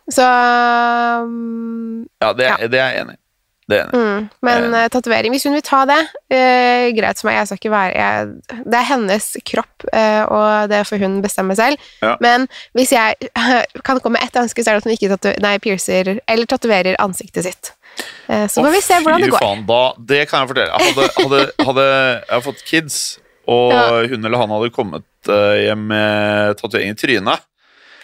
Så 0.09 0.23
um, 0.23 2.07
ja, 2.23 2.33
det, 2.33 2.47
Ja. 2.47 2.57
det 2.71 2.79
er 2.81 2.93
jeg 2.95 3.03
enig 3.03 3.17
i. 3.17 3.21
Det 3.67 3.79
er 3.81 3.89
enig. 3.89 3.99
Mm, 3.99 4.27
men 4.47 4.65
uh, 4.77 4.85
tatovering 4.95 5.33
Hvis 5.35 5.45
hun 5.49 5.57
vil 5.57 5.65
ta 5.67 5.81
det, 5.91 5.99
eh, 6.31 6.85
greit 6.95 7.19
for 7.19 7.29
meg. 7.31 7.41
Jeg 7.41 7.49
skal 7.51 7.59
ikke 7.59 7.73
være 7.73 7.97
jeg, 7.99 8.61
Det 8.63 8.79
er 8.79 8.87
hennes 8.93 9.27
kropp, 9.51 9.87
eh, 9.91 10.23
og 10.23 10.71
det 10.71 10.85
får 10.87 11.03
hun 11.03 11.17
bestemme 11.25 11.57
selv. 11.59 11.89
Ja. 12.05 12.15
Men 12.23 12.47
hvis 12.79 12.95
jeg 12.95 13.31
kan 13.87 13.99
komme 13.99 14.21
med 14.21 14.29
ett 14.29 14.39
ønske, 14.39 14.63
så 14.63 14.71
er 14.71 14.79
det 14.79 14.85
at 14.85 14.89
hun 14.89 14.95
ikke 14.95 15.11
tatu 15.17 15.33
nei, 15.43 15.57
piercer 15.63 16.13
eller 16.15 16.47
tatoverer 16.47 16.99
ansiktet 17.03 17.49
sitt. 17.49 17.73
Eh, 18.31 18.47
så 18.47 18.63
må 18.63 18.71
får 18.71 18.77
vi 18.79 18.85
se 18.87 19.01
hvordan 19.03 19.27
det 19.27 19.33
går. 19.35 19.43
Faen, 19.43 19.67
da, 19.67 19.83
det 20.15 20.23
kan 20.31 20.45
jeg 20.45 20.53
fortelle. 20.53 20.81
Hadde, 20.87 21.11
hadde, 21.19 21.43
hadde 21.67 21.89
jeg 22.31 22.47
fått 22.47 22.65
kids, 22.71 23.01
og 23.51 23.75
Ja. 23.77 23.85
hun 24.11 24.25
eller 24.31 24.45
han 24.45 24.55
hadde 24.55 24.73
kommet 24.75 25.07
hjem 25.27 25.89
med 25.91 26.59
tatovering 26.61 26.95
i 26.95 26.99
trynet, 26.99 27.43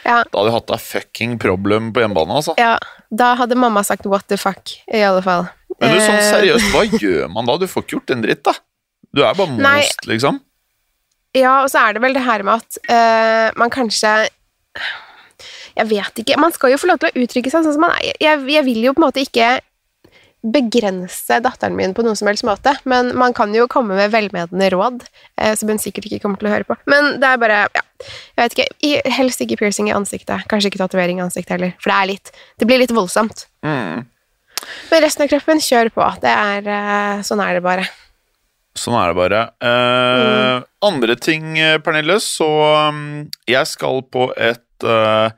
Ja, 0.03 0.23
da 0.27 0.41
hadde 0.41 0.51
du 0.51 0.55
hatt 0.57 0.73
et 0.75 0.85
fucking 0.85 1.37
problem 1.43 1.93
på 1.95 2.03
hjemmebane. 2.03 2.35
altså. 2.41 2.57
ja, 2.59 2.77
da 3.11 3.35
hadde 3.39 3.59
mamma 3.59 3.85
sagt 3.87 4.09
what 4.11 4.27
the 4.31 4.39
fuck, 4.41 4.75
i 4.91 5.03
alle 5.07 5.23
fall. 5.25 5.47
Men 5.79 5.95
du, 5.95 6.01
sånn 6.03 6.19
Eh, 6.19 6.29
seriøst, 6.31 6.71
hva 6.75 6.85
gjør 6.91 7.29
man 7.33 7.49
da? 7.49 7.59
Du 7.61 7.69
får 7.71 7.85
ikke 7.85 7.97
gjort 7.97 8.15
en 8.15 8.25
dritt, 8.25 8.43
da. 8.49 8.57
Du 9.13 9.23
er 9.23 9.37
bare 9.37 9.53
most, 9.55 10.07
liksom. 10.09 10.41
Ja, 11.37 11.63
og 11.63 11.71
så 11.73 11.81
er 11.87 11.97
det 11.97 12.03
vel 12.05 12.17
det 12.17 12.25
her 12.27 12.45
med 12.45 12.61
at 12.61 12.79
uh, 12.93 13.49
man 13.57 13.73
kanskje 13.73 14.11
Jeg 15.73 15.89
vet 15.89 16.19
ikke. 16.21 16.37
Man 16.37 16.53
skal 16.53 16.75
jo 16.75 16.81
få 16.81 16.91
lov 16.91 16.99
til 17.01 17.09
å 17.09 17.23
uttrykke 17.25 17.49
seg 17.49 17.65
sånn 17.65 17.73
som 17.73 17.81
man 17.87 17.95
er. 17.97 18.11
Jeg, 18.21 18.43
jeg 18.53 18.65
vil 18.67 18.83
jo 18.85 18.93
på 18.93 19.01
en 19.01 19.07
måte 19.07 19.23
ikke 19.25 19.55
begrense 20.43 21.37
datteren 21.45 21.77
min 21.79 21.93
på 21.95 22.03
noen 22.03 22.17
som 22.19 22.27
helst 22.27 22.43
måte, 22.45 22.73
men 22.89 23.13
man 23.19 23.33
kan 23.37 23.53
jo 23.55 23.69
komme 23.71 23.95
med 23.95 24.11
velmenende 24.11 24.71
råd, 24.75 25.05
eh, 25.39 25.55
som 25.55 25.69
hun 25.71 25.79
sikkert 25.79 26.09
ikke 26.11 26.21
kommer 26.25 26.41
til 26.41 26.49
å 26.51 26.55
høre 26.57 26.67
på. 26.67 26.77
Men 26.91 27.21
det 27.23 27.29
er 27.29 27.39
bare 27.39 27.61
Ja, 27.75 27.83
jeg 28.37 28.43
vet 28.43 28.57
ikke. 28.59 28.69
I- 28.83 29.11
Helst 29.11 29.41
ikke 29.41 29.59
piercing 29.61 29.89
i 29.89 29.95
ansiktet. 29.95 30.47
Kanskje 30.51 30.71
ikke 30.73 30.83
tatovering 30.83 31.19
i 31.19 31.23
ansiktet 31.23 31.51
heller, 31.57 31.75
for 31.79 31.91
det 31.91 31.99
er 32.01 32.07
litt 32.13 32.33
Det 32.59 32.67
blir 32.67 32.79
litt 32.83 32.91
voldsomt. 32.91 33.47
Mm. 33.65 34.07
Men 34.91 35.03
resten 35.03 35.23
av 35.25 35.29
kroppen, 35.29 35.59
kjør 35.59 35.91
på. 35.95 36.21
Det 36.21 36.31
er 36.31 36.67
eh, 36.67 37.23
Sånn 37.23 37.41
er 37.43 37.55
det 37.55 37.63
bare. 37.63 37.87
Sånn 38.75 38.95
er 38.97 39.13
det 39.13 39.17
bare. 39.17 39.43
Eh, 39.61 40.43
Mm. 40.63 40.65
Andre 40.83 41.15
ting, 41.17 41.59
eh, 41.59 41.79
Pernille, 41.79 42.17
så 42.21 42.89
um, 42.89 43.31
Jeg 43.47 43.67
skal 43.67 44.03
på 44.03 44.33
et 44.37 44.59
uh, 44.85 45.31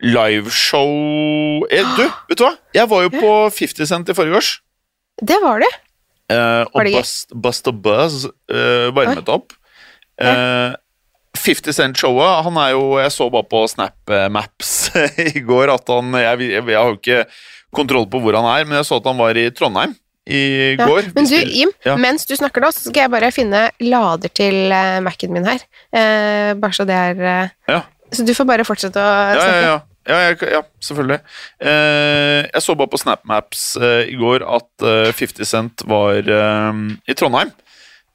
liveshow 0.00 1.66
eh, 1.70 1.84
Du, 1.98 2.04
vet 2.30 2.38
du 2.40 2.44
hva? 2.46 2.54
Jeg 2.76 2.90
var 2.90 3.06
jo 3.06 3.12
på 3.14 3.32
50 3.58 3.88
Cent 3.90 4.08
i 4.12 4.16
forrige 4.16 4.40
års. 4.40 4.50
Det 5.20 5.38
var 5.42 5.62
det. 5.64 5.70
Eh, 6.30 6.64
og 6.68 6.76
Var 6.78 6.84
det 6.88 6.92
gøy? 6.92 7.00
Bust, 7.00 7.32
Busta 7.46 7.72
Buzz 7.72 8.26
eh, 8.52 8.88
varmet 8.94 9.30
opp. 9.32 9.54
Eh, 10.20 10.74
50 11.38 11.76
Cent-showet 11.76 12.42
Han 12.48 12.56
er 12.58 12.72
jo 12.74 12.96
Jeg 12.98 13.12
så 13.14 13.28
bare 13.30 13.46
på 13.46 13.60
Snap 13.70 14.10
eh, 14.10 14.24
Maps 14.34 14.72
i 15.30 15.38
går 15.46 15.70
at 15.70 15.92
han 15.92 16.10
jeg, 16.18 16.40
jeg, 16.50 16.64
jeg 16.66 16.78
har 16.80 16.88
jo 16.90 16.98
ikke 16.98 17.20
kontroll 17.76 18.06
på 18.10 18.18
hvor 18.24 18.34
han 18.34 18.46
er, 18.48 18.64
men 18.66 18.78
jeg 18.80 18.86
så 18.88 18.96
at 18.98 19.06
han 19.06 19.18
var 19.20 19.36
i 19.38 19.50
Trondheim 19.54 19.92
i 20.28 20.40
Ja. 20.76 20.86
går. 20.88 21.06
Men 21.16 21.24
du, 21.28 21.36
Im, 21.36 21.70
Ja. 21.86 21.94
mens 21.96 22.26
du 22.28 22.34
snakker 22.36 22.60
nå, 22.60 22.68
så 22.72 22.88
skal 22.90 23.06
jeg 23.06 23.12
bare 23.12 23.30
finne 23.32 23.62
lader 23.80 24.28
til 24.36 24.72
uh, 24.72 24.98
Mac-en 25.04 25.32
min 25.32 25.46
her. 25.48 25.62
Eh, 25.88 26.52
bare 26.60 26.76
så 26.76 26.84
det 26.88 26.96
er 26.96 27.22
eh, 27.24 27.48
Ja. 27.68 27.78
Så 28.12 28.24
du 28.28 28.32
får 28.36 28.44
bare 28.48 28.64
fortsette 28.64 29.00
å 29.00 29.14
snakke. 29.36 29.46
Ja, 29.48 29.54
ja, 29.56 29.70
ja. 29.72 29.78
Ja, 30.08 30.18
jeg, 30.24 30.38
ja, 30.48 30.62
selvfølgelig. 30.80 31.18
Eh, 31.60 32.46
jeg 32.48 32.64
så 32.64 32.74
bare 32.78 32.88
på 32.88 33.00
SnapMaps 33.00 33.64
eh, 33.76 34.08
i 34.14 34.16
går 34.16 34.44
at 34.46 34.84
eh, 34.88 35.10
50 35.12 35.48
Cent 35.50 35.84
var 35.88 36.16
eh, 36.24 36.78
i 37.04 37.16
Trondheim. 37.18 37.50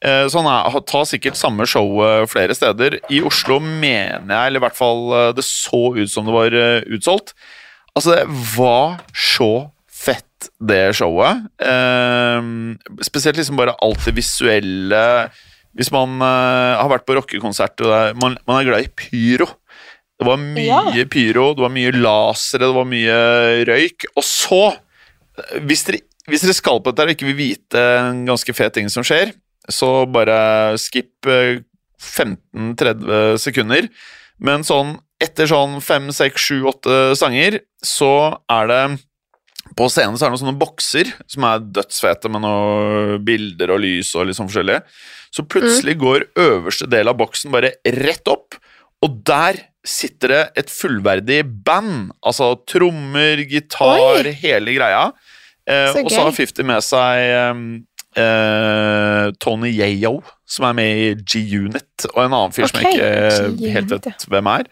Eh, 0.03 0.25
så 0.27 0.41
han 0.41 0.49
er, 0.49 0.79
tar 0.89 1.05
sikkert 1.07 1.37
samme 1.39 1.67
show 1.69 2.01
eh, 2.01 2.23
flere 2.31 2.57
steder. 2.57 2.97
I 3.13 3.21
Oslo 3.29 3.59
mener 3.61 4.25
jeg, 4.25 4.49
eller 4.49 4.59
i 4.59 4.65
hvert 4.65 4.79
fall 4.79 5.05
det 5.37 5.45
så 5.45 5.83
ut 5.99 6.09
som 6.11 6.25
det 6.27 6.33
var 6.35 6.57
utsolgt. 6.97 7.35
Altså, 7.93 8.17
det 8.17 8.25
var 8.57 8.97
så 9.13 9.51
fett, 9.93 10.49
det 10.59 10.95
showet. 10.97 11.45
Spesielt 13.05 13.37
liksom 13.37 13.59
bare 13.59 13.77
alt 13.85 14.01
det 14.09 14.15
visuelle. 14.17 15.03
Hvis 15.77 15.93
man 15.93 16.17
har 16.21 16.89
vært 16.91 17.05
på 17.07 17.15
rockekonsert 17.17 17.85
og 17.85 17.93
er, 17.95 18.17
man, 18.19 18.35
man 18.49 18.59
er 18.59 18.67
glad 18.67 18.83
i 18.83 18.91
pyro. 18.97 19.47
Det 20.23 20.29
var 20.31 20.39
mye 20.41 20.65
Ja. 20.95 21.05
pyro, 21.11 21.49
det 21.53 21.65
var 21.65 21.73
mye 21.75 21.91
lasere, 21.91 22.65
det 22.69 22.77
var 22.79 22.87
mye 22.89 23.19
røyk. 23.69 24.07
Og 24.15 24.23
så, 24.23 24.61
eh, 25.37 25.59
hvis 25.67 25.83
dere, 25.85 25.99
hvis 26.29 26.41
dere 26.47 26.55
skal 26.55 26.79
på 26.79 26.93
dette 26.93 27.03
og 27.09 27.15
ikke 27.15 27.27
vil 27.27 27.39
vite 27.41 27.83
en 27.99 28.25
ganske 28.25 28.55
fet 28.55 28.73
ting 28.73 28.87
som 28.89 29.03
skjer, 29.03 29.33
så 29.69 30.05
bare 30.11 30.77
skip 30.79 31.27
eh, 31.27 31.59
15-30 32.03 33.39
sekunder. 33.39 33.87
Men 34.43 34.63
sånn 34.67 34.97
etter 35.23 35.47
sånn 35.47 35.77
5, 35.83 36.09
6, 36.11 36.47
7, 36.49 36.63
8 36.67 37.15
sanger, 37.19 37.59
så 37.83 38.37
er 38.51 38.67
det 38.71 38.83
På 39.79 39.87
scenen 39.89 40.17
så 40.19 40.25
er 40.25 40.29
det 40.29 40.35
noen 40.35 40.41
sånne 40.43 40.59
bokser 40.59 41.07
som 41.31 41.45
er 41.47 41.61
dødsfete 41.73 42.29
med 42.29 42.43
noen 42.43 43.21
bilder 43.25 43.71
og 43.73 43.79
lys 43.81 44.09
og 44.19 44.27
litt 44.27 44.35
sånn 44.37 44.49
forskjellige. 44.51 44.83
Så 45.33 45.45
plutselig 45.49 45.95
går 46.01 46.25
øverste 46.35 46.85
del 46.91 47.07
av 47.09 47.15
boksen 47.17 47.49
bare 47.49 47.71
rett 47.87 48.27
opp, 48.29 48.57
og 49.01 49.23
der 49.25 49.61
sitter 49.83 50.31
det 50.31 50.41
et 50.63 50.71
fullverdig 50.71 51.41
band. 51.65 52.11
Altså 52.25 52.53
trommer, 52.69 53.41
gitar, 53.49 53.99
Oi. 54.23 54.31
hele 54.41 54.75
greia. 54.77 55.07
Eh, 55.67 55.89
Så 55.93 56.03
og 56.05 56.11
så 56.11 56.25
har 56.25 56.35
Fifty 56.35 56.63
50 56.63 56.67
med 56.67 56.83
seg 56.83 57.23
eh, 57.33 58.23
eh, 58.23 59.31
Tony 59.43 59.71
Yeo, 59.73 60.21
som 60.47 60.67
er 60.69 60.75
med 60.77 61.01
i 61.03 61.09
G-Unit, 61.23 62.07
og 62.13 62.19
en 62.25 62.35
annen 62.35 62.55
fyr 62.55 62.69
som 62.69 62.81
jeg 62.83 62.97
ikke 62.97 63.71
helt 63.75 63.93
vet 63.95 64.27
hvem 64.29 64.51
er. 64.53 64.67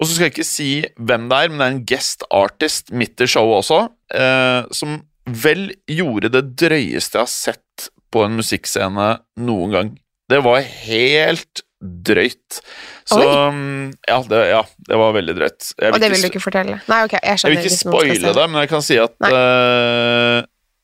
Og 0.00 0.08
så 0.08 0.16
skal 0.16 0.26
jeg 0.26 0.34
ikke 0.34 0.48
si 0.48 0.70
hvem 0.98 1.28
det 1.30 1.38
er, 1.38 1.50
men 1.52 1.60
det 1.60 1.66
er 1.66 1.74
en 1.76 1.84
guest 1.92 2.24
artist 2.34 2.90
midt 2.96 3.22
i 3.22 3.28
showet 3.30 3.60
også, 3.62 3.82
eh, 4.18 4.70
som 4.74 5.00
vel 5.44 5.68
gjorde 5.86 6.32
det 6.34 6.46
drøyeste 6.58 7.20
jeg 7.20 7.22
har 7.22 7.30
sett 7.30 7.90
på 8.12 8.24
en 8.26 8.34
musikkscene 8.40 9.12
noen 9.46 9.70
gang. 9.76 9.92
Det 10.32 10.40
var 10.44 10.64
helt 10.64 11.62
drøyt. 11.82 12.60
Så 13.08 13.18
mm, 13.20 13.92
ja 14.08 14.18
det, 14.30 14.42
ja, 14.52 14.60
det 14.88 15.00
var 15.00 15.16
veldig 15.16 15.34
drøyt. 15.38 15.72
Jeg 15.74 15.94
Og 15.94 16.02
det 16.02 16.12
vil 16.12 16.22
du 16.22 16.28
ikke 16.30 16.44
fortelle? 16.44 16.78
Nei, 16.88 17.00
ok, 17.06 17.16
jeg 17.18 17.42
jeg 17.42 17.54
vil 17.54 17.64
ikke 17.64 17.80
spoile 17.80 18.36
det, 18.38 18.46
men 18.50 18.62
jeg 18.62 18.70
kan 18.70 18.84
si 18.86 19.00
at 19.02 19.16
uh, 19.26 20.38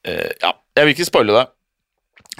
eh, 0.08 0.32
Ja, 0.42 0.52
jeg 0.78 0.88
vil 0.88 0.96
ikke 0.96 1.08
spoile 1.08 1.38
det. 1.40 1.46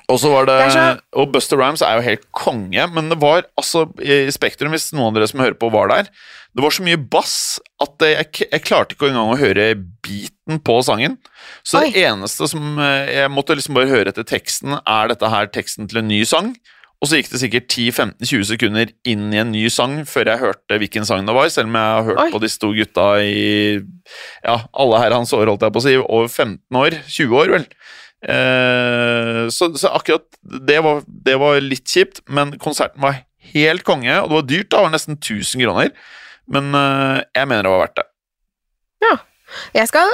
Og 0.09 0.17
så 0.23 0.31
var 0.33 0.47
det, 0.47 0.57
Det 0.59 0.73
så- 0.73 1.01
Og 1.21 1.33
Buster 1.33 1.57
Rhymes 1.57 1.83
er 1.83 1.97
jo 1.97 2.01
helt 2.01 2.33
konge, 2.33 2.87
men 2.95 3.09
det 3.09 3.21
var 3.21 3.45
altså 3.59 3.87
i 4.01 4.31
Spektrum, 4.31 4.71
hvis 4.71 4.93
noen 4.93 5.09
av 5.09 5.15
dere 5.15 5.29
som 5.29 5.41
hører 5.41 5.59
på, 5.59 5.71
var 5.71 5.89
der 5.89 6.09
Det 6.57 6.63
var 6.63 6.71
så 6.71 6.83
mye 6.83 6.97
bass 6.97 7.61
at 7.81 7.95
jeg, 8.01 8.49
jeg 8.51 8.63
klarte 8.63 8.95
ikke 8.95 9.11
engang 9.11 9.35
å 9.35 9.39
høre 9.39 9.75
beaten 10.03 10.59
på 10.59 10.83
sangen. 10.83 11.19
Så 11.63 11.79
Oi. 11.79 11.91
det 11.91 12.03
eneste 12.09 12.49
som 12.49 12.79
eh, 12.79 13.07
Jeg 13.21 13.31
måtte 13.31 13.55
liksom 13.55 13.75
bare 13.75 13.87
høre 13.87 14.09
etter 14.09 14.25
teksten. 14.25 14.81
Er 14.87 15.09
dette 15.09 15.29
her 15.29 15.47
teksten 15.47 15.87
til 15.87 15.99
en 15.99 16.09
ny 16.09 16.25
sang? 16.25 16.57
Og 16.99 17.07
så 17.07 17.21
gikk 17.21 17.29
det 17.31 17.39
sikkert 17.45 17.69
10-15-20 17.71 18.47
sekunder 18.49 18.91
inn 19.07 19.29
i 19.31 19.39
en 19.39 19.53
ny 19.55 19.69
sang 19.71 20.01
før 20.09 20.33
jeg 20.33 20.43
hørte 20.43 20.79
hvilken 20.83 21.07
sang 21.07 21.29
det 21.29 21.37
var, 21.37 21.47
selv 21.55 21.71
om 21.71 21.79
jeg 21.79 21.95
har 21.95 22.09
hørt 22.09 22.23
Oi. 22.25 22.33
på 22.35 22.41
disse 22.43 22.59
to 22.59 22.73
gutta 22.75 23.07
i 23.23 23.79
ja, 23.79 24.57
alle 24.75 25.05
hans 25.15 25.33
år, 25.37 25.47
holdt 25.47 25.63
jeg 25.63 25.77
på 25.77 25.83
å 25.83 25.87
si, 25.87 25.95
over 26.03 26.27
15 26.27 26.81
år, 26.83 26.99
20 27.07 27.39
år 27.39 27.55
vel. 27.55 27.69
Eh, 28.19 29.45
så, 29.55 29.71
så 29.79 29.93
akkurat 29.95 30.27
det 30.43 30.81
var, 30.83 31.05
det 31.07 31.39
var 31.39 31.63
litt 31.63 31.87
kjipt, 31.87 32.25
men 32.27 32.57
konserten 32.59 33.03
var 33.05 33.23
helt 33.55 33.87
konge, 33.87 34.15
og 34.19 34.33
det 34.33 34.39
var 34.41 34.49
dyrt, 34.49 34.71
da, 34.73 34.81
det 34.81 34.87
var 34.89 34.95
nesten 34.97 35.19
1000 35.21 35.63
kroner, 35.63 35.93
men 36.51 36.73
eh, 36.75 37.21
jeg 37.39 37.51
mener 37.51 37.69
det 37.69 37.75
var 37.77 37.85
verdt 37.87 38.01
det. 38.01 38.09
Ja. 39.07 39.15
Jeg 39.73 39.89
skal 39.89 40.11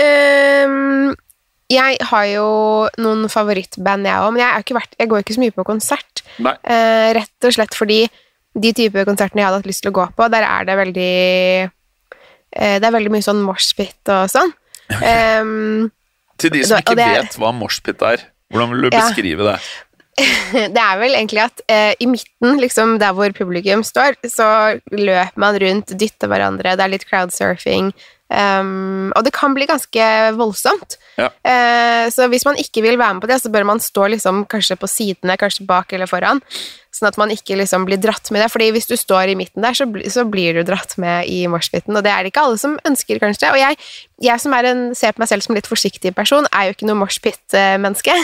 øh, 0.00 1.16
Jeg 1.68 1.96
har 2.08 2.24
jo 2.30 2.46
noen 3.02 3.26
favorittband, 3.28 4.06
jeg 4.08 4.22
òg, 4.22 4.30
men 4.32 4.40
jeg, 4.44 4.48
er 4.48 4.64
ikke 4.64 4.78
vært, 4.78 4.94
jeg 4.96 5.10
går 5.10 5.24
ikke 5.24 5.36
så 5.36 5.42
mye 5.42 5.56
på 5.58 5.66
konsert. 5.68 6.17
Eh, 6.38 7.08
rett 7.18 7.44
og 7.48 7.52
slett 7.54 7.74
fordi 7.76 8.02
de 8.58 8.72
type 8.74 9.04
konsertene 9.06 9.42
jeg 9.42 9.46
hadde 9.48 9.60
hatt 9.62 9.68
lyst 9.70 9.82
til 9.84 9.92
å 9.92 9.96
gå 10.00 10.06
på, 10.16 10.28
der 10.32 10.42
er 10.46 10.64
det 10.68 10.76
veldig 10.78 11.10
eh, 12.52 12.78
Det 12.80 12.86
er 12.88 12.94
veldig 12.94 13.12
mye 13.12 13.24
sånn 13.26 13.42
moshpit 13.44 14.08
og 14.14 14.30
sånn. 14.32 14.52
Ehm, 15.02 15.90
Til 16.38 16.50
de 16.54 16.62
som 16.64 16.78
ikke 16.80 16.96
det- 16.96 17.10
vet 17.22 17.36
hva 17.38 17.52
moshpit 17.52 18.02
er, 18.02 18.24
hvordan 18.52 18.70
vil 18.72 18.90
du 18.90 18.96
Ja. 18.96 19.02
beskrive 19.08 19.44
det? 19.52 19.60
det 20.74 20.82
er 20.82 20.98
vel 20.98 21.14
egentlig 21.14 21.44
at 21.44 21.60
eh, 21.68 21.94
i 22.00 22.06
midten, 22.06 22.58
liksom 22.58 22.98
der 22.98 23.12
hvor 23.14 23.30
publikum 23.36 23.84
står, 23.86 24.16
så 24.26 24.80
løper 24.90 25.36
man 25.36 25.54
rundt, 25.62 25.92
dytter 25.98 26.26
hverandre, 26.26 26.74
det 26.76 26.80
er 26.80 26.88
litt 26.88 27.06
crowdsurfing, 27.06 27.92
ehm, 28.32 29.12
og 29.16 29.24
det 29.26 29.34
kan 29.36 29.54
bli 29.56 29.68
ganske 29.68 30.08
voldsomt. 30.38 30.98
Ja. 31.18 31.30
Uh, 31.42 32.06
så 32.14 32.28
hvis 32.30 32.46
man 32.46 32.58
ikke 32.60 32.84
vil 32.84 32.98
være 33.00 33.16
med 33.16 33.24
på 33.24 33.30
det, 33.30 33.40
så 33.42 33.50
bør 33.52 33.66
man 33.66 33.82
stå 33.82 34.06
liksom 34.14 34.44
kanskje 34.50 34.78
på 34.78 34.90
sidene, 34.90 35.38
kanskje 35.40 35.66
bak 35.66 35.92
eller 35.92 36.10
foran, 36.10 36.42
sånn 36.94 37.10
at 37.10 37.18
man 37.20 37.32
ikke 37.32 37.56
liksom 37.58 37.84
blir 37.88 38.00
dratt 38.00 38.30
med 38.34 38.42
det, 38.42 38.48
fordi 38.52 38.70
hvis 38.74 38.88
du 38.90 38.96
står 38.98 39.32
i 39.32 39.36
midten 39.38 39.64
der, 39.64 39.76
så, 39.76 39.86
så 40.12 40.24
blir 40.28 40.56
du 40.56 40.62
dratt 40.66 40.96
med 41.00 41.28
i 41.30 41.42
moshpiten, 41.50 41.96
og 41.96 42.04
det 42.04 42.12
er 42.12 42.24
det 42.24 42.32
ikke 42.32 42.44
alle 42.48 42.60
som 42.60 42.78
ønsker, 42.88 43.20
kanskje. 43.22 43.50
Og 43.52 43.60
jeg, 43.60 43.78
jeg 44.24 44.42
som 44.42 44.54
er 44.56 44.70
en, 44.70 44.82
ser 44.98 45.14
på 45.14 45.22
meg 45.22 45.30
selv 45.30 45.44
som 45.44 45.54
en 45.54 45.60
litt 45.60 45.70
forsiktig 45.70 46.14
person, 46.16 46.48
er 46.52 46.68
jo 46.68 46.76
ikke 46.76 46.88
noe 46.88 47.00
moshpit-menneske. 47.02 48.16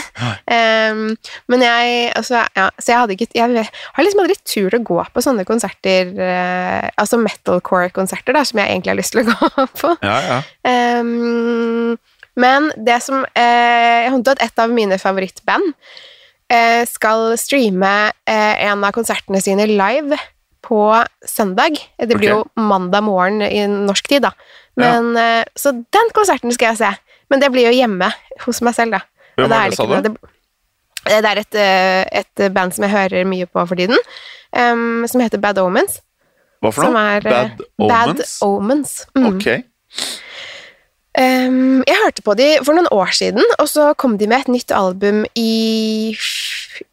Um, 0.49 1.05
men 1.51 1.65
jeg, 1.65 2.09
altså, 2.17 2.41
ja, 2.57 2.67
så 2.79 2.91
jeg 2.91 2.99
hadde 3.01 3.15
ikke 3.15 3.29
Jeg 3.35 3.65
har 3.65 4.05
liksom 4.05 4.21
aldri 4.23 4.35
tur 4.47 4.75
å 4.75 4.81
gå 4.85 4.99
på 5.13 5.23
sånne 5.23 5.45
konserter, 5.47 6.11
uh, 6.17 6.89
altså 7.01 7.21
metalcore-konserter, 7.21 8.35
da, 8.35 8.43
som 8.47 8.61
jeg 8.61 8.73
egentlig 8.73 8.95
har 8.95 8.99
lyst 8.99 9.15
til 9.15 9.23
å 9.23 9.29
gå 9.31 9.69
på. 9.81 9.95
Ja, 10.05 10.19
ja. 10.31 10.41
Um, 10.65 11.95
men 12.35 12.67
det 12.75 12.97
som 13.03 13.23
eh, 13.31 14.03
Jeg 14.03 14.11
håndtet 14.11 14.43
et 14.43 14.59
av 14.59 14.73
mine 14.73 14.97
favorittband 14.99 15.71
skal 16.85 17.33
streame 17.41 17.93
eh, 18.29 18.67
en 18.67 18.83
av 18.85 18.93
konsertene 18.95 19.41
sine 19.41 19.65
live 19.71 20.19
på 20.65 20.81
søndag. 21.25 21.77
Det 21.97 22.17
blir 22.17 22.33
okay. 22.33 22.35
jo 22.35 22.67
mandag 22.69 23.05
morgen 23.05 23.41
i 23.45 23.65
norsk 23.69 24.07
tid, 24.09 24.25
da. 24.25 24.31
Men, 24.77 25.13
ja. 25.17 25.43
Så 25.57 25.71
den 25.73 26.09
konserten 26.13 26.53
skal 26.53 26.73
jeg 26.73 26.81
se. 26.81 26.91
Men 27.31 27.41
det 27.41 27.51
blir 27.53 27.69
jo 27.69 27.75
hjemme 27.75 28.09
hos 28.45 28.61
meg 28.65 28.75
selv, 28.77 28.97
da. 28.97 29.01
Hvem 29.35 29.51
var 29.51 29.69
det, 29.69 29.77
sa 29.77 29.87
du? 29.89 29.95
Det, 30.05 30.15
det 31.05 31.31
er 31.31 31.41
et, 31.41 31.57
eh, 31.61 32.01
et 32.21 32.45
band 32.53 32.73
som 32.75 32.85
jeg 32.87 32.93
hører 32.95 33.29
mye 33.29 33.47
på 33.49 33.65
for 33.69 33.77
tiden, 33.77 33.97
um, 34.57 35.05
som 35.09 35.21
heter 35.21 35.41
Bad 35.41 35.59
Omens. 35.61 35.99
Hva 36.63 36.71
for 36.73 36.89
noe? 36.89 37.17
eh, 37.19 37.25
Bad 37.25 37.65
Omens? 37.77 37.91
Bad 37.91 38.23
Omens. 38.47 38.95
Mm. 39.17 39.27
Ok. 39.33 39.49
Em, 41.15 41.83
jeg 41.87 41.95
hørte 42.03 42.23
på 42.25 42.33
de 42.35 42.47
for 42.65 42.75
noen 42.75 42.89
år 42.91 43.13
siden, 43.15 43.43
og 43.59 43.67
så 43.71 43.93
kom 43.99 44.17
de 44.19 44.27
med 44.27 44.43
et 44.45 44.49
nytt 44.51 44.73
album 44.75 45.21
i 45.39 46.15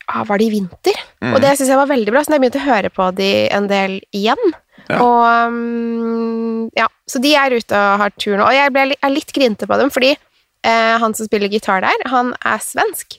ah, 0.06 0.22
Var 0.28 0.38
det 0.38 0.46
i 0.46 0.52
vinter? 0.52 0.98
Mm. 1.24 1.32
Og 1.34 1.40
det 1.42 1.56
syns 1.58 1.72
jeg 1.72 1.80
var 1.80 1.90
veldig 1.90 2.12
bra, 2.14 2.22
så 2.22 2.36
jeg 2.36 2.42
begynte 2.44 2.60
å 2.62 2.68
høre 2.68 2.92
på 2.94 3.08
de 3.18 3.30
en 3.50 3.66
del 3.70 3.96
igjen. 4.14 4.52
Ja. 4.90 4.98
Og 4.98 5.50
um, 5.52 6.68
ja, 6.78 6.86
Så 7.10 7.20
de 7.22 7.34
er 7.38 7.54
ute 7.54 7.78
og 7.78 7.98
har 8.02 8.14
tur 8.18 8.36
nå. 8.38 8.46
Og 8.46 8.54
jeg 8.54 8.72
ble, 8.74 8.86
er 8.94 9.14
litt 9.14 9.34
grinte 9.34 9.66
på 9.70 9.78
dem, 9.80 9.90
fordi 9.94 10.12
eh, 10.14 10.94
han 11.02 11.14
som 11.18 11.26
spiller 11.28 11.50
gitar 11.52 11.82
der, 11.84 12.06
han 12.12 12.32
er 12.46 12.62
svensk. 12.62 13.18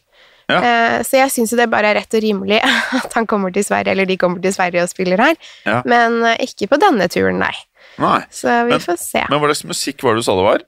Ja. 0.52 0.60
Eh, 0.60 0.98
så 1.08 1.22
jeg 1.22 1.32
syns 1.32 1.54
jo 1.54 1.60
det 1.60 1.70
bare 1.72 1.94
er 1.94 2.00
rett 2.02 2.16
og 2.18 2.24
rimelig 2.24 2.60
at 3.00 3.16
han 3.16 3.28
kommer 3.30 3.52
til 3.56 3.63
Sverige, 3.68 3.96
eller 3.96 4.08
de 4.10 4.20
kommer 4.20 4.44
til 4.44 4.56
Sverige 4.56 4.84
og 4.84 4.92
spiller 4.92 5.20
her. 5.24 5.39
Ja. 5.68 5.80
Men 5.88 6.20
eh, 6.32 6.44
ikke 6.48 6.68
på 6.72 6.80
denne 6.84 7.08
turen, 7.12 7.39
nei. 7.44 7.54
Nei. 8.02 8.20
Så 8.34 8.48
vi 8.68 8.76
Men- 8.76 8.84
får 8.84 9.00
se. 9.00 9.24
Men 9.30 9.39
hva 9.39 9.52
slags 9.52 9.68
musikk 9.70 10.04
var 10.04 10.16
det 10.16 10.24
du 10.24 10.28
sa 10.28 10.36
det 10.39 10.48
var? 10.48 10.63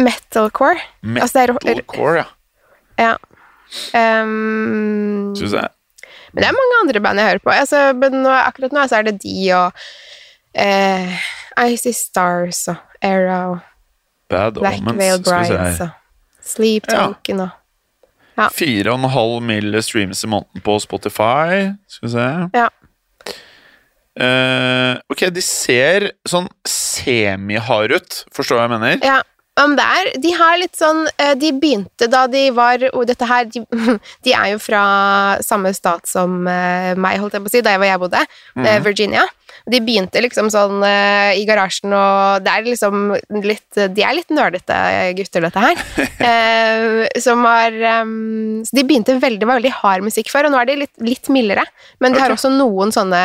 Metalcore. 0.00 0.80
Altså, 1.20 1.46
Metalcore, 1.52 2.24
ja. 2.24 2.26
Ja. 3.00 3.12
Um, 3.94 5.30
Syns 5.38 5.52
jeg. 5.54 5.68
men 6.34 6.42
det 6.42 6.48
er 6.48 6.56
mange 6.56 6.78
andre 6.82 7.00
band 7.04 7.20
jeg 7.22 7.28
hører 7.28 7.42
på. 7.44 7.52
Altså, 7.54 7.82
men 7.96 8.20
nå, 8.24 8.32
akkurat 8.34 8.74
nå 8.74 8.86
så 8.90 8.98
er 9.00 9.06
det 9.10 9.16
de 9.22 9.36
og 9.56 9.72
eh, 10.58 11.14
Icy 11.70 11.92
Stars 11.96 12.64
og 12.72 12.76
Arrow, 13.06 13.58
Bad 14.30 14.58
Black 14.58 14.82
Omens. 14.82 14.98
Veil 15.00 15.22
Brides 15.24 15.80
og 15.86 15.96
Sleep 16.44 16.90
Ja. 16.90 17.06
Token 17.12 17.46
og 17.46 17.56
Fire 18.56 18.94
og 18.94 19.02
en 19.02 19.10
halv 19.12 19.42
mill. 19.44 19.74
streams 19.84 20.22
i 20.24 20.28
måneden 20.32 20.62
på 20.64 20.78
Spotify. 20.80 21.74
Skal 21.92 22.06
vi 22.08 22.12
se. 22.14 22.28
Ja. 22.56 22.68
uh, 24.20 24.94
ok, 25.12 25.26
de 25.34 25.42
ser 25.44 26.06
sånn 26.28 26.48
semi-hard 26.68 27.92
ut, 27.98 28.16
forstår 28.34 28.56
du 28.56 28.60
hva 28.60 28.64
jeg 28.66 28.72
mener? 28.78 29.04
Ja, 29.04 29.18
om 29.64 29.74
det 29.78 29.84
er 29.84 30.10
De 30.22 30.32
har 30.36 30.58
litt 30.60 30.76
sånn 30.78 31.04
eh, 31.16 31.34
De 31.38 31.52
begynte 31.56 32.08
da 32.10 32.24
de 32.30 32.46
var 32.54 32.82
Og 32.92 33.04
dette 33.08 33.26
her 33.28 33.48
De, 33.50 33.62
de 34.26 34.34
er 34.36 34.52
jo 34.54 34.60
fra 34.62 34.82
samme 35.44 35.72
stat 35.76 36.08
som 36.10 36.46
eh, 36.50 36.92
meg, 36.98 37.20
holdt 37.22 37.36
jeg 37.36 37.44
på 37.44 37.50
å 37.50 37.54
si, 37.54 37.62
da 37.64 37.74
jeg 37.74 37.90
jeg 37.90 38.00
bodde. 38.02 38.20
mm. 38.54 38.66
Virginia. 38.84 39.22
De 39.70 39.80
begynte 39.82 40.20
liksom 40.22 40.50
sånn 40.52 40.82
i 40.84 41.42
garasjen, 41.48 41.90
og 41.96 42.44
det 42.44 42.52
er 42.52 42.66
liksom 42.68 43.14
litt 43.42 43.78
De 43.96 44.04
er 44.06 44.14
litt 44.14 44.30
nerdete 44.34 44.76
gutter, 45.18 45.46
dette 45.46 45.64
her. 45.64 45.82
Som 47.24 47.42
har 47.48 47.74
ehm, 47.74 48.60
Så 48.68 48.76
de 48.78 48.84
begynte 48.86 49.16
veldig, 49.20 49.48
var 49.48 49.58
veldig 49.58 49.74
hard 49.80 50.06
musikk 50.06 50.30
før, 50.32 50.48
og 50.48 50.54
nå 50.54 50.60
er 50.60 50.70
de 50.70 50.78
litt, 50.84 50.94
litt 51.02 51.32
mildere. 51.32 51.64
Men 51.98 52.14
de 52.14 52.22
har 52.22 52.34
også 52.34 52.52
noen 52.54 52.94
sånne 52.94 53.22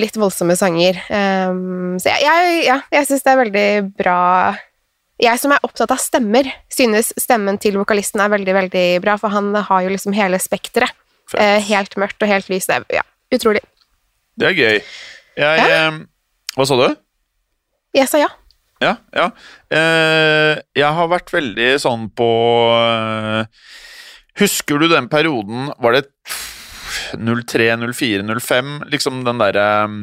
litt 0.00 0.16
voldsomme 0.16 0.56
sanger. 0.56 0.98
Um, 1.10 1.98
så 2.00 2.14
jeg, 2.14 2.22
jeg, 2.24 2.60
ja, 2.64 2.78
jeg 2.94 3.08
syns 3.08 3.26
det 3.26 3.32
er 3.32 3.40
veldig 3.42 3.66
bra 3.98 4.20
Jeg 5.20 5.40
som 5.40 5.52
er 5.52 5.64
opptatt 5.64 5.92
av 5.92 6.00
stemmer, 6.00 6.48
synes 6.72 7.10
stemmen 7.20 7.60
til 7.60 7.76
vokalisten 7.80 8.22
er 8.24 8.32
veldig, 8.32 8.54
veldig 8.56 8.86
bra, 9.04 9.18
for 9.20 9.32
han 9.32 9.52
har 9.54 9.84
jo 9.84 9.92
liksom 9.92 10.16
hele 10.16 10.40
spekteret. 10.40 10.92
Eh, 11.34 11.60
helt 11.68 11.96
mørkt 11.98 12.22
og 12.22 12.30
helt. 12.30 12.48
Det 12.48 12.72
er 12.72 12.84
ja, 13.00 13.04
utrolig. 13.34 13.64
Det 14.36 14.50
er 14.50 14.56
gøy. 14.56 14.82
Jeg 15.36 15.70
eh, 15.76 16.02
Hva 16.56 16.66
sa 16.68 16.80
du? 16.80 16.98
Jeg 17.96 18.08
sa 18.12 18.20
ja. 18.20 18.32
Ja, 18.82 18.96
ja. 19.16 19.30
Eh, 19.72 20.58
jeg 20.76 20.96
har 20.98 21.08
vært 21.08 21.32
veldig 21.32 21.68
sånn 21.80 22.10
på 22.16 22.28
eh, 22.76 23.48
Husker 24.36 24.82
du 24.82 24.90
den 24.90 25.08
perioden 25.08 25.70
Var 25.80 25.96
det 25.96 26.02
03, 27.14 27.92
04, 27.92 28.24
05? 28.40 28.74
Liksom 28.92 29.24
den 29.26 29.38
derre 29.42 29.66
um, 29.84 29.98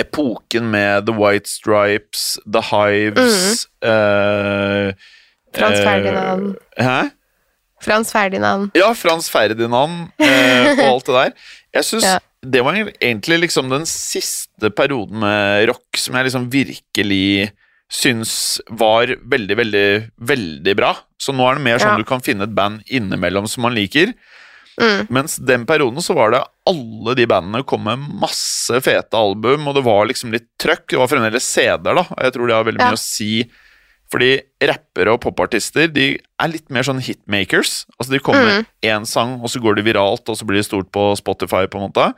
epoken 0.00 0.70
med 0.72 1.06
The 1.06 1.14
White 1.16 1.48
Stripes, 1.50 2.38
The 2.48 2.62
Hives 2.70 3.66
eh, 3.84 4.92
Frans 5.52 5.78
eh, 5.78 5.84
Ferdinand. 5.84 6.54
Hæ? 6.80 7.00
Frans 7.82 8.12
Ferdinand. 8.14 8.70
Ja, 8.78 8.92
Frans 8.94 9.28
Ferdinand 9.30 10.12
eh, 10.22 10.70
og 10.78 10.84
alt 10.86 11.08
det 11.10 11.16
der. 11.18 11.32
Jeg 11.74 11.84
synes 11.88 12.04
Ja. 12.06 12.18
det 12.42 12.62
var 12.64 12.78
egentlig 12.78 13.38
liksom 13.40 13.68
den 13.70 13.84
siste 13.86 14.70
perioden 14.70 15.18
med 15.20 15.68
rock 15.68 15.98
som 15.98 16.14
jeg 16.16 16.28
liksom 16.30 16.48
virkelig 16.52 17.50
syns 17.92 18.60
var 18.70 19.10
veldig, 19.28 19.56
veldig, 19.58 19.86
veldig 20.16 20.76
bra. 20.78 20.94
Så 21.20 21.34
nå 21.36 21.44
er 21.50 21.58
det 21.58 21.66
mer 21.66 21.82
sånn 21.82 21.92
Ja. 21.92 21.98
du 22.00 22.08
kan 22.08 22.22
finne 22.24 22.44
et 22.48 22.54
band 22.54 22.80
innimellom 22.88 23.46
som 23.50 23.66
man 23.66 23.74
liker. 23.76 24.14
Mm. 24.80 25.06
Mens 25.12 25.36
den 25.36 25.66
perioden 25.68 26.00
så 26.04 26.14
var 26.16 26.30
det 26.32 26.40
alle 26.70 27.14
de 27.18 27.26
bandene 27.28 27.64
kom 27.68 27.84
med 27.84 28.00
masse 28.22 28.78
fete 28.84 29.18
album, 29.18 29.66
og 29.68 29.74
det 29.76 29.84
var 29.84 30.06
liksom 30.08 30.32
litt 30.32 30.46
trøkk. 30.62 30.86
Det 30.94 31.00
var 31.02 31.10
fremdeles 31.12 31.44
CD-er, 31.44 31.98
da. 31.98 32.06
og 32.08 32.22
Jeg 32.24 32.32
tror 32.32 32.46
det 32.48 32.56
har 32.56 32.64
veldig 32.64 32.80
Ja. 32.80 32.88
mye 32.92 33.00
å 33.00 33.02
si. 33.02 33.50
Fordi 34.12 34.30
rappere 34.60 35.12
og 35.14 35.20
popartister 35.24 35.88
de 35.92 36.18
er 36.38 36.48
litt 36.52 36.68
mer 36.70 36.82
sånn 36.84 37.00
hitmakers. 37.00 37.86
Altså 37.98 38.12
De 38.12 38.18
kommer 38.20 38.44
med 38.44 38.66
én 38.84 39.06
sang, 39.06 39.40
og 39.40 39.48
så 39.48 39.60
går 39.60 39.76
det 39.76 39.84
viralt, 39.88 40.28
og 40.28 40.36
så 40.36 40.44
blir 40.44 40.56
det 40.60 40.66
stort 40.68 40.90
på 40.92 41.16
Spotify. 41.16 41.66
på 41.66 41.80
en 41.80 41.88
måte 41.90 42.12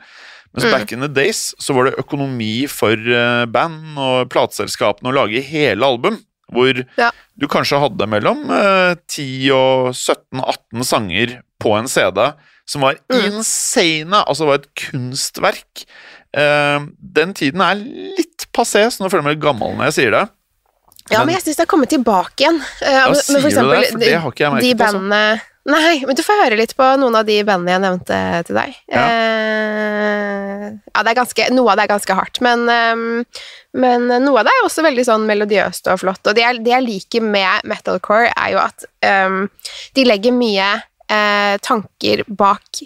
Mens 0.55 0.71
back 0.71 0.91
in 0.93 1.01
the 1.01 1.09
days 1.11 1.53
så 1.59 1.73
var 1.75 1.85
det 1.89 1.97
økonomi 1.99 2.65
for 2.71 2.93
eh, 2.95 3.45
band 3.45 3.97
og 3.99 4.29
plateselskapene 4.29 5.11
å 5.11 5.13
lage 5.13 5.41
hele 5.43 5.83
album. 5.83 6.19
Hvor 6.53 6.85
Ja. 6.97 7.11
du 7.39 7.47
kanskje 7.47 7.79
hadde 7.81 8.07
mellom 8.07 8.43
eh, 8.51 8.95
10 9.07 9.51
og 9.51 9.93
17-18 9.95 10.83
sanger 10.85 11.39
på 11.59 11.77
en 11.79 11.87
CD 11.87 12.33
som 12.67 12.81
var 12.81 12.95
Mm. 13.11 13.25
insane. 13.37 14.23
Altså 14.27 14.45
var 14.45 14.55
et 14.61 14.67
kunstverk. 14.75 15.85
Eh, 16.35 16.79
den 16.99 17.33
tiden 17.33 17.61
er 17.61 17.75
litt 17.75 18.47
passé, 18.53 18.85
så 18.91 19.01
nå 19.03 19.09
føler 19.09 19.23
jeg 19.23 19.37
meg 19.37 19.41
gammel 19.41 19.75
når 19.77 19.85
jeg 19.89 19.93
sier 19.93 20.11
det. 20.11 20.29
Ja, 21.11 21.19
Men- 21.19 21.27
men 21.27 21.35
jeg 21.35 21.43
syns 21.43 21.55
det 21.57 21.67
har 21.69 21.73
kommet 21.77 21.89
tilbake 21.89 22.35
igjen. 22.41 22.61
Eh, 22.81 22.91
Ja, 22.91 23.05
men- 23.05 23.15
sier 23.15 23.33
men 23.33 23.41
for 23.41 23.49
du 23.49 23.69
det? 23.81 23.91
For 23.91 23.99
det 23.99 24.13
har 24.21 24.31
ikke 24.31 24.43
jeg 24.45 24.51
merket, 24.51 24.77
De 24.77 24.83
altså. 24.83 25.41
Nei, 25.65 26.03
men 26.05 26.17
du 26.17 26.21
får 26.21 26.43
høre 26.43 26.57
litt 26.59 26.75
på 26.77 26.87
noen 27.01 27.15
av 27.17 27.25
de 27.25 27.39
bandene 27.47 27.73
jeg 27.73 27.81
nevnte 27.81 28.17
til 28.45 28.57
deg. 28.59 28.75
Ja. 28.93 29.03
Eh, 29.05 30.65
ja, 30.93 31.01
det 31.01 31.11
er 31.11 31.17
ganske, 31.17 31.47
noe 31.55 31.71
av 31.71 31.79
det 31.79 31.85
er 31.87 31.93
ganske 31.95 32.17
hardt, 32.17 32.41
men, 32.45 32.67
um, 32.69 33.23
men 33.73 34.05
noe 34.21 34.41
av 34.41 34.45
det 34.45 34.53
er 34.53 34.65
også 34.67 34.85
veldig 34.85 35.05
sånn 35.07 35.25
melodiøst 35.29 35.89
og 35.89 36.03
flott. 36.03 36.21
Og 36.29 36.37
det 36.37 36.45
jeg, 36.45 36.61
det 36.67 36.75
jeg 36.75 36.85
liker 36.85 37.25
med 37.25 37.65
metalcore, 37.69 38.29
er 38.29 38.53
jo 38.53 38.61
at 38.61 38.85
um, 39.25 39.45
de 39.97 40.05
legger 40.05 40.35
mye 40.37 40.69
eh, 41.09 41.55
tanker 41.65 42.23
bak 42.27 42.85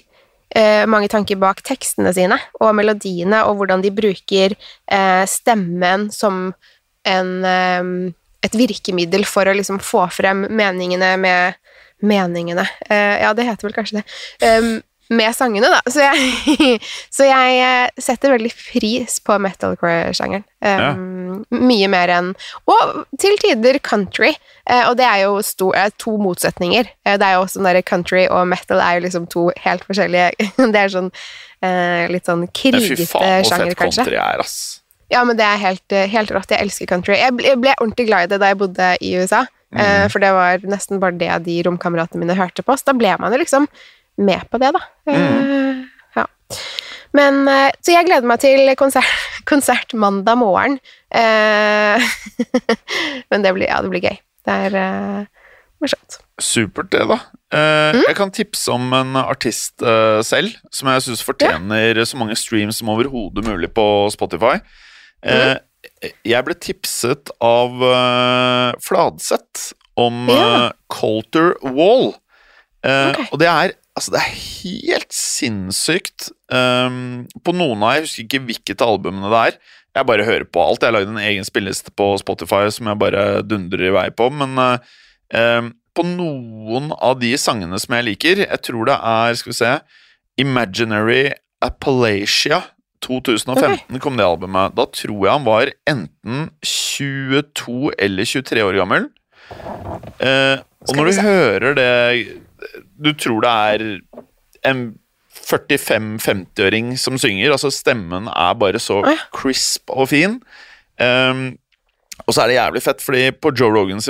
eh, 0.56 0.86
mange 0.90 1.10
tanker 1.12 1.40
bak 1.40 1.62
tekstene 1.66 2.14
sine 2.16 2.40
og 2.60 2.74
melodiene, 2.78 3.44
og 3.48 3.60
hvordan 3.60 3.84
de 3.86 3.94
bruker 3.94 4.56
eh, 4.56 5.26
stemmen 5.30 6.10
som 6.14 6.50
en, 7.08 7.30
ehm, 7.48 7.94
et 8.44 8.56
virkemiddel 8.56 9.26
for 9.28 9.48
å 9.48 9.56
liksom 9.56 9.80
få 9.84 10.06
frem 10.14 10.46
meningene 10.52 11.16
med 11.22 11.60
Meningene 12.02 12.68
eh, 12.90 13.20
Ja, 13.24 13.34
det 13.36 13.48
heter 13.48 13.68
vel 13.70 13.76
kanskje 13.76 14.02
det. 14.02 14.06
Um, 14.46 14.78
med 15.10 15.34
sangene, 15.34 15.72
da. 15.74 15.80
Så 15.90 16.04
jeg, 16.04 16.78
så 17.16 17.26
jeg 17.26 17.62
eh, 17.66 18.02
setter 18.02 18.36
veldig 18.36 18.52
pris 18.54 19.18
på 19.26 19.38
metalcore-sjangeren. 19.42 20.46
Ehm, 20.62 21.40
Mye 21.50 21.88
mer 21.90 22.12
enn 22.14 22.30
Og 22.70 23.04
til 23.22 23.38
tider 23.42 23.80
country. 23.82 24.36
Eh, 24.70 24.84
og 24.86 25.00
det 25.00 25.08
er 25.08 25.24
jo 25.24 25.40
sto, 25.46 25.72
to 25.98 26.16
motsetninger. 26.22 26.92
Det 27.10 27.26
er 27.26 27.40
jo 27.40 27.48
sånn 27.50 27.70
country 27.90 28.28
og 28.28 28.46
metal 28.52 28.84
er 28.86 29.00
jo 29.00 29.08
liksom 29.08 29.26
to 29.34 29.48
helt 29.66 29.86
forskjellige 29.90 30.52
Det 30.76 30.84
er 30.84 30.94
sånn 30.94 31.10
litt 32.14 32.30
sånn 32.30 32.46
Men 32.46 32.52
fy 32.54 33.04
faen 33.10 33.42
hvor 33.44 33.66
fett 33.66 33.80
kanskje. 33.82 34.06
country 34.06 34.16
er, 34.16 34.40
ass. 34.40 34.60
Ja, 35.12 35.26
men 35.28 35.36
det 35.36 35.44
er 35.44 35.58
helt, 35.60 35.96
helt 36.14 36.30
rått. 36.32 36.54
Jeg 36.54 36.70
elsker 36.70 36.88
country. 36.88 37.18
Jeg 37.18 37.34
ble, 37.36 37.50
jeg 37.50 37.60
ble 37.60 37.74
ordentlig 37.82 38.06
glad 38.08 38.28
i 38.28 38.32
det 38.32 38.40
da 38.44 38.52
jeg 38.54 38.60
bodde 38.62 38.92
i 39.04 39.16
USA, 39.18 39.42
eh, 39.76 40.08
for 40.10 40.20
det 40.24 40.32
var 40.34 40.60
nesten 40.70 41.00
bare 41.02 41.18
det 41.20 41.32
de 41.46 41.60
romkameratene 41.68 42.22
mine 42.24 42.38
hørte 42.38 42.64
på, 42.66 42.76
så 42.78 42.90
da 42.92 42.96
ble 42.98 43.16
man 43.20 43.34
jo 43.36 43.42
liksom 43.42 43.68
med 44.20 44.42
på 44.52 44.60
det, 44.60 44.74
da. 44.76 44.82
Mm. 45.08 45.84
ja. 46.18 46.26
Men, 47.16 47.42
eh, 47.48 47.70
så 47.82 47.94
jeg 47.96 48.06
gleder 48.10 48.28
meg 48.28 48.42
til 48.44 48.76
konsert, 48.78 49.10
konsert 49.52 49.94
mandag 49.94 50.38
morgen. 50.42 50.80
Eh, 51.12 52.02
men 53.32 53.46
det 53.46 53.54
blir, 53.56 53.70
ja, 53.70 53.82
det 53.82 53.92
blir 53.94 54.04
gøy. 54.10 54.18
Det 54.46 54.58
er 54.70 54.76
eh, 54.82 55.24
morsomt. 55.82 56.20
Supert, 56.40 56.92
det, 56.96 57.06
da. 57.10 57.20
Eh, 57.54 57.78
Mm. 57.90 58.04
Jeg 58.06 58.16
kan 58.20 58.30
tipse 58.30 58.70
om 58.70 58.92
en 58.94 59.16
artist 59.18 59.82
eh, 59.82 60.20
selv, 60.22 60.54
som 60.72 60.92
jeg 60.92 61.02
syns 61.02 61.24
fortjener 61.26 61.98
så 62.06 62.20
mange 62.20 62.36
streams 62.38 62.78
som 62.78 62.92
overhodet 62.94 63.42
mulig 63.48 63.72
på 63.74 63.86
Spotify. 64.14 64.60
Eh, 65.24 65.56
Mm. 65.56 65.66
Jeg 66.28 66.46
ble 66.48 66.56
tipset 66.60 67.32
av 67.44 67.76
uh, 67.84 68.72
Fladseth 68.84 69.74
om 70.00 70.28
Ja. 70.32 70.48
eh, 70.70 70.72
Coulter 70.92 71.54
Wall. 71.64 72.14
Uh, 72.86 73.12
okay. 73.12 73.30
Og 73.32 73.40
det 73.42 73.52
er 73.52 73.76
Altså, 74.00 74.14
det 74.14 74.20
er 74.22 74.36
helt 74.64 75.12
sinnssykt. 75.12 76.30
Um, 76.48 77.26
på 77.44 77.52
noen 77.52 77.82
av 77.84 77.98
Jeg 77.98 78.06
husker 78.06 78.24
ikke 78.24 78.40
hvilket 78.48 78.84
av 78.86 78.94
albumene 78.94 79.28
det 79.34 79.42
er. 79.50 79.58
Jeg 79.98 80.08
bare 80.08 80.24
hører 80.24 80.46
på 80.48 80.62
alt. 80.64 80.80
Jeg 80.80 80.88
har 80.88 80.96
lagd 80.96 81.10
en 81.12 81.20
egen 81.20 81.44
spilleliste 81.44 81.92
på 81.92 82.08
Spotify 82.22 82.62
som 82.72 82.88
jeg 82.88 83.02
bare 83.02 83.26
dundrer 83.44 83.90
i 83.90 83.92
vei 83.92 84.06
på. 84.16 84.30
Men 84.32 84.56
um, 84.56 85.74
på 85.98 86.06
noen 86.08 86.94
av 86.96 87.20
de 87.20 87.34
sangene 87.42 87.76
som 87.82 87.98
jeg 87.98 88.08
liker 88.08 88.46
Jeg 88.46 88.62
tror 88.64 88.88
det 88.88 88.96
er 88.96 89.36
Skal 89.36 89.52
vi 89.52 89.58
se 89.58 89.74
Imaginary 90.40 91.24
Appalachia 91.66 92.62
2015 93.06 94.00
kom 94.04 94.18
det 94.20 94.28
albumet. 94.28 94.76
Da 94.78 94.86
tror 94.92 95.20
jeg 95.26 95.34
han 95.34 95.48
var 95.48 95.72
enten 95.90 96.50
22 96.66 97.94
eller 97.98 98.32
23 98.32 98.66
år 98.66 98.80
gammel. 98.82 99.10
Eh, 100.20 100.58
og 100.88 100.96
når 100.96 101.10
du 101.10 101.22
hører 101.26 101.74
det 101.76 101.94
Du 103.02 103.10
tror 103.18 103.42
det 103.42 103.52
er 103.52 103.86
en 104.70 104.82
45-50-åring 105.50 106.94
som 107.00 107.18
synger. 107.18 107.54
Altså 107.56 107.72
Stemmen 107.74 108.28
er 108.30 108.60
bare 108.60 108.82
så 108.84 109.02
crisp 109.36 109.90
og 109.90 110.12
fin. 110.12 110.38
Um, 111.00 111.58
og 112.28 112.36
så 112.36 112.44
er 112.44 112.52
det 112.52 112.58
jævlig 112.60 112.82
fett, 112.84 113.02
fordi 113.02 113.24
på 113.32 113.54
Joe 113.58 113.72
Rogans 113.74 114.10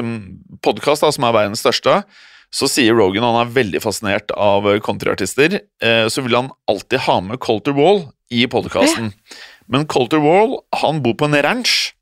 podkast, 0.65 1.05
som 1.05 1.27
er 1.27 1.35
verdens 1.35 1.61
største, 1.63 2.01
så 2.49 2.67
sier 2.67 2.97
Rogan 2.97 3.23
han 3.27 3.37
er 3.43 3.51
veldig 3.53 3.81
fascinert 3.83 4.33
av 4.33 4.65
countryartister. 4.83 5.59
Eh, 5.85 6.07
så 6.09 6.23
vil 6.25 6.35
han 6.35 6.49
alltid 6.67 7.05
ha 7.05 7.19
med 7.21 7.39
Colter 7.45 7.77
Wall 7.77 8.07
i 8.29 8.45
podkasten. 8.49 9.11
Men 9.69 9.85
Colter 9.89 10.21
Wall 10.23 10.59
han 10.81 11.01
bor 11.05 11.15
på 11.19 11.29
en 11.29 11.37
ranch 11.43 11.93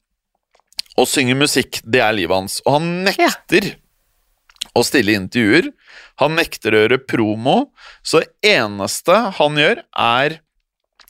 og 0.97 1.07
synger 1.09 1.37
musikk. 1.39 1.81
Det 1.83 2.01
er 2.03 2.15
livet 2.15 2.35
hans. 2.35 2.59
Og 2.65 2.79
han 2.79 2.89
nekter 3.07 3.75
å 4.77 4.83
stille 4.85 5.15
intervjuer. 5.17 5.71
Han 6.21 6.37
nekter 6.37 6.73
å 6.73 6.83
gjøre 6.83 7.01
promo. 7.05 7.57
Så 8.05 8.23
det 8.23 8.55
eneste 8.55 9.17
han 9.39 9.57
gjør, 9.59 9.83
er 9.93 10.41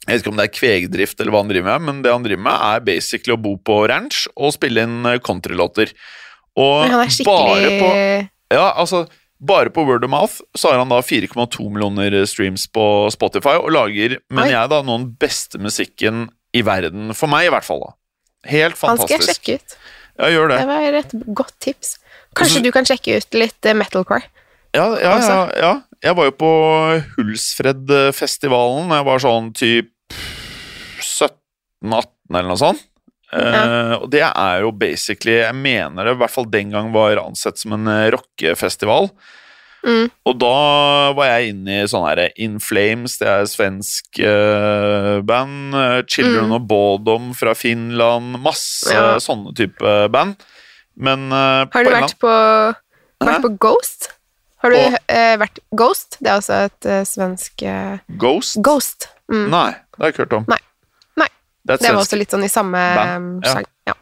Jeg 0.08 0.16
vet 0.16 0.22
ikke 0.24 0.32
om 0.32 0.38
det 0.40 0.44
er 0.48 0.56
kvegdrift 0.56 1.20
eller 1.20 1.34
hva 1.34 1.40
han 1.42 1.50
driver 1.52 1.74
med, 1.74 1.84
men 1.84 1.98
det 2.00 2.12
han 2.14 2.24
driver 2.24 2.44
med, 2.46 2.62
er 2.64 2.84
basically 2.88 3.34
å 3.36 3.42
bo 3.44 3.58
på 3.60 3.82
ranch 3.92 4.22
og 4.40 4.54
spille 4.56 4.86
inn 4.88 5.04
countrylåter. 5.20 5.92
Og 6.56 6.86
Men 6.86 6.94
han 6.96 7.10
er 7.12 7.28
bare 7.28 7.74
på 7.82 7.90
ja, 8.56 8.70
altså 8.72 9.02
Bare 9.38 9.70
på 9.70 9.84
word 9.86 10.06
of 10.08 10.10
mouth 10.10 10.40
så 10.58 10.72
har 10.72 10.82
han 10.82 10.90
da 10.90 10.98
4,2 11.06 11.68
millioner 11.70 12.16
streams 12.26 12.66
på 12.74 12.84
Spotify 13.14 13.60
og 13.60 13.70
lager, 13.76 14.18
mener 14.34 14.54
jeg, 14.56 14.72
da 14.74 14.82
noen 14.86 15.12
beste 15.22 15.62
musikken 15.62 16.26
i 16.58 16.64
verden. 16.66 17.14
For 17.18 17.30
meg, 17.30 17.50
i 17.50 17.54
hvert 17.54 17.68
fall. 17.68 17.84
da. 17.86 17.94
Helt 18.50 18.80
fantastisk. 18.80 19.14
Han 19.14 19.22
skal 19.22 19.28
jeg 19.28 19.36
sjekke 19.36 19.60
ut. 19.60 19.78
Ja, 20.18 20.32
gjør 20.34 20.50
det. 20.50 20.58
Det 20.58 20.70
var 20.72 20.98
et 21.04 21.16
godt 21.38 21.54
tips. 21.62 21.94
Kanskje 22.38 22.60
så, 22.60 22.64
du 22.66 22.72
kan 22.74 22.88
sjekke 22.90 23.20
ut 23.22 23.38
litt 23.38 23.70
eh, 23.70 23.78
metalcore? 23.78 24.26
Ja, 24.76 24.88
ja, 25.02 25.14
ja, 25.22 25.38
ja. 25.58 25.72
Jeg 26.04 26.18
var 26.18 26.28
jo 26.28 26.34
på 26.38 26.50
Hulsfred-festivalen 27.16 28.92
jeg 28.94 29.06
var 29.08 29.22
sånn 29.24 29.48
typ 29.58 29.88
17-18 31.02 32.10
eller 32.34 32.50
noe 32.52 32.60
sånt. 32.62 32.84
Eh, 33.34 33.94
og 33.98 34.06
det 34.14 34.22
er 34.24 34.62
jo 34.64 34.70
basically 34.72 35.34
Jeg 35.42 35.56
mener 35.60 36.06
det 36.08 36.14
i 36.16 36.20
hvert 36.22 36.32
fall 36.32 36.46
den 36.48 36.70
gang 36.72 36.94
var 36.94 37.20
ansett 37.20 37.60
som 37.60 37.74
en 37.76 37.88
eh, 37.92 38.06
rockefestival. 38.16 39.10
Mm. 39.88 40.08
Og 40.28 40.38
da 40.42 40.54
var 41.16 41.28
jeg 41.30 41.52
inne 41.54 41.76
i 41.84 41.88
sånn 41.88 42.08
her 42.08 42.22
In 42.44 42.58
Flames, 42.64 43.18
det 43.22 43.28
er 43.30 43.46
svensk 43.48 44.20
uh, 44.26 45.20
band. 45.24 45.76
eh, 45.76 46.02
Children 46.10 46.50
Mm. 46.50 46.56
of 46.58 46.66
Bodom 46.68 47.28
fra 47.38 47.54
Finland. 47.56 48.40
Masse 48.44 48.92
Ja. 48.92 49.16
sånne 49.20 49.54
type 49.56 49.94
band. 50.12 50.36
Men 50.98 51.28
uh, 51.32 51.68
Har 51.72 51.84
du 51.86 51.90
på 51.92 51.94
vært 51.94 52.16
på, 52.20 52.34
vært 53.24 53.42
på 53.46 53.54
Ghost? 53.60 54.10
Har 54.64 54.72
du 54.74 54.78
eh, 55.08 55.36
vært 55.38 55.60
Ghost? 55.78 56.18
Det 56.20 56.32
er 56.32 56.40
også 56.42 56.58
et 56.66 56.86
eh, 56.90 57.04
svensk 57.06 57.62
eh, 57.62 58.00
Ghost? 58.18 58.58
Ghost. 58.66 59.08
Mm. 59.32 59.50
Nei, 59.54 59.70
det 59.72 60.02
har 60.02 60.08
jeg 60.10 60.16
ikke 60.16 60.26
hørt 60.26 60.38
om. 60.40 60.46
Nei. 60.50 60.58
Det 61.68 61.92
var 61.92 62.02
også 62.02 62.20
litt 62.20 62.34
sånn 62.34 62.46
i 62.48 62.52
samme 62.52 62.84
Band, 62.98 63.46
ja. 63.46 63.64
Ja. 63.92 63.96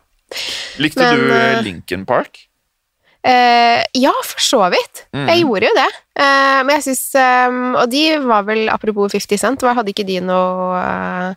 Likte 0.82 1.02
Men, 1.02 1.16
du 1.16 1.34
eh, 1.34 1.62
Lincoln 1.66 2.06
Park? 2.08 2.46
Uh, 3.26 3.82
ja, 3.98 4.12
for 4.22 4.42
så 4.44 4.60
vidt. 4.70 5.08
Mm. 5.16 5.30
Jeg 5.32 5.42
gjorde 5.42 5.66
jo 5.66 5.78
det. 5.80 5.88
Uh, 6.20 6.60
men 6.62 6.76
jeg 6.76 6.84
syns 6.86 7.06
um, 7.18 7.72
Og 7.74 7.88
de 7.90 8.04
var 8.22 8.44
vel, 8.46 8.68
apropos 8.70 9.16
50 9.16 9.42
Cent, 9.42 9.66
var- 9.66 9.74
hadde 9.80 9.90
ikke 9.96 10.06
de 10.06 10.20
noe 10.22 10.78
uh, 10.78 11.32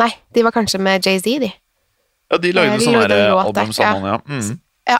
Nei, 0.00 0.10
de 0.34 0.42
var 0.42 0.50
kanskje 0.50 0.80
med 0.82 1.06
Jay-Z, 1.06 1.38
de. 1.44 1.52
Ja, 2.32 2.40
de 2.42 2.50
lagde 2.56 2.80
de 2.80 2.88
sånn 2.88 2.98
her 2.98 3.14
album 3.30 3.70
sammen, 3.76 4.08
ja. 4.10 4.18
Mm. 4.26 4.58
Ja. 4.90 4.98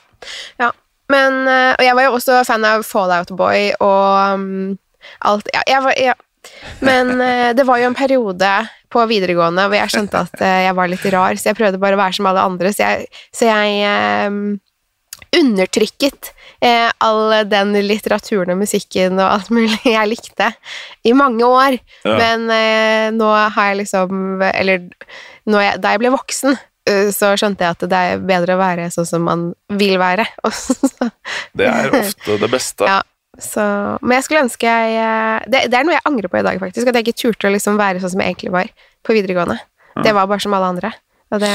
ja. 0.63 0.71
Men 1.11 1.41
Og 1.51 1.83
jeg 1.83 1.97
var 1.99 2.07
jo 2.07 2.13
også 2.21 2.39
fan 2.47 2.69
av 2.69 2.87
Fallout 2.87 3.33
Boy 3.35 3.73
og 3.83 4.39
um, 4.39 4.77
alt 5.27 5.51
Ja, 5.51 5.65
jeg 5.67 5.83
var 5.83 5.99
ja. 5.99 6.15
Men 6.85 7.15
eh, 7.21 7.51
det 7.57 7.67
var 7.69 7.81
jo 7.81 7.91
en 7.91 7.99
periode 7.99 8.53
på 8.95 9.07
videregående 9.11 9.67
hvor 9.67 9.79
jeg 9.79 9.95
skjønte 9.95 10.23
at 10.29 10.45
eh, 10.45 10.61
jeg 10.69 10.77
var 10.79 10.91
litt 10.91 11.09
rar, 11.15 11.41
så 11.41 11.51
jeg 11.51 11.59
prøvde 11.59 11.83
bare 11.83 11.99
å 11.99 12.03
være 12.05 12.19
som 12.19 12.31
alle 12.31 12.47
andre, 12.47 12.73
så 12.75 12.87
jeg, 12.87 13.09
så 13.35 13.49
jeg 13.51 13.81
eh, 13.89 14.39
undertrykket 15.35 16.31
eh, 16.65 16.91
all 16.99 17.33
den 17.51 17.75
litteraturen 17.87 18.55
og 18.55 18.63
musikken 18.63 19.19
og 19.19 19.27
alt 19.27 19.51
mulig 19.55 19.79
jeg 19.97 20.11
likte 20.11 20.51
i 21.07 21.15
mange 21.17 21.47
år. 21.47 21.79
Ja. 22.07 22.19
Men 22.21 22.47
eh, 22.53 23.09
nå 23.15 23.31
har 23.33 23.73
jeg 23.73 23.83
liksom 23.85 24.43
Eller 24.53 24.87
jeg, 24.87 25.81
da 25.83 25.95
jeg 25.95 26.03
ble 26.03 26.13
voksen, 26.15 26.57
eh, 26.89 27.11
så 27.15 27.35
skjønte 27.39 27.67
jeg 27.67 27.77
at 27.77 27.89
det 27.91 28.05
er 28.11 28.23
bedre 28.25 28.57
å 28.57 28.63
være 28.63 28.91
sånn 28.95 29.09
som 29.09 29.27
man 29.29 29.51
vil 29.73 29.99
være. 30.03 30.27
Det 31.59 31.69
er 31.71 31.93
ofte 31.95 32.39
det 32.41 32.49
beste. 32.51 32.87
ja, 32.89 33.03
så, 33.43 33.63
men 34.03 34.19
jeg 34.19 34.27
skulle 34.27 34.45
ønske 34.45 34.69
jeg 34.69 34.99
eh, 35.01 35.47
det, 35.51 35.65
det 35.73 35.79
er 35.79 35.87
noe 35.87 35.97
jeg 35.97 36.07
angrer 36.07 36.31
på 36.31 36.39
i 36.39 36.45
dag, 36.47 36.59
faktisk. 36.63 36.87
At 36.91 36.99
jeg 36.99 37.07
ikke 37.07 37.21
turte 37.25 37.49
å 37.49 37.55
liksom 37.55 37.79
være 37.81 38.03
sånn 38.03 38.13
som 38.15 38.23
jeg 38.23 38.35
egentlig 38.35 38.53
var 38.55 38.71
på 39.05 39.17
videregående. 39.17 39.57
Ja. 39.97 40.05
Det 40.07 40.13
var 40.15 40.29
bare 40.31 40.45
som 40.45 40.55
alle 40.55 40.71
andre. 40.75 40.93
Og 41.35 41.43
det, 41.43 41.51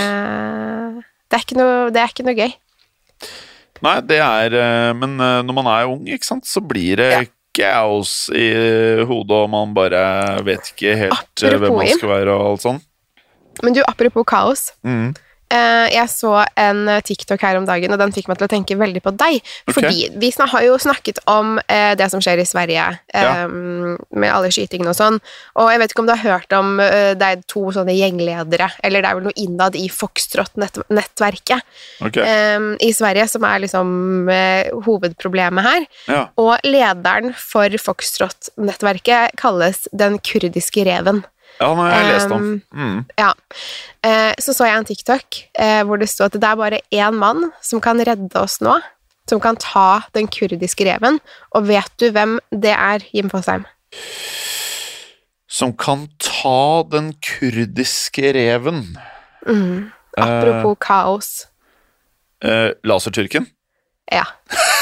det, 1.32 1.40
er, 1.40 1.56
noe, 1.60 1.90
det 1.96 2.02
er 2.04 2.12
ikke 2.12 2.26
noe 2.28 2.36
gøy. 2.36 2.52
Nei, 3.86 3.96
det 4.04 4.18
er 4.20 4.56
eh, 4.60 4.90
Men 4.98 5.16
eh, 5.24 5.40
når 5.48 5.56
man 5.56 5.70
er 5.72 5.92
ung, 5.92 6.04
ikke 6.12 6.28
sant, 6.28 6.48
så 6.50 6.64
blir 6.64 7.00
det 7.00 7.12
Ja. 7.14 7.24
kaos 7.60 8.28
i 8.36 8.50
hodet, 9.10 9.36
og 9.36 9.50
man 9.52 9.74
bare 9.76 10.02
vet 10.48 10.70
ikke 10.74 10.94
helt 10.96 11.16
apropos 11.16 11.64
hvem 11.64 11.80
man 11.80 11.90
skal 11.96 12.12
være 12.12 12.36
og 12.36 12.46
alt 12.52 12.64
sånn. 12.64 12.78
Men 13.66 13.76
du, 13.76 13.82
apropos 13.88 14.24
kaos. 14.28 14.70
Mm. 14.88 15.10
Eh, 15.50 15.88
jeg 15.96 16.10
så 16.14 16.36
en 16.62 16.84
eh, 16.94 17.00
TikTok 17.02 17.42
her 17.42 17.58
om 17.58 17.66
dagen, 17.66 17.90
og 17.96 17.98
den 17.98 18.12
fikk 18.14 18.28
meg 18.30 18.38
til 18.38 18.46
å 18.46 18.52
tenke 18.52 18.76
veldig 18.78 19.02
på 19.02 19.14
deg. 19.18 19.40
Okay. 19.66 19.74
Fordi 19.74 20.10
vi 20.22 20.30
har 20.38 20.66
jo 20.68 20.76
snakket 20.78 21.22
om 21.32 21.56
eh, 21.66 21.96
det 21.98 22.10
som 22.14 22.22
skjer 22.22 22.44
i 22.44 22.46
Sverige, 22.46 22.86
Ja. 23.10 23.48
med 23.50 24.30
alle 24.30 24.52
skytingene 24.54 24.92
og 24.94 24.98
sånn. 24.98 25.18
Og 25.58 25.72
jeg 25.72 25.80
vet 25.82 25.92
ikke 25.92 26.04
om 26.04 26.08
du 26.08 26.14
har 26.14 26.22
hørt 26.38 26.54
om 26.54 26.78
det 26.80 27.26
er 27.26 27.42
to 27.50 27.64
sånne 27.74 27.96
gjengledere, 27.98 28.70
eller 28.86 29.02
det 29.02 29.10
er 29.10 29.18
vel 29.18 29.26
noe 29.26 29.40
innad 29.42 29.76
i 29.76 29.88
Foxtrot-nettverket 29.90 31.62
Ok. 32.06 32.18
eh, 32.22 32.60
i 32.86 32.92
Sverige, 32.94 33.28
som 33.30 33.44
er 33.50 33.64
liksom 33.66 34.30
hovedproblemet 34.86 35.66
her. 35.66 35.88
Ja. 36.08 36.22
Og 36.38 36.62
lederen 36.64 37.34
for 37.34 37.70
Foxtrot-nettverket 37.82 39.36
kalles 39.40 39.88
Den 39.96 40.20
kurdiske 40.20 40.86
reven. 40.86 41.24
Ja, 41.60 41.68
nå 41.76 41.84
har 41.84 41.92
jeg 41.92 42.14
lest 42.14 42.32
om. 42.36 42.46
Um, 42.46 42.62
Mm. 42.72 43.00
Ja. 43.20 43.34
Eh, 44.04 44.34
så 44.40 44.54
så 44.56 44.68
jeg 44.70 44.78
en 44.80 44.88
TikTok 44.88 45.40
eh, 45.60 45.82
hvor 45.84 46.00
det 46.00 46.08
sto 46.10 46.24
at 46.26 46.34
det 46.38 46.44
er 46.48 46.56
bare 46.60 46.80
én 46.96 47.18
mann 47.20 47.52
som 47.62 47.82
kan 47.84 48.00
redde 48.00 48.40
oss 48.40 48.60
nå. 48.64 48.78
Som 49.30 49.42
kan 49.44 49.60
ta 49.62 50.02
den 50.16 50.28
kurdiske 50.32 50.88
reven. 50.88 51.20
Og 51.54 51.68
vet 51.68 51.92
du 52.02 52.10
hvem 52.16 52.40
det 52.50 52.72
er, 52.74 53.04
Jim 53.14 53.30
Fosheim? 53.30 53.68
Som 55.50 55.76
kan 55.78 56.08
ta 56.18 56.84
den 56.90 57.14
kurdiske 57.22 58.34
reven. 58.34 58.98
Mm. 59.46 59.92
Apropos 60.18 60.78
kaos. 60.82 61.30
Eh, 62.42 62.72
lasertyrken? 62.84 63.46
Ja. 64.12 64.26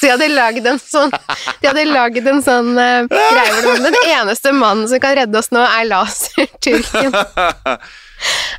De 0.00 0.08
hadde 0.10 0.28
lagd 0.32 0.66
en 0.70 0.78
sånn 0.80 1.10
De 1.60 1.68
hadde 1.68 1.84
lagd 1.90 2.26
en 2.30 2.40
sånn 2.44 2.70
uh, 2.78 3.04
greie 3.10 3.50
hvor 3.52 3.62
det 3.66 3.72
var 3.74 3.84
den 3.90 3.98
eneste 4.14 4.52
mannen 4.56 4.88
som 4.88 5.00
kan 5.02 5.16
redde 5.18 5.38
oss 5.38 5.50
nå, 5.52 5.60
er 5.60 5.84
laserturken. 5.90 7.12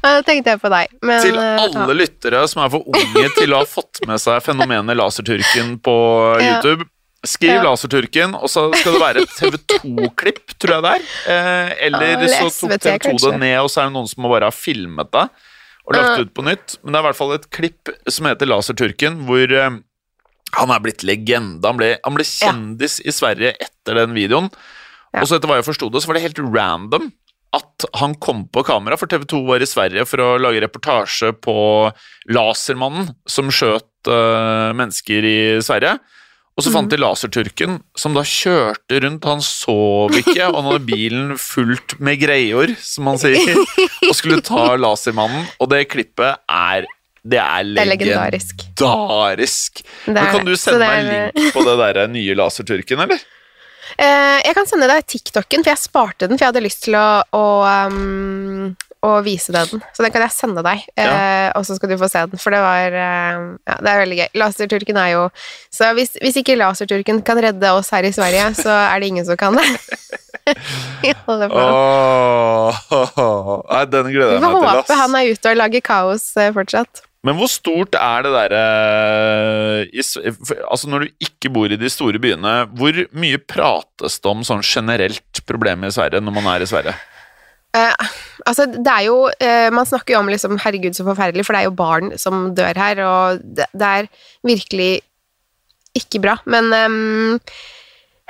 Da 0.02 0.14
tenkte 0.28 0.56
jeg 0.56 0.62
på 0.62 0.72
deg. 0.74 0.94
Men, 1.06 1.22
Til 1.26 1.38
alle 1.38 1.84
alle 1.84 1.98
lyttere 2.00 2.42
som 2.50 2.64
er 2.66 2.72
for 2.74 2.88
unge 2.90 3.28
til 3.38 3.54
å 3.54 3.62
ha 3.62 3.68
fått 3.70 4.02
med 4.10 4.22
seg 4.22 4.42
fenomenet 4.46 4.98
Laserturken 4.98 5.76
på 5.86 5.96
Ja. 6.42 6.58
YouTube. 6.58 6.88
Skriv 7.22 7.52
Ja. 7.54 7.62
Laserturken, 7.68 8.32
og 8.34 8.50
så 8.50 8.64
skal 8.74 8.96
det 8.96 9.02
være 9.04 9.22
et 9.22 9.34
TV 9.38 9.58
2-klipp, 9.76 10.56
tror 10.58 10.74
jeg 10.80 10.86
det 10.88 10.94
er. 10.96 11.04
Eh, 11.30 11.74
eller 11.86 12.24
ah, 12.26 12.48
så 12.50 12.70
tok 12.72 12.82
TV 12.82 12.96
2 13.12 13.12
det 13.28 13.34
ned, 13.44 13.58
og 13.62 13.70
så 13.70 13.84
er 13.84 13.92
det 13.92 13.94
noen 14.00 14.10
som 14.10 14.26
bare 14.26 14.50
har 14.50 14.56
filmet 14.58 15.12
det 15.14 15.28
og 15.86 15.94
lagt 15.98 16.08
Ja. 16.08 16.16
det 16.18 16.26
ut 16.26 16.34
på 16.38 16.44
nytt. 16.46 16.76
Men 16.82 16.94
det 16.94 16.98
er 16.98 17.04
i 17.04 17.08
hvert 17.12 17.20
fall 17.20 17.36
et 17.36 17.46
klipp 17.54 17.90
som 18.10 18.26
heter 18.30 18.50
Laserturken, 18.50 19.22
hvor 19.30 19.54
eh, 19.54 19.70
han 20.58 20.72
er 20.74 20.84
blitt 20.84 21.04
legende. 21.08 21.64
Han 21.68 21.80
ble, 21.80 21.94
han 22.04 22.18
ble 22.18 22.26
kjendis 22.28 23.00
i 23.06 23.14
Sverige 23.16 23.54
etter 23.62 24.02
den 24.02 24.14
videoen. 24.18 24.52
Ja. 25.14 25.22
Og 25.24 25.28
så 25.28 25.38
etter 25.38 25.50
hva 25.52 25.60
jeg 25.60 25.68
forsto 25.68 25.90
det, 25.92 26.02
så 26.04 26.12
var 26.12 26.20
det 26.20 26.26
helt 26.30 26.40
random 26.44 27.12
at 27.52 27.84
han 28.00 28.14
kom 28.24 28.46
på 28.48 28.62
kamera, 28.64 28.96
for 28.96 29.12
TV 29.12 29.26
2 29.28 29.42
var 29.44 29.60
i 29.60 29.68
Sverige 29.68 30.06
for 30.08 30.24
å 30.24 30.28
lage 30.40 30.62
reportasje 30.64 31.34
på 31.44 31.56
Lasermannen 32.32 33.10
som 33.28 33.50
skjøt 33.52 34.08
uh, 34.08 34.72
mennesker 34.78 35.28
i 35.28 35.38
Sverige. 35.66 35.98
Og 36.56 36.64
så 36.66 36.72
fant 36.72 36.88
Mhm. 36.88 36.92
de 36.92 36.98
laserturken, 37.00 37.76
som 37.96 38.14
da 38.14 38.22
kjørte 38.28 39.02
rundt. 39.04 39.24
Han 39.24 39.42
sov 39.42 40.12
ikke, 40.20 40.50
og 40.50 40.56
han 40.60 40.68
hadde 40.68 40.86
bilen 40.86 41.38
fullt 41.40 41.96
med 42.00 42.20
greier, 42.20 42.74
som 42.80 43.06
man 43.08 43.18
sier, 43.18 43.56
og 44.10 44.16
skulle 44.16 44.42
ta 44.44 44.76
Lasermannen. 44.76 45.48
Og 45.60 45.70
det 45.72 45.88
klippet 45.90 46.40
er 46.48 46.86
Det 47.22 47.38
er 47.38 47.64
Det 47.64 47.82
er 47.84 47.92
legendarisk. 47.92 48.64
legendarisk. 48.66 49.84
Det 50.06 50.18
er 50.18 50.32
kan 50.34 50.46
du 50.46 50.56
sende 50.58 50.82
er... 50.82 50.90
meg 50.90 50.98
en 51.06 51.12
link 51.38 51.54
på 51.54 51.64
det 51.68 51.78
der 51.84 52.08
nye 52.10 52.36
laserturken, 52.40 53.06
eller? 53.06 53.22
Eh, 54.00 54.40
jeg 54.46 54.56
kan 54.56 54.70
sende 54.70 54.88
deg 54.90 55.04
TikToken, 55.10 55.66
for 55.66 55.74
jeg 55.74 55.82
sparte 55.82 56.30
den, 56.30 56.38
for 56.38 56.46
jeg 56.46 56.54
hadde 56.54 56.64
lyst 56.64 56.86
til 56.86 56.96
å, 56.98 57.22
å, 57.36 57.44
um, 57.92 58.72
å 59.04 59.12
vise 59.26 59.54
deg 59.54 59.74
den. 59.74 59.84
Så 59.94 60.06
den 60.06 60.14
kan 60.14 60.24
jeg 60.26 60.34
sende 60.34 60.64
deg, 60.66 60.86
eh, 60.96 61.50
og 61.58 61.66
så 61.68 61.76
skal 61.78 61.92
du 61.92 61.98
få 62.00 62.10
se 62.12 62.24
den, 62.32 62.42
for 62.42 62.56
det 62.56 62.62
var 62.64 62.98
eh, 63.04 63.44
Ja, 63.68 63.78
det 63.78 63.92
er 63.92 64.02
veldig 64.06 64.20
gøy. 64.22 64.28
Laserturken 64.42 65.02
er 65.02 65.12
jo 65.16 65.28
Så 65.74 65.92
hvis, 65.98 66.16
hvis 66.24 66.40
ikke 66.42 66.58
Laserturken 66.60 67.22
kan 67.26 67.42
redde 67.44 67.74
oss 67.76 67.92
her 67.94 68.08
i 68.08 68.14
Sverige, 68.16 68.52
så 68.62 68.72
er 68.72 69.02
det 69.02 69.12
ingen 69.12 69.28
som 69.28 69.40
kan 69.40 69.60
det. 69.60 69.68
I 71.06 71.14
alle 71.28 71.48
fall. 71.52 72.74
Nei, 73.70 73.86
den 73.94 74.10
gleder 74.10 74.36
jeg 74.36 74.42
meg 74.42 74.50
til, 74.50 74.58
Vi 74.58 74.66
får 74.66 74.68
håpe 74.80 75.00
han 75.04 75.18
er 75.20 75.32
ute 75.36 75.54
og 75.54 75.64
lager 75.66 75.90
kaos 75.92 76.28
eh, 76.40 76.54
fortsatt. 76.56 77.06
Men 77.28 77.38
hvor 77.38 77.50
stort 77.54 77.94
er 78.00 78.24
det 78.26 78.32
derre 78.34 78.62
for- 80.42 80.64
Altså, 80.72 80.90
når 80.90 81.00
du 81.06 81.08
ikke 81.28 81.52
bor 81.54 81.70
i 81.72 81.78
de 81.78 81.90
store 81.94 82.18
byene, 82.22 82.54
hvor 82.74 82.98
mye 83.14 83.38
prates 83.38 84.18
det 84.20 84.32
om 84.32 84.42
sånn 84.48 84.64
generelt 84.66 85.44
problemer 85.46 85.92
i 85.92 85.96
Sverige 85.96 86.22
når 86.24 86.34
man 86.40 86.50
er 86.56 86.66
i 86.66 86.70
Sverige? 86.72 86.96
Eh, 87.78 87.94
altså, 88.50 88.66
det 88.68 88.92
er 88.92 89.06
jo 89.06 89.30
eh, 89.40 89.70
Man 89.72 89.86
snakker 89.88 90.16
jo 90.16 90.20
om 90.20 90.28
liksom 90.28 90.58
Herregud, 90.60 90.92
så 90.98 91.06
forferdelig, 91.08 91.46
for 91.48 91.54
det 91.56 91.62
er 91.62 91.70
jo 91.70 91.78
barn 91.78 92.12
som 92.20 92.50
dør 92.58 92.76
her, 92.76 93.00
og 93.08 93.40
det, 93.46 93.70
det 93.72 93.92
er 94.02 94.10
virkelig 94.44 94.90
ikke 95.96 96.20
bra. 96.24 96.36
Men 96.46 96.74
eh, 96.76 97.40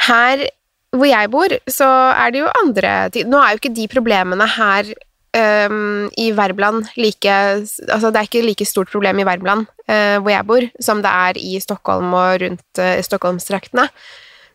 her 0.09 0.45
hvor 0.91 1.07
jeg 1.07 1.31
bor, 1.31 1.53
så 1.71 1.87
er 2.11 2.33
det 2.33 2.41
jo 2.41 2.49
andre 2.59 2.91
ting 3.15 3.29
Nå 3.31 3.39
er 3.39 3.53
jo 3.53 3.61
ikke 3.61 3.75
de 3.77 3.85
problemene 3.87 4.43
her 4.57 4.89
ehm, 5.37 6.09
i 6.17 6.31
Värmland 6.35 6.89
like 6.97 7.31
Altså, 7.31 8.11
det 8.11 8.19
er 8.19 8.27
ikke 8.27 8.43
like 8.45 8.67
stort 8.67 8.91
problem 8.91 9.19
i 9.21 9.27
Värmland, 9.27 9.67
uh, 9.87 10.17
hvor 10.21 10.31
jeg 10.33 10.47
bor, 10.47 10.67
som 10.79 11.01
det 11.03 11.11
er 11.11 11.39
i 11.39 11.59
Stockholm 11.63 12.13
og 12.13 12.41
rundt 12.43 12.81
uh, 12.81 12.99
Stockholmstraktene. 13.03 13.87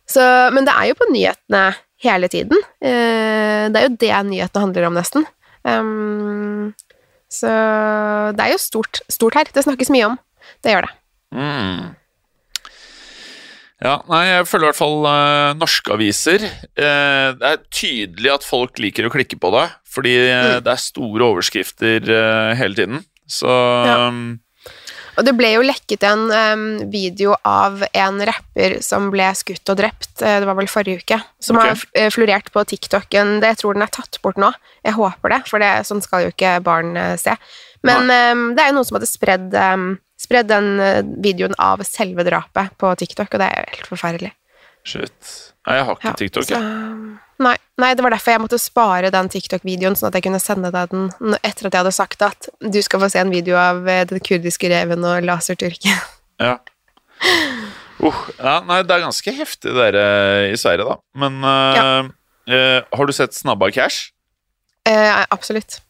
Så, 0.06 0.22
men 0.54 0.66
det 0.66 0.74
er 0.74 0.90
jo 0.90 0.98
på 1.00 1.10
nyhetene 1.10 1.64
hele 2.04 2.28
tiden. 2.30 2.60
Uh, 2.84 3.66
det 3.72 3.80
er 3.80 3.88
jo 3.88 3.96
det 4.00 4.12
nyhetene 4.30 4.64
handler 4.66 4.88
om, 4.88 4.98
nesten. 4.98 5.26
Um, 5.66 6.74
så 7.32 7.50
det 8.36 8.44
er 8.44 8.54
jo 8.54 8.62
stort, 8.62 9.02
stort 9.10 9.34
her. 9.34 9.50
Det 9.50 9.64
snakkes 9.66 9.90
mye 9.90 10.12
om. 10.12 10.18
Det 10.62 10.72
gjør 10.72 10.86
det. 10.86 10.92
Mm. 11.34 11.96
Ja, 13.84 13.98
nei, 14.08 14.22
jeg 14.24 14.46
følger 14.48 14.64
i 14.64 14.70
hvert 14.70 14.78
fall 14.78 15.04
uh, 15.04 15.56
norske 15.58 15.92
aviser 15.92 16.44
Uh, 16.76 17.36
Det 17.36 17.50
er 17.50 17.60
tydelig 17.68 18.32
at 18.32 18.46
folk 18.46 18.80
liker 18.80 19.08
å 19.08 19.12
klikke 19.12 19.36
på 19.40 19.50
det, 19.52 19.66
fordi 19.92 20.14
uh, 20.30 20.56
det 20.64 20.72
er 20.72 20.80
store 20.80 21.28
overskrifter 21.28 22.08
hele 22.56 22.76
tiden. 22.76 23.04
Så 23.28 23.48
Ja. 23.48 24.08
um, 24.08 24.40
Og 25.16 25.24
det 25.24 25.32
ble 25.36 25.48
jo 25.54 25.64
lekket 25.64 26.04
en 26.04 26.26
um, 26.28 26.64
video 26.92 27.36
av 27.48 27.80
en 27.88 28.20
rapper 28.28 28.78
som 28.84 29.08
ble 29.12 29.30
skutt 29.36 29.72
og 29.72 29.78
drept, 29.80 30.10
det 30.20 30.44
var 30.44 30.58
vel 30.58 30.68
forrige 30.68 31.00
uke, 31.00 31.20
som 31.40 31.56
okay. 31.56 31.72
har 31.96 32.12
florert 32.12 32.50
på 32.52 32.64
TikToken. 32.68 33.38
Det, 33.40 33.54
jeg 33.54 33.62
tror 33.62 33.78
den 33.78 33.86
er 33.86 33.92
tatt 33.96 34.20
bort 34.24 34.36
nå. 34.40 34.52
Jeg 34.84 34.96
håper 34.98 35.32
det, 35.32 35.40
for 35.48 35.64
det, 35.64 35.72
sånn 35.88 36.04
skal 36.04 36.26
jo 36.26 36.34
ikke 36.34 36.58
barn 36.64 36.92
se. 37.20 37.32
Men 37.86 38.12
um, 38.12 38.44
det 38.56 38.64
er 38.64 38.72
jo 38.72 38.76
noen 38.76 38.88
som 38.88 38.98
hadde 38.98 39.08
spredd, 39.08 39.56
em, 39.56 39.88
spredd 40.20 40.48
den 40.50 40.80
eh, 40.80 41.02
videoen 41.24 41.56
av 41.60 41.82
selve 41.86 42.24
drapet 42.26 42.74
på 42.80 42.92
TikTok, 43.02 43.30
og 43.34 43.42
det 43.42 43.48
er 43.50 43.62
jo 43.62 43.76
helt 43.76 43.92
forferdelig. 43.92 44.32
shit. 44.86 45.32
Nei, 45.66 45.80
jeg 45.80 45.84
har 45.88 45.96
ikke 45.96 46.06
Ja, 46.06 46.14
TikTok, 46.14 46.50
jeg. 46.50 46.60
nei, 47.42 47.56
nei, 47.82 47.88
det 47.98 48.04
var 48.04 48.14
derfor 48.14 48.36
jeg 48.36 48.42
måtte 48.44 48.58
spare 48.62 49.10
den 49.10 49.28
TikTok-videoen, 49.32 49.96
sånn 49.98 50.12
at 50.12 50.14
jeg 50.14 50.22
kunne 50.28 50.38
sende 50.38 50.70
deg 50.70 50.92
den 50.92 51.08
etter 51.42 51.66
at 51.66 51.74
jeg 51.74 51.80
hadde 51.80 51.92
sagt 51.96 52.22
at 52.22 52.48
du 52.62 52.78
skal 52.86 53.02
få 53.02 53.08
se 53.10 53.18
en 53.18 53.32
video 53.34 53.58
av 53.58 53.82
eh, 53.90 54.04
den 54.06 54.22
kurdiske 54.22 54.70
reven 54.70 55.04
og 55.04 55.26
laserturken. 55.26 55.96
Ja. 56.36 56.58
Uh, 57.96 58.12
ja, 58.36 58.58
nei, 58.68 58.82
det 58.84 58.92
er 58.92 59.06
ganske 59.06 59.32
heftig 59.32 59.72
dere 59.72 60.02
i 60.50 60.58
Sverige, 60.60 60.84
da. 60.84 60.98
Men 61.16 61.38
uh, 61.40 61.72
ja. 61.72 61.84
uh, 62.52 62.80
har 62.92 63.08
du 63.08 63.12
sett 63.16 63.32
Snabba 63.32 63.70
Cash? 63.72 64.10
Eh, 64.84 65.24
absolutt. 65.32 65.80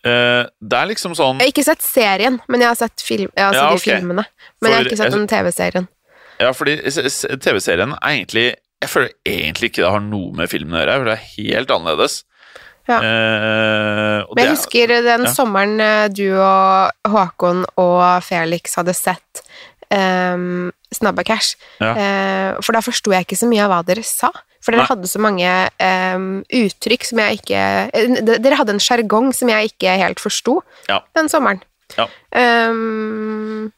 Eh, 0.00 0.46
det 0.64 0.78
er 0.78 0.86
liksom 0.88 1.12
sånn 1.12 1.40
Jeg 1.42 1.50
har 1.50 1.52
ikke 1.52 1.66
sett 1.66 1.82
serien, 1.84 2.38
men 2.48 2.62
jeg 2.64 2.70
har 2.70 2.78
sett 2.78 3.02
film, 3.04 3.28
jeg 3.36 3.44
har 3.44 3.52
sett 3.52 3.62
Ja, 3.62 3.70
de 3.76 3.84
filmene. 3.84 4.24
Men 4.60 4.70
jeg 4.72 4.78
har 4.78 4.88
ikke 4.88 4.96
sett 5.02 5.12
den 5.12 5.26
TV-serien. 5.28 5.88
Ja, 6.40 6.52
fordi 6.56 6.78
TV-serien 7.44 7.92
er 7.98 8.14
egentlig 8.14 8.46
Jeg 8.80 8.88
føler 8.88 9.10
egentlig 9.28 9.70
ikke 9.70 9.82
det 9.84 9.90
har 9.92 10.00
noe 10.00 10.32
med 10.32 10.48
filmen 10.48 10.72
å 10.72 10.80
gjøre. 10.80 10.94
Jeg 10.94 11.00
føler 11.02 11.10
det 11.12 11.18
er 11.20 11.32
helt 11.36 11.70
annerledes. 11.76 12.14
Ja. 12.88 12.96
Uh, 12.96 14.24
Men 14.34 14.40
jeg 14.40 14.46
det- 14.48 14.54
husker 14.56 14.86
den 15.04 15.26
ja. 15.28 15.32
sommeren 15.36 15.80
eh, 15.84 16.08
du 16.08 16.24
og 16.40 16.90
Håkon 17.12 17.64
og 17.76 18.22
Felix 18.24 18.74
hadde 18.80 18.94
sett 18.96 19.42
um, 19.92 20.72
Snabba 20.90 21.22
Cash. 21.28 21.56
Ja. 21.78 21.92
Uh, 21.92 22.62
for 22.64 22.72
da 22.72 22.80
forsto 22.80 23.12
jeg 23.12 23.26
ikke 23.28 23.38
så 23.38 23.46
mye 23.50 23.66
av 23.66 23.70
hva 23.74 23.82
dere 23.86 24.02
sa. 24.02 24.32
For 24.60 24.76
dere 24.76 24.84
hadde 24.90 25.08
så 25.08 25.20
mange 25.22 25.48
um, 25.80 26.42
uttrykk 26.52 27.06
som 27.08 27.20
jeg 27.22 27.38
ikke 27.40 27.60
eh, 27.96 28.18
Dere 28.28 28.58
hadde 28.60 28.74
en 28.76 28.82
sjargong 28.82 29.30
som 29.32 29.48
jeg 29.48 29.70
ikke 29.72 29.94
helt 30.02 30.20
forsto 30.20 30.58
Ja. 30.90 30.98
den 31.16 31.30
sommeren. 31.32 31.62
Ja. 31.96 32.04
Um, 32.36 33.70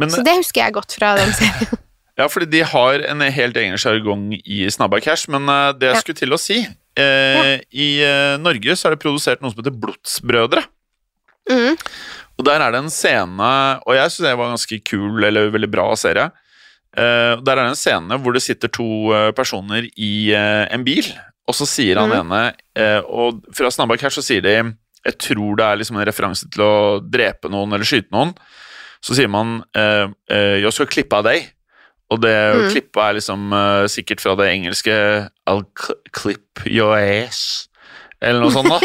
Men, 0.00 0.10
så 0.12 0.24
det 0.24 0.38
husker 0.40 0.64
jeg 0.64 0.74
godt 0.76 0.96
fra 0.98 1.14
den 1.20 1.32
serien. 1.36 1.78
ja, 2.20 2.26
fordi 2.32 2.48
de 2.52 2.62
har 2.68 3.04
en 3.12 3.20
helt 3.20 3.56
egen 3.60 3.76
sjargong 3.80 4.30
i 4.40 4.64
Snabba 4.72 5.00
Cash, 5.04 5.28
men 5.32 5.48
eh, 5.52 5.72
det 5.76 5.90
jeg 5.90 5.98
Ja. 5.98 6.02
skulle 6.04 6.20
til 6.22 6.32
å 6.36 6.40
si 6.40 6.58
eh, 6.96 7.52
I 7.72 7.88
eh, 8.04 8.36
Norge 8.40 8.76
så 8.76 8.88
er 8.88 8.96
det 8.96 9.02
produsert 9.04 9.44
noe 9.44 9.52
som 9.52 9.60
heter 9.62 9.76
Blodsbrødre. 9.84 10.64
Mm. 11.52 11.76
Og 12.36 12.44
der 12.44 12.60
er 12.60 12.72
det 12.74 12.80
en 12.82 12.90
scene, 12.92 13.52
og 13.86 13.94
jeg 13.96 14.10
syns 14.12 14.26
det 14.26 14.34
var 14.40 14.50
ganske 14.52 14.80
kul 14.84 15.24
eller 15.24 15.52
veldig 15.54 15.70
bra 15.72 15.86
serie. 15.96 16.30
Eh, 16.96 17.34
der 17.44 17.58
er 17.58 17.66
det 17.66 17.72
en 17.74 17.76
scene 17.78 18.16
hvor 18.24 18.32
det 18.32 18.40
sitter 18.44 18.70
to 18.72 18.86
eh, 19.12 19.30
personer 19.36 19.84
i 20.00 20.12
uh, 20.32 20.64
en 20.72 20.84
bil, 20.86 21.04
og 21.44 21.56
så 21.58 21.66
sier 21.68 21.98
han 22.00 22.14
ene 22.16 22.38
uh, 22.56 23.02
Og 23.04 23.42
fra 23.54 23.68
snabbak 23.70 24.00
her 24.00 24.14
så 24.14 24.24
sier 24.24 24.40
de 24.42 24.54
Jeg 25.04 25.18
tror 25.20 25.58
det 25.60 25.66
er 25.66 25.80
liksom 25.82 25.98
en 26.00 26.06
referanse 26.08 26.48
til 26.50 26.64
å 26.64 26.76
drepe 27.04 27.50
noen 27.52 27.76
eller 27.76 27.86
skyte 27.86 28.10
noen. 28.16 28.32
Så 29.04 29.14
sier 29.14 29.28
man 29.30 29.60
uh, 29.76 30.08
'Jeg 30.32 30.72
skal 30.72 30.88
klippe 30.90 31.20
av 31.20 31.28
deg'. 31.28 31.52
Og 32.10 32.20
det 32.22 32.32
Mm. 32.32 32.70
klippe 32.70 33.02
er 33.02 33.14
liksom 33.18 33.52
sikkert 33.90 34.20
fra 34.22 34.34
det 34.38 34.48
engelske 34.50 34.94
'I'll 35.46 35.64
clip 36.14 36.66
your 36.66 36.96
ass'. 36.96 37.68
Eller 38.22 38.40
noe 38.40 38.50
sånt, 38.50 38.70
da. 38.70 38.80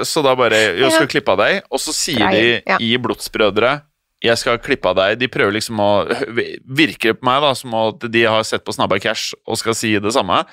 så 0.10 0.22
da 0.22 0.34
bare 0.36 0.76
'Jeg 0.76 0.92
skal 0.92 1.08
klippe 1.08 1.32
av 1.32 1.38
deg', 1.40 1.62
og 1.68 1.80
så 1.80 1.92
sier 1.92 2.30
de 2.30 2.62
i 2.80 2.96
Blodsbrødre 2.96 3.80
'Jeg 4.24 4.38
skal 4.38 4.58
klippe 4.58 4.88
av 4.88 4.96
deg'. 4.96 5.18
De 5.18 5.28
prøver 5.28 5.52
liksom 5.58 5.78
å 5.80 5.90
Virker 6.66 7.12
det 7.12 7.20
på 7.20 7.26
meg 7.28 7.42
da 7.42 7.52
som 7.54 7.74
at 7.74 8.00
de 8.10 8.24
har 8.24 8.42
sett 8.44 8.64
på 8.64 8.72
Snabba 8.72 8.98
Cash 8.98 9.34
og 9.46 9.58
skal 9.60 9.74
si 9.74 9.98
det 9.98 10.12
samme. 10.12 10.44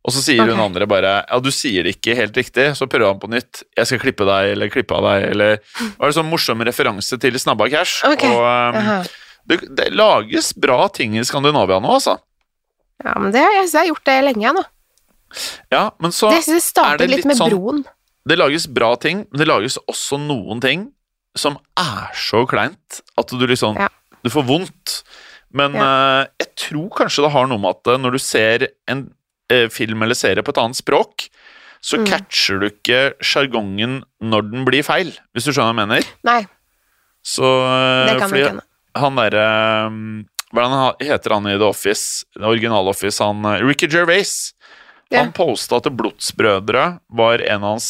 Og 0.00 0.14
så 0.14 0.22
sier 0.24 0.48
hun 0.48 0.60
andre 0.60 0.86
bare 0.88 1.24
'Ja, 1.28 1.38
du 1.38 1.50
sier 1.50 1.84
det 1.84 1.96
ikke 2.00 2.16
helt 2.16 2.32
riktig', 2.34 2.72
så 2.74 2.88
prøver 2.88 3.12
han 3.12 3.20
på 3.20 3.28
nytt. 3.28 3.62
'Jeg 3.76 3.86
skal 3.86 3.98
klippe 4.00 4.24
deg', 4.24 4.52
eller 4.52 4.68
'klippe 4.70 4.96
av 4.96 5.04
deg', 5.04 5.30
eller 5.30 5.56
Det 5.56 5.98
var 5.98 6.06
en 6.08 6.12
sånn 6.12 6.30
morsom 6.30 6.64
referanse 6.64 7.20
til 7.20 7.32
Snabba 7.38 7.68
Cash. 7.68 8.04
Okay. 8.04 8.30
Og 8.32 8.74
um, 8.74 9.04
det, 9.46 9.76
det 9.76 9.92
lages 9.92 10.52
bra 10.56 10.88
ting 10.88 11.18
i 11.18 11.24
Skandinavia 11.24 11.80
nå, 11.80 11.92
altså. 12.00 12.18
Ja, 13.04 13.18
men 13.18 13.32
det, 13.32 13.40
jeg 13.40 13.68
jeg 13.68 13.80
har 13.80 13.86
gjort 13.92 14.04
det 14.04 14.24
lenge, 14.24 14.42
jeg 14.44 14.54
nå. 14.54 14.64
Ja, 15.70 15.90
men 16.00 16.10
så 16.10 16.30
Det, 16.30 16.46
det 16.46 16.56
er 16.56 16.64
startet 16.64 16.98
det 16.98 17.08
litt, 17.08 17.16
litt 17.18 17.26
med 17.26 17.36
sånn- 17.36 17.50
broen. 17.50 17.84
Det 18.26 18.36
lages 18.36 18.66
bra 18.66 18.96
ting, 18.96 19.26
men 19.30 19.38
det 19.38 19.48
lages 19.48 19.78
også 19.88 20.18
noen 20.20 20.60
ting 20.60 20.92
som 21.38 21.58
er 21.78 22.10
så 22.18 22.44
kleint 22.50 23.00
at 23.18 23.34
du 23.34 23.46
liksom 23.46 23.78
Ja. 23.78 23.88
Du 24.22 24.28
får 24.28 24.44
vondt. 24.44 25.02
Men 25.56 25.74
eh, 25.74 26.26
jeg 26.42 26.50
tror 26.66 26.90
kanskje 27.00 27.24
det 27.24 27.32
har 27.34 27.48
noe 27.50 27.58
med 27.58 27.78
at 27.78 27.90
eh, 27.90 27.98
når 27.98 28.14
du 28.14 28.20
ser 28.22 28.66
en 28.90 29.06
uh, 29.50 29.66
film 29.72 30.02
eller 30.04 30.14
serie 30.18 30.44
på 30.46 30.52
et 30.54 30.60
annet 30.62 30.78
språk, 30.78 31.28
så 31.80 31.96
Mm. 31.98 32.04
catcher 32.06 32.60
du 32.60 32.66
ikke 32.68 32.98
sjargongen 33.24 34.02
når 34.20 34.50
den 34.50 34.66
blir 34.68 34.84
feil, 34.84 35.14
hvis 35.32 35.48
du 35.48 35.50
skjønner 35.54 35.72
hva 35.72 35.80
jeg 35.80 35.88
mener. 35.88 36.10
Nei, 36.28 36.42
Så 37.24 37.42
uh, 37.42 38.06
det 38.06 38.18
kan 38.20 38.30
fordi 38.30 38.60
han 39.00 39.16
derre 39.16 39.46
um, 39.88 40.26
han 40.54 40.94
heter 41.00 41.32
han 41.32 41.46
i 41.48 41.56
The 41.56 41.64
Office? 41.70 42.26
Det 42.36 42.44
originale 42.44 42.90
Office, 42.90 43.22
han 43.22 43.42
Ricky 43.64 43.88
Gervais. 43.88 44.52
Ja. 45.10 45.22
Han 45.24 45.32
posta 45.32 45.78
at 45.80 45.88
Blodsbrødre 45.90 47.00
var 47.08 47.42
en 47.42 47.64
av 47.64 47.78
hans 47.78 47.88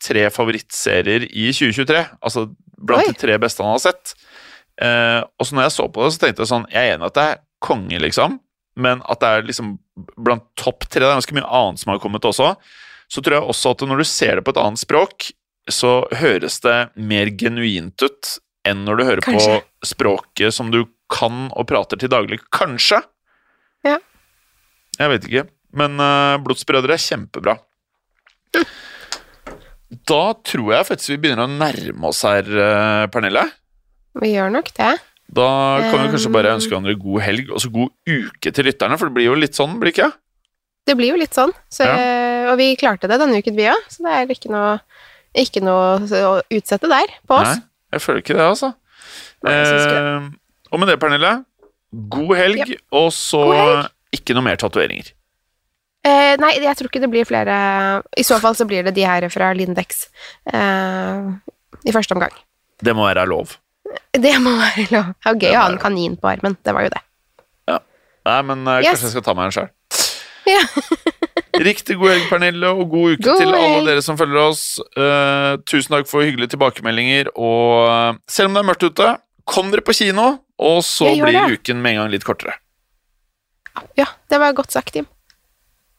tre 0.00 0.26
favorittserier 0.32 1.24
i 1.28 1.50
2023. 1.52 2.04
Altså 2.20 2.46
blant 2.76 3.06
Oi. 3.06 3.12
de 3.12 3.20
tre 3.20 3.36
beste 3.42 3.64
han 3.64 3.74
har 3.74 3.82
sett. 3.82 4.14
Eh, 4.82 5.20
og 5.24 5.48
så 5.48 5.56
når 5.56 5.68
jeg 5.68 5.76
så 5.76 5.86
på 5.88 6.04
det, 6.04 6.12
så 6.12 6.20
tenkte 6.20 6.44
jeg 6.44 6.50
sånn 6.50 6.66
Jeg 6.68 6.82
er 6.82 6.94
enig 6.96 7.06
i 7.06 7.08
at 7.08 7.16
det 7.16 7.22
er 7.30 7.38
konge, 7.64 8.00
liksom, 8.02 8.34
men 8.76 9.00
at 9.08 9.22
det 9.22 9.30
er 9.32 9.46
liksom 9.48 9.70
blant 10.20 10.44
topp 10.60 10.84
tre 10.84 11.00
Det 11.00 11.08
er 11.08 11.16
ganske 11.16 11.36
mye 11.38 11.48
annet 11.48 11.80
som 11.80 11.94
har 11.94 12.02
kommet 12.02 12.28
også. 12.28 12.52
Så 13.08 13.22
tror 13.24 13.38
jeg 13.38 13.48
også 13.54 13.72
at 13.72 13.84
når 13.88 14.02
du 14.02 14.08
ser 14.08 14.36
det 14.36 14.44
på 14.44 14.52
et 14.52 14.60
annet 14.60 14.82
språk, 14.82 15.30
så 15.72 15.92
høres 16.14 16.60
det 16.62 16.76
mer 16.94 17.30
genuint 17.38 18.02
ut 18.04 18.36
enn 18.66 18.84
når 18.86 18.98
du 18.98 19.04
hører 19.06 19.24
Kanskje. 19.24 19.58
på 19.62 19.88
språket 19.88 20.54
som 20.54 20.70
du 20.74 20.84
kan 21.12 21.46
og 21.54 21.68
prater 21.70 21.98
til 22.00 22.10
daglig. 22.10 22.40
Kanskje. 22.54 23.00
Ja. 23.86 23.98
Jeg 24.98 25.12
vet 25.12 25.28
ikke. 25.28 25.44
Men 25.76 26.00
uh, 26.02 26.36
Blodsbrødre 26.42 26.96
er 26.96 27.02
kjempebra. 27.02 27.56
Da 30.06 30.22
tror 30.46 30.72
jeg 30.74 30.86
faktisk 30.88 31.12
vi 31.14 31.18
begynner 31.22 31.46
å 31.46 31.52
nærme 31.52 32.08
oss 32.08 32.22
her, 32.26 32.42
eh, 32.42 33.06
Pernille. 33.12 33.44
Vi 34.18 34.32
gjør 34.32 34.50
nok 34.50 34.72
det. 34.74 34.94
Da 35.36 35.46
kan 35.82 36.00
vi 36.04 36.12
kanskje 36.14 36.30
bare 36.34 36.54
ønske 36.54 36.70
hverandre 36.72 36.94
god 36.98 37.20
helg 37.22 37.50
og 37.50 37.60
så 37.62 37.70
god 37.74 37.90
uke 38.06 38.52
til 38.54 38.64
lytterne, 38.66 38.98
for 38.98 39.08
det 39.10 39.14
blir 39.18 39.26
jo 39.28 39.34
litt 39.38 39.58
sånn, 39.58 39.74
blir 39.78 39.90
det 39.92 39.96
ikke? 39.96 40.12
Det 40.86 40.94
blir 40.98 41.10
jo 41.12 41.18
litt 41.18 41.34
sånn. 41.34 41.52
Så, 41.68 41.86
Og 42.46 42.54
vi 42.60 42.76
klarte 42.78 43.08
det 43.10 43.18
denne 43.18 43.40
uken, 43.42 43.56
vi 43.58 43.66
òg, 43.66 43.88
så 43.90 44.04
det 44.06 44.12
er 44.14 44.30
ikke 44.30 44.50
noe, 44.54 44.76
ikke 45.34 45.62
noe 45.66 45.98
å 45.98 46.42
utsette 46.54 46.86
der 46.86 47.10
på 47.26 47.40
oss. 47.40 47.56
Nei, 47.58 47.62
jeg 47.96 48.04
føler 48.04 48.22
ikke 48.22 48.36
det, 48.38 48.46
altså. 48.46 48.72
Nei, 49.46 49.52
Eh, 49.56 50.30
og 50.72 50.80
med 50.80 50.88
det, 50.88 50.98
Pernille, 51.02 51.32
god 52.10 52.36
helg, 52.38 52.76
og 52.94 53.10
så 53.14 53.42
helg. 53.52 53.90
ikke 54.14 54.34
noe 54.34 54.46
mer 54.46 54.56
tatoveringer. 54.62 55.10
Eh, 56.06 56.34
nei, 56.38 56.52
jeg 56.62 56.78
tror 56.78 56.90
ikke 56.90 57.02
det 57.02 57.10
blir 57.10 57.26
flere 57.26 57.54
I 58.14 58.22
så 58.22 58.36
fall 58.38 58.54
så 58.54 58.62
blir 58.68 58.84
det 58.86 58.92
de 58.94 59.02
her 59.08 59.24
fra 59.32 59.48
Lindex 59.58 60.04
eh, 60.52 61.32
i 61.82 61.94
første 61.94 62.14
omgang. 62.14 62.34
Det 62.78 62.94
må 62.94 63.08
være 63.08 63.24
lov. 63.26 63.56
Det 64.14 64.36
må 64.42 64.52
være 64.60 64.86
lov. 64.92 65.10
Det 65.18 65.32
var 65.32 65.40
gøy 65.42 65.56
å 65.56 65.64
ha 65.64 65.68
en 65.72 65.80
kanin 65.82 66.14
på 66.20 66.30
armen. 66.30 66.54
Det 66.62 66.74
var 66.76 66.86
jo 66.86 66.92
det. 66.94 67.02
Nei, 68.26 68.40
men 68.42 68.66
eh, 68.66 68.82
Yes. 68.82 68.96
kanskje 68.96 69.06
jeg 69.06 69.14
skal 69.14 69.26
ta 69.26 69.34
meg 69.38 69.48
en 69.48 69.54
sjøl. 69.54 69.68
Ja. 70.46 70.62
Riktig 71.66 71.96
god 71.98 72.12
helg, 72.12 72.26
Pernille, 72.30 72.68
og 72.74 72.90
god 72.92 73.16
uke 73.16 73.24
God 73.24 73.40
til 73.40 73.54
alle 73.54 73.84
dere 73.86 74.02
som 74.04 74.18
følger 74.18 74.42
oss. 74.42 74.64
Uh, 74.98 75.56
tusen 75.66 75.94
takk 75.94 76.10
for 76.10 76.26
hyggelige 76.26 76.52
tilbakemeldinger, 76.52 77.30
og 77.32 77.86
uh, 77.88 78.18
selv 78.30 78.50
om 78.50 78.58
det 78.58 78.62
er 78.62 78.68
mørkt 78.68 78.84
ute, 78.86 79.08
kom 79.48 79.72
dere 79.72 79.84
på 79.86 79.94
kino, 79.96 80.26
og 80.60 80.82
så 80.86 81.08
blir 81.16 81.38
det. 81.38 81.60
uken 81.62 81.80
med 81.82 81.94
en 81.96 82.02
gang 82.02 82.12
litt 82.12 82.26
kortere. 82.28 82.58
ja, 83.96 84.06
det 84.28 84.42
var 84.42 84.54
godt 84.58 84.74
sagt, 84.74 84.92
Tim. 84.94 85.08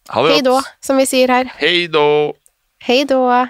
Ha 0.10 0.24
det 0.24 0.34
Hei 0.34 0.42
då, 0.42 0.62
som 0.80 0.98
vi 0.98 1.06
sier 1.06 1.28
her. 1.28 1.54
Hei 1.58 1.88
då. 1.88 2.34
Hei 2.80 3.04
då. 3.06 3.48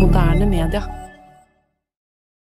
Moderne 0.00 0.46
media. 0.46 1.05